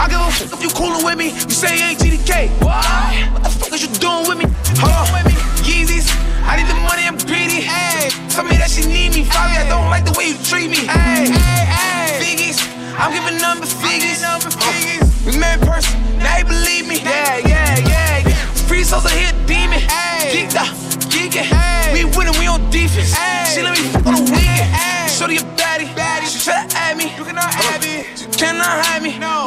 I 0.04 0.08
give 0.12 0.20
a 0.20 0.28
fuck 0.28 0.52
if 0.52 0.60
you 0.60 0.68
coolin' 0.76 1.00
with 1.00 1.16
me. 1.16 1.32
You 1.32 1.56
say 1.56 1.80
you 1.80 1.84
ain't 1.88 1.96
GDK. 1.96 2.52
What? 2.60 2.84
What 3.32 3.40
the 3.40 3.48
fuck 3.48 3.72
is 3.72 3.80
you 3.80 3.92
doing 3.96 4.28
with 4.28 4.36
me? 4.36 4.44
Hold 4.76 4.92
on 4.92 5.08
with 5.16 5.24
me. 5.24 5.32
Yeezys. 5.64 6.12
I 6.44 6.60
need 6.60 6.68
the 6.68 6.76
money, 6.84 7.08
I'm 7.08 7.16
greedy. 7.16 7.64
Hey, 7.64 8.12
tell 8.28 8.44
me 8.44 8.60
that 8.60 8.68
she 8.68 8.84
need 8.84 9.16
me. 9.16 9.24
Fabi, 9.24 9.56
I 9.56 9.64
don't 9.64 9.88
like 9.88 10.04
the 10.04 10.12
way 10.12 10.28
you 10.28 10.36
treat 10.44 10.68
me. 10.68 10.84
Hey, 10.84 11.24
hey, 11.32 11.64
hey. 11.72 12.20
Figgies. 12.20 12.60
I'm 13.00 13.16
giving 13.16 13.40
number 13.40 13.64
figures. 13.64 14.20
Number 14.20 14.52
figures. 14.52 15.08
We 15.24 15.40
met 15.40 15.56
in 15.56 15.64
person. 15.64 15.96
Now 16.20 16.36
you 16.36 16.44
believe 16.44 16.84
me. 16.84 17.00
Yeah, 17.00 17.40
yeah, 17.40 17.80
yeah. 17.88 18.28
yeah. 18.28 18.36
Free 18.68 18.84
souls 18.84 19.08
are 19.08 19.16
here, 19.16 19.32
demon. 19.48 19.80
Geeked 20.28 20.52
up, 20.60 20.68
geeking. 21.08 21.48
We 21.96 22.04
winning, 22.12 22.36
we 22.36 22.44
on 22.44 22.60
defense. 22.68 23.16
She 23.56 23.64
let 23.64 23.72
me 23.72 23.88
fuck 23.88 24.04
on 24.04 24.20
the 24.20 24.36
weekend. 24.36 24.68
Shorty 25.08 25.40
a 25.40 25.44
baddie. 25.56 25.88
baddie. 25.96 26.28
She 26.28 26.44
try 26.44 26.60
to 26.60 26.76
add 26.76 27.00
me. 27.00 27.08
You 27.16 27.24
cannot 27.24 27.48
have 27.48 27.80
me. 27.80 28.04
She 28.12 28.26
cannot 28.36 28.84
hide 28.84 29.00
me. 29.02 29.16
No. 29.18 29.43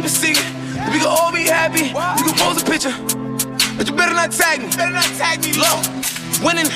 Keep 0.00 0.08
it 0.08 0.14
secret, 0.14 0.46
we 0.92 0.98
can 0.98 1.08
all 1.08 1.32
be 1.32 1.44
happy. 1.44 1.92
You 1.92 2.24
can 2.24 2.36
pose 2.40 2.62
a 2.62 2.64
picture. 2.64 2.94
But 3.76 3.88
you 3.88 3.94
better 3.94 4.14
not 4.14 4.32
tag 4.32 4.60
me. 4.60 4.68
Better 4.68 4.92
not 4.92 5.04
tag 5.20 5.44
me. 5.44 5.52
Low. 5.60 5.76
Winning. 6.42 6.70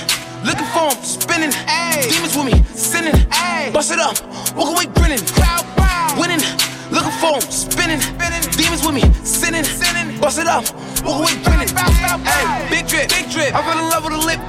Looking 0.45 0.69
for 0.77 0.93
him, 0.93 1.03
spinning. 1.03 1.51
Ay. 1.67 2.05
Demons 2.11 2.37
with 2.37 2.45
me, 2.45 2.63
sinning. 2.77 3.17
Ay. 3.31 3.71
Bust 3.73 3.93
it 3.93 3.99
up, 3.99 4.21
walk 4.55 4.77
away 4.77 4.85
grinning. 4.93 5.25
Bow, 5.41 5.65
bow. 5.75 6.21
Winning, 6.21 6.45
looking 6.93 7.17
for 7.17 7.33
him, 7.33 7.41
spinning. 7.49 7.99
spinning. 7.99 8.45
Demons 8.53 8.85
with 8.85 8.95
me, 8.95 9.01
sinning. 9.25 9.65
sinning. 9.65 10.21
Bust 10.21 10.39
it 10.39 10.47
up, 10.47 10.69
walk 11.03 11.25
away 11.25 11.33
grinning. 11.45 11.73
Ay. 11.75 12.67
Big 12.69 12.87
drip, 12.87 13.09
big 13.09 13.31
drip. 13.31 13.55
I 13.55 13.63
fell 13.65 13.79
in 13.79 13.89
love 13.89 14.05
with 14.05 14.13
a 14.13 14.19
lip. 14.21 14.41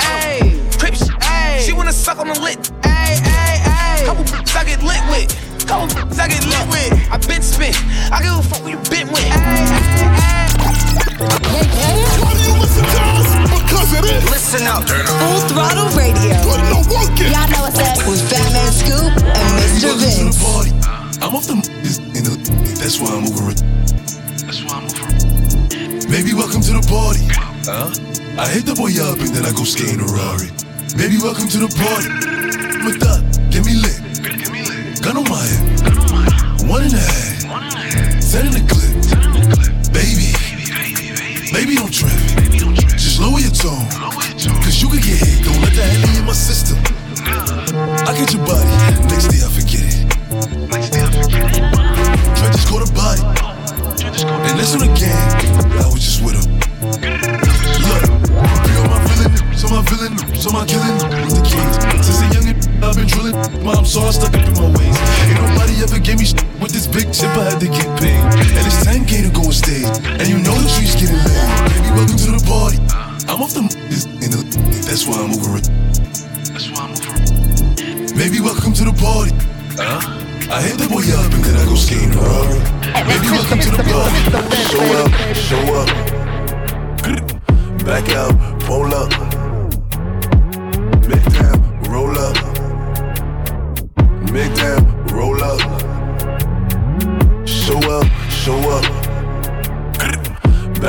Ay. 0.00 0.60
Crips, 0.78 1.08
ay. 1.22 1.62
She 1.64 1.72
wanna 1.72 1.94
suck 1.94 2.18
on 2.18 2.28
the 2.28 2.38
lip. 2.38 2.60
Ay, 2.84 3.16
ay, 3.24 3.56
ay. 3.64 4.04
Couple 4.04 4.26
I 4.54 4.64
get 4.64 4.82
lit 4.82 5.00
with. 5.08 5.51
Couple 5.66 5.88
I 6.20 6.28
get 6.28 6.44
lit 6.46 6.66
with. 6.68 6.92
I 7.10 7.16
been 7.28 7.42
spit. 7.42 7.76
I 8.10 8.22
give 8.22 8.34
a 8.34 8.42
fuck 8.42 8.60
who 8.62 8.70
you 8.70 8.80
been 8.90 9.08
with. 9.08 9.22
Ay, 9.22 9.38
ay, 9.38 10.06
ay. 10.06 10.52
Because 13.62 13.92
it 13.94 14.04
is. 14.04 14.24
Listen 14.30 14.66
up. 14.66 14.82
Full 14.88 15.40
throttle 15.48 15.88
radio. 15.96 16.34
Y'all 17.30 17.48
know 17.48 17.62
what's 17.62 17.78
up 17.78 17.98
with 18.08 18.22
Fatman 18.28 18.72
Scoop 18.72 19.12
and 19.22 19.50
Mr. 19.58 19.94
Vince. 19.98 20.42
I'm 21.22 21.36
off 21.36 21.46
the 21.46 21.54
in 22.18 22.24
the 22.26 22.34
that's 22.82 22.98
why 22.98 23.14
I'm 23.14 23.24
over 23.30 23.50
it. 23.54 23.62
That's 24.42 24.64
why 24.64 24.74
I'm 24.74 24.84
over 24.90 25.06
it. 25.14 26.10
Baby, 26.10 26.34
welcome 26.34 26.60
to 26.62 26.72
the 26.74 26.82
party. 26.90 27.24
Huh? 27.64 27.94
I 28.36 28.48
hit 28.48 28.66
the 28.66 28.74
boy 28.74 28.90
up 28.98 29.20
and 29.20 29.30
then 29.30 29.46
I 29.46 29.52
go 29.52 29.62
skating 29.62 30.00
a 30.00 30.08
Rari. 30.10 30.50
Baby, 30.98 31.22
welcome 31.22 31.46
to 31.46 31.58
the 31.62 31.70
party. 31.70 32.10
With 32.84 32.98
that, 33.00 33.22
get 33.50 33.64
me 33.64 33.78
lit. 33.78 34.11
Gun 35.02 35.16
on 35.16 35.24
my 35.28 35.42
head. 35.42 36.68
One 36.70 36.82
and 36.82 36.94
a 36.94 36.98
half. 36.98 38.22
Set 38.22 38.46
in 38.46 38.52
the 38.52 38.62
clip. 38.70 38.94
Baby. 39.90 40.30
Baby, 41.50 41.74
don't 41.74 41.92
trip. 41.92 42.12
Just 42.94 43.20
lower 43.20 43.40
your 43.40 43.50
tone. 43.50 43.82
Cause 44.62 44.80
you 44.80 44.88
could 44.88 45.02
get 45.02 45.18
hit. 45.18 45.44
Don't 45.44 45.60
let 45.60 45.74
that 45.74 45.90
hang 45.90 46.18
in 46.18 46.24
my 46.24 46.32
system. 46.32 46.78
I 48.06 48.14
get 48.14 48.32
your 48.32 48.46
body. 48.46 48.70
Next 49.10 49.26
day 49.26 49.42
I 49.42 49.50
forget 49.50 49.82
it. 49.82 50.06
Next 50.70 50.90
day 50.90 51.02
I 51.02 51.10
forget 51.10 51.50
it. 51.50 51.72
Try 52.38 52.52
just 52.54 52.68
caught 52.68 52.86
a 52.86 52.92
body. 52.94 53.22
And 54.46 54.54
on 54.54 54.78
the. 54.78 55.10
I 55.82 55.86
was 55.90 55.98
just 55.98 56.22
with 56.22 56.38
him. 56.38 56.46
Look, 57.90 58.06
bring 58.62 58.76
on 58.78 58.86
my 58.86 59.02
villain, 59.10 59.34
so 59.58 59.66
my 59.68 59.82
villain, 59.82 60.14
so 60.38 60.50
my 60.50 60.64
killing 60.64 60.94
with 61.26 61.34
the 61.34 61.42
kids. 61.42 62.06
Since 62.06 62.22
a 62.22 62.26
youngin', 62.30 62.82
I've 62.82 62.94
been 62.94 63.06
drilling. 63.06 63.64
Mom 63.64 63.84
saw 63.84 64.06
I 64.06 64.10
stuck 64.12 64.34
up 64.34 64.51
big 66.92 67.12
chip. 67.12 67.32
I 67.32 67.50
had 67.50 67.60
to 67.60 67.68
get 67.68 67.88
paid. 67.98 68.20
And 68.52 68.64
it's 68.68 68.84
10k 68.84 69.24
to 69.24 69.30
go 69.32 69.48
on 69.48 69.52
stage. 69.52 69.88
And 70.20 70.28
you 70.28 70.38
know 70.38 70.54
the 70.60 70.68
streets 70.68 70.94
getting 70.94 71.16
laid. 71.16 71.48
Baby, 71.72 71.88
welcome 71.96 72.18
to 72.20 72.30
the 72.36 72.44
party. 72.44 72.78
I'm 73.28 73.42
off 73.42 73.54
the 73.54 73.64
in 74.20 74.30
the 74.30 74.42
that's 74.84 75.06
why 75.06 75.16
I'm 75.16 75.32
over 75.32 75.56
it. 75.56 75.64
That's 76.52 76.68
why 76.68 76.84
I'm 76.84 76.92
over 76.92 77.16
it. 77.16 78.12
Baby, 78.14 78.40
welcome 78.40 78.72
to 78.74 78.84
the 78.84 78.92
party. 78.92 79.32
Huh? 79.80 80.04
I 80.52 80.60
hit 80.60 80.76
the 80.76 80.86
boy 80.92 81.00
up 81.16 81.32
and 81.32 81.42
then 81.44 81.56
I 81.56 81.64
go 81.64 81.76
skating 81.76 82.12
around. 82.12 82.60
Baby, 83.08 83.32
welcome 83.32 83.58
to 83.58 83.70
the 83.72 83.82
party. 83.88 84.20
Show 84.68 84.84
up, 85.00 85.10
show 85.32 85.64
up. 85.80 85.88
Back 87.86 88.10
out, 88.10 88.36
pull 88.60 88.94
up. 88.94 89.32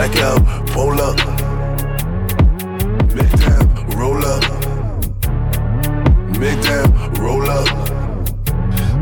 Back 0.03 0.17
out, 0.17 0.67
pull 0.67 0.99
up. 0.99 1.15
Make 3.15 3.31
down, 3.39 3.87
roll 3.95 4.25
up. 4.25 4.43
Make 6.37 6.61
down, 6.61 7.13
roll 7.13 7.49
up. 7.49 7.69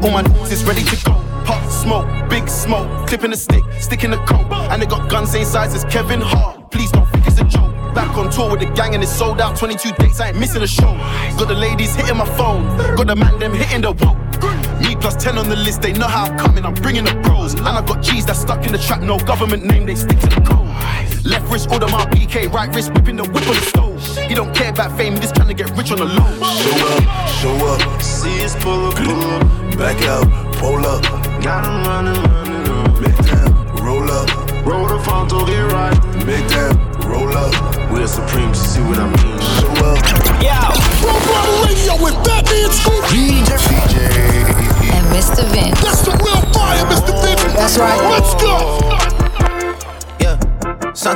All 0.03 0.11
my 0.11 0.21
is 0.51 0.63
ready 0.63 0.83
to 0.83 1.03
go. 1.03 1.13
Pop 1.43 1.67
smoke, 1.71 2.29
big 2.29 2.47
smoke, 2.47 3.07
clipping 3.07 3.31
a 3.31 3.35
stick, 3.35 3.63
stick 3.79 4.03
in 4.03 4.11
the 4.11 4.17
coat. 4.17 4.45
And 4.69 4.79
they 4.79 4.85
got 4.85 5.09
guns 5.09 5.31
same 5.31 5.43
size 5.45 5.73
as 5.73 5.85
Kevin 5.85 6.21
Hart. 6.21 6.69
Please 6.69 6.91
don't 6.91 7.09
think 7.09 7.25
it's 7.25 7.41
a 7.41 7.45
joke. 7.45 7.73
Back 7.95 8.15
on 8.15 8.29
tour 8.29 8.51
with 8.51 8.59
the 8.59 8.67
gang 8.67 8.93
and 8.93 9.01
it's 9.01 9.11
sold 9.11 9.41
out. 9.41 9.57
22 9.57 9.93
dates, 9.93 10.19
I 10.19 10.27
ain't 10.27 10.39
missing 10.39 10.61
a 10.61 10.67
show. 10.67 10.93
Got 11.35 11.47
the 11.47 11.55
ladies 11.55 11.95
hitting 11.95 12.17
my 12.17 12.29
phone, 12.37 12.77
got 12.95 13.07
the 13.07 13.15
man 13.15 13.39
them 13.39 13.55
hitting 13.55 13.81
the 13.81 13.91
wall. 13.91 14.15
Me 14.79 14.95
plus 14.95 15.15
10 15.15 15.39
on 15.39 15.49
the 15.49 15.55
list, 15.55 15.81
they 15.81 15.93
know 15.93 16.07
how 16.07 16.25
I'm 16.25 16.37
coming, 16.37 16.63
I'm 16.63 16.75
bringing 16.75 17.05
the 17.05 17.19
pros. 17.23 17.55
And 17.55 17.67
I 17.67 17.83
got 17.83 18.03
G's 18.03 18.27
that 18.27 18.35
stuck 18.35 18.67
in 18.67 18.71
the 18.71 18.77
trap, 18.77 19.01
no 19.01 19.17
government 19.17 19.65
name, 19.65 19.87
they 19.87 19.95
stick 19.95 20.19
to 20.19 20.27
the 20.27 20.41
code. 20.41 20.70
Left 21.23 21.51
wrist, 21.51 21.69
order 21.71 21.87
my 21.87 22.05
PK, 22.05 22.51
right 22.51 22.73
wrist, 22.73 22.93
whipping 22.93 23.17
the 23.17 23.23
whip 23.23 23.47
on 23.47 23.55
the 23.55 23.61
stove. 23.61 24.27
He 24.27 24.33
don't 24.33 24.53
care 24.55 24.71
about 24.71 24.97
fame, 24.97 25.13
he 25.13 25.19
just 25.19 25.35
trying 25.35 25.49
to 25.49 25.53
get 25.53 25.69
rich 25.77 25.91
on 25.91 25.99
the 25.99 26.05
low. 26.05 26.31
Show 26.61 26.77
up, 26.87 27.29
show 27.29 27.67
up. 27.67 28.01
See 28.01 28.43
us 28.43 28.55
pull 28.63 28.87
up, 28.87 28.95
pull 28.95 29.21
up. 29.21 29.77
Back 29.77 30.01
out, 30.03 30.25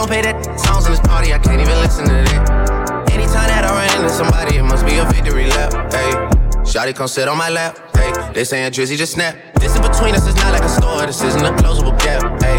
Don't 0.00 0.08
pay 0.08 0.22
that 0.22 0.58
songs 0.58 0.86
in 0.86 0.92
this 0.92 1.00
party, 1.00 1.34
I 1.34 1.38
can't 1.38 1.60
even 1.60 1.76
listen 1.76 2.08
to 2.08 2.24
that. 2.32 3.12
Anytime 3.12 3.52
that 3.52 3.68
I 3.68 3.84
run 3.84 3.84
into 4.00 4.08
somebody, 4.08 4.56
it 4.56 4.62
must 4.62 4.86
be 4.86 4.96
a 4.96 5.04
victory 5.04 5.44
lap. 5.44 5.92
Hey, 5.92 6.16
Shotty 6.64 6.96
come 6.96 7.06
sit 7.06 7.28
on 7.28 7.36
my 7.36 7.50
lap. 7.50 7.76
Hey, 7.92 8.10
they 8.32 8.44
saying 8.44 8.72
Drizzy 8.72 8.96
just 8.96 9.12
snap. 9.12 9.36
This 9.60 9.76
in 9.76 9.82
between 9.82 10.14
us 10.14 10.26
is 10.26 10.34
not 10.36 10.56
like 10.56 10.64
a 10.64 10.70
store, 10.70 11.04
this 11.04 11.20
isn't 11.20 11.44
a 11.44 11.52
closable 11.60 11.92
gap. 12.00 12.24
Hey, 12.40 12.56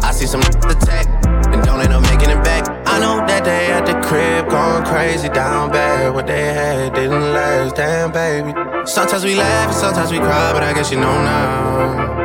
I 0.00 0.10
see 0.10 0.24
some 0.24 0.40
attack 0.40 1.04
and 1.52 1.62
don't 1.68 1.84
end 1.84 1.92
up 1.92 2.00
making 2.08 2.30
it 2.32 2.42
back. 2.42 2.64
I 2.88 2.98
know 2.98 3.26
that 3.28 3.44
they 3.44 3.66
at 3.76 3.84
the 3.84 4.00
crib 4.00 4.48
going 4.48 4.82
crazy 4.86 5.28
down 5.28 5.70
bad. 5.70 6.14
What 6.14 6.26
they 6.26 6.54
had 6.54 6.94
didn't 6.94 7.34
last, 7.34 7.76
damn 7.76 8.10
baby. 8.10 8.54
Sometimes 8.86 9.22
we 9.22 9.34
laugh 9.34 9.68
and 9.68 9.76
sometimes 9.76 10.10
we 10.10 10.16
cry, 10.16 10.54
but 10.54 10.62
I 10.62 10.72
guess 10.72 10.90
you 10.90 10.96
know 10.96 11.12
now, 11.28 12.16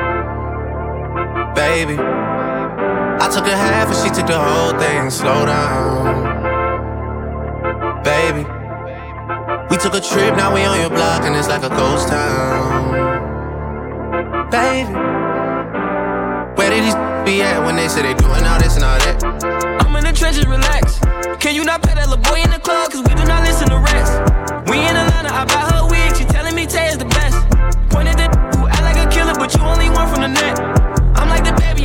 baby. 1.53 2.24
Took 3.35 3.47
a 3.47 3.57
half 3.57 3.87
and 3.89 3.97
she 3.97 4.09
took 4.15 4.27
the 4.27 4.39
whole 4.39 4.71
thing. 4.79 5.09
Slow 5.09 5.45
down, 5.45 6.23
baby. 8.01 8.47
We 9.69 9.75
took 9.75 9.93
a 9.93 9.99
trip, 9.99 10.37
now 10.37 10.53
we 10.55 10.63
on 10.63 10.79
your 10.79 10.89
block 10.89 11.23
and 11.23 11.35
it's 11.35 11.49
like 11.49 11.63
a 11.63 11.67
ghost 11.67 12.07
town, 12.07 12.91
baby. 14.49 14.93
Where 16.55 16.69
did 16.69 16.85
these 16.85 16.95
be 17.27 17.41
at 17.41 17.59
when 17.65 17.75
they 17.75 17.89
say 17.89 18.03
they 18.03 18.13
doing 18.13 18.45
all 18.45 18.57
this 18.57 18.75
and 18.75 18.85
all 18.85 18.99
that? 18.99 19.21
I'm 19.83 19.93
in 19.97 20.05
the 20.05 20.13
trenches, 20.13 20.47
relax. 20.47 20.99
Can 21.43 21.55
you 21.55 21.65
not 21.65 21.83
pay 21.83 21.93
that 21.93 22.07
little 22.07 22.23
boy 22.23 22.39
in 22.39 22.51
the 22.51 22.59
club? 22.59 22.89
Cause 22.89 23.03
we 23.03 23.13
do 23.15 23.25
not 23.25 23.43
listen 23.43 23.67
to 23.67 23.79
rest. 23.79 24.15
We 24.71 24.79
in 24.79 24.95
Atlanta, 24.95 25.35
I 25.35 25.43
buy 25.43 25.75
her 25.75 25.83
wig, 25.91 26.15
she 26.15 26.23
telling 26.23 26.55
me 26.55 26.65
Tay 26.65 26.87
is 26.87 26.97
the 26.97 27.11
best. 27.11 27.35
Pointed 27.91 28.15
at 28.15 28.31
who 28.55 28.65
act 28.69 28.81
like 28.81 28.95
a 28.95 29.09
killer, 29.11 29.35
but 29.35 29.53
you 29.53 29.59
only 29.59 29.89
one 29.89 30.07
from 30.07 30.21
the 30.21 30.29
net. 30.29 30.94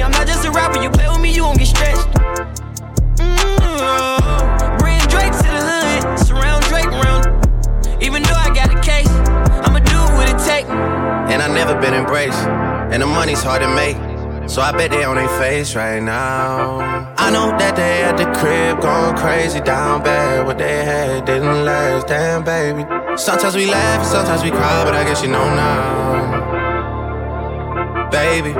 I'm 0.02 0.10
not 0.10 0.26
just 0.26 0.46
a 0.46 0.50
rapper. 0.50 0.82
You 0.82 0.90
play 0.90 1.08
with 1.08 1.20
me, 1.20 1.34
you 1.34 1.42
gon' 1.42 1.56
get 1.56 1.66
stretched. 1.68 2.08
Mm-hmm. 3.20 4.78
Bring 4.78 5.00
Drake 5.08 5.32
to 5.32 5.48
the 5.56 5.62
hood, 5.70 6.18
surround 6.18 6.64
Drake 6.64 6.86
around. 6.86 7.26
Even 8.02 8.22
though 8.22 8.34
I 8.34 8.50
got 8.54 8.74
a 8.74 8.80
case, 8.80 9.10
I'ma 9.64 9.80
do 9.80 9.98
what 10.16 10.28
it 10.28 10.38
take. 10.44 10.66
And 11.30 11.42
I 11.42 11.48
never 11.52 11.74
been 11.80 11.94
embraced, 11.94 12.38
and 12.92 13.02
the 13.02 13.06
money's 13.06 13.42
hard 13.42 13.62
to 13.62 13.68
make. 13.74 13.96
So 14.48 14.62
I 14.62 14.72
bet 14.72 14.90
they 14.90 15.04
on 15.04 15.14
their 15.16 15.28
face 15.38 15.76
right 15.76 16.02
now. 16.02 16.80
I 17.16 17.30
know 17.30 17.50
that 17.56 17.76
they 17.76 18.02
at 18.02 18.16
the 18.16 18.24
crib 18.40 18.80
going 18.80 19.16
crazy 19.16 19.60
down 19.60 20.02
bad. 20.02 20.44
What 20.44 20.58
they 20.58 20.84
had 20.84 21.24
didn't 21.24 21.64
last, 21.64 22.08
damn 22.08 22.42
baby. 22.42 22.84
Sometimes 23.16 23.54
we 23.54 23.66
laugh, 23.66 24.04
sometimes 24.04 24.42
we 24.42 24.50
cry, 24.50 24.82
but 24.84 24.94
I 24.94 25.04
guess 25.04 25.22
you 25.22 25.28
know 25.28 25.44
now, 25.54 26.50
baby. 28.10 28.54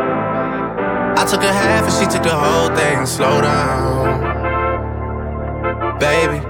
I 1.20 1.24
took 1.26 1.42
a 1.42 1.52
half 1.52 1.84
and 1.84 1.92
she 1.92 2.06
took 2.10 2.22
the 2.22 2.34
whole 2.34 2.74
thing. 2.74 3.04
Slow 3.04 3.42
down, 3.42 4.22
baby. 5.98 6.40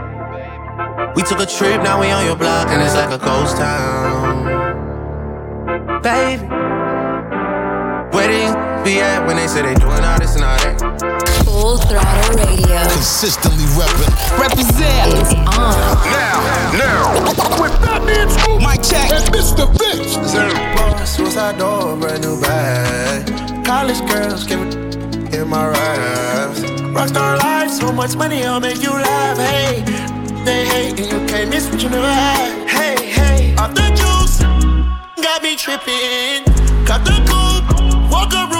We 1.16 1.22
took 1.22 1.40
a 1.40 1.46
trip, 1.46 1.82
now 1.82 2.00
we 2.00 2.12
on 2.12 2.24
your 2.24 2.36
block, 2.36 2.68
and 2.68 2.80
it's 2.80 2.94
like 2.94 3.10
a 3.10 3.18
ghost 3.18 3.56
town, 3.56 4.44
baby. 6.02 6.46
Where 8.14 8.30
you 8.30 8.69
be 8.84 9.00
at 9.00 9.26
when 9.26 9.36
they 9.36 9.46
say 9.46 9.62
they 9.62 9.74
doing 9.74 10.04
all 10.04 10.18
this 10.18 10.34
and 10.36 10.44
all 10.44 10.56
that? 10.58 11.44
Full 11.44 11.78
throttle 11.78 12.36
radio. 12.36 12.80
Consistently 12.92 13.64
reppin'. 13.76 14.10
Represent. 14.38 15.14
It's 15.20 15.34
on. 15.34 15.74
Now, 16.08 16.38
now, 16.76 17.60
with 17.60 17.72
Fatman 17.84 18.30
Scoop 18.30 18.62
Mike 18.62 18.82
check. 18.82 19.10
and 19.12 19.24
Mr. 19.34 19.66
Vince. 19.78 21.10
Suicide 21.10 21.58
door, 21.58 21.96
brand 21.96 22.22
new 22.22 22.40
bag. 22.40 23.64
College 23.64 24.00
girls 24.08 24.44
give 24.44 24.60
it 24.60 24.74
in 25.34 25.48
my 25.48 25.66
raps. 25.68 26.60
Rockstar 26.94 27.38
life, 27.38 27.70
so 27.70 27.92
much 27.92 28.16
money, 28.16 28.44
I'll 28.44 28.60
make 28.60 28.82
you 28.82 28.90
laugh. 28.90 29.36
Hey, 29.38 29.82
they 30.44 30.64
hate 30.66 31.00
and 31.00 31.10
you 31.12 31.26
can't 31.28 31.50
miss 31.50 31.68
what 31.70 31.82
you 31.82 31.88
never 31.88 32.06
had. 32.06 32.68
Hey, 32.68 32.96
hey, 33.06 33.54
off 33.56 33.74
the 33.74 33.88
juice, 34.00 34.38
got 35.22 35.42
me 35.42 35.56
tripping. 35.56 36.44
Cut 36.84 37.04
the 37.04 37.14
coupe, 37.30 38.10
walker 38.10 38.46
roof 38.52 38.59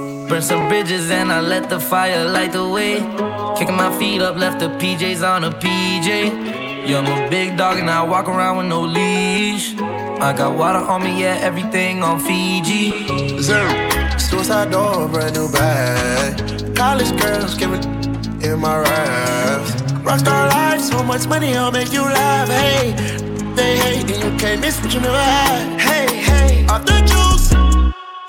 Burn 0.31 0.41
some 0.41 0.69
bridges 0.69 1.11
and 1.11 1.29
I 1.29 1.41
let 1.41 1.69
the 1.69 1.77
fire 1.77 2.23
light 2.23 2.53
the 2.53 2.65
way. 2.65 2.99
Kicking 3.57 3.75
my 3.75 3.91
feet 3.99 4.21
up, 4.21 4.37
left 4.37 4.61
the 4.61 4.69
PJs 4.79 5.27
on 5.27 5.43
a 5.43 5.51
PJ. 5.51 6.87
Yeah, 6.87 6.99
I'm 6.99 7.25
a 7.25 7.29
big 7.29 7.57
dog 7.57 7.77
and 7.79 7.89
I 7.89 8.01
walk 8.01 8.29
around 8.29 8.55
with 8.55 8.67
no 8.67 8.79
leash. 8.79 9.75
I 9.77 10.31
got 10.31 10.57
water 10.57 10.79
on 10.79 11.03
me, 11.03 11.19
yeah, 11.19 11.37
everything 11.41 12.01
on 12.01 12.21
Fiji. 12.21 12.91
Suicide 14.17 14.71
door, 14.71 15.09
brand 15.09 15.35
new 15.35 15.51
bag. 15.51 16.77
College 16.77 17.11
girls 17.21 17.57
give 17.57 17.73
it 17.73 17.85
in 18.41 18.57
my 18.57 18.77
raps. 18.79 19.71
Rockstar 20.07 20.49
life, 20.49 20.79
so 20.79 21.03
much 21.03 21.27
money, 21.27 21.57
I'll 21.57 21.73
make 21.73 21.91
you 21.91 22.03
laugh. 22.03 22.47
Hey, 22.47 22.93
they 23.53 23.75
hate 23.75 24.09
and 24.09 24.23
you 24.23 24.39
can't 24.39 24.61
miss 24.61 24.81
what 24.81 24.93
you 24.93 25.01
never 25.01 25.17
had. 25.17 25.77
Hey, 25.77 26.07
hey, 26.15 26.65
off 26.67 26.85
the 26.85 27.01
juice, 27.01 27.49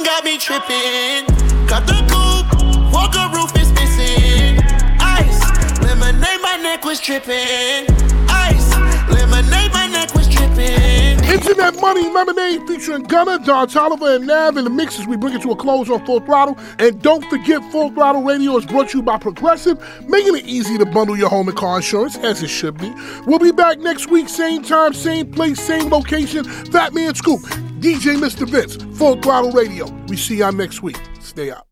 got 0.04 0.24
me 0.24 0.36
tripping. 0.36 1.41
Walker 1.72 3.30
roof 3.34 3.50
is 3.56 3.72
missing. 3.72 4.58
Ice, 5.00 5.80
lemonade, 5.80 6.42
my 6.42 6.58
neck 6.62 6.84
was 6.84 7.00
tripping. 7.00 7.86
Ice, 8.28 8.76
lemonade, 9.08 9.72
my 9.72 9.86
neck 9.86 10.14
was 10.14 10.28
tripping. 10.28 11.24
Internet 11.24 11.80
Money 11.80 12.10
Lemonade 12.10 12.68
featuring 12.68 13.04
Gunna, 13.04 13.38
Don 13.42 13.68
Toliver, 13.68 14.16
and 14.16 14.26
Nav 14.26 14.58
in 14.58 14.64
the 14.64 14.70
mix 14.70 15.00
as 15.00 15.06
we 15.06 15.16
bring 15.16 15.32
it 15.32 15.40
to 15.40 15.50
a 15.52 15.56
close 15.56 15.88
on 15.88 16.04
Full 16.04 16.20
Throttle. 16.20 16.58
And 16.78 17.00
don't 17.00 17.24
forget, 17.30 17.62
Full 17.72 17.90
Throttle 17.92 18.22
Radio 18.22 18.54
is 18.58 18.66
brought 18.66 18.90
to 18.90 18.98
you 18.98 19.02
by 19.02 19.16
Progressive, 19.16 19.78
making 20.06 20.36
it 20.36 20.44
easy 20.44 20.76
to 20.76 20.84
bundle 20.84 21.16
your 21.16 21.30
home 21.30 21.48
and 21.48 21.56
car 21.56 21.76
insurance, 21.76 22.18
as 22.18 22.42
it 22.42 22.48
should 22.48 22.76
be. 22.76 22.92
We'll 23.26 23.38
be 23.38 23.50
back 23.50 23.78
next 23.78 24.10
week, 24.10 24.28
same 24.28 24.62
time, 24.62 24.92
same 24.92 25.32
place, 25.32 25.58
same 25.58 25.88
location. 25.88 26.44
Fatman 26.44 27.16
Scoop, 27.16 27.40
DJ 27.80 28.18
Mr. 28.18 28.46
Vince, 28.46 28.76
Full 28.98 29.22
Throttle 29.22 29.52
Radio. 29.52 29.90
We 30.08 30.18
see 30.18 30.36
y'all 30.36 30.52
next 30.52 30.82
week. 30.82 30.98
Stay 31.32 31.50
out. 31.50 31.66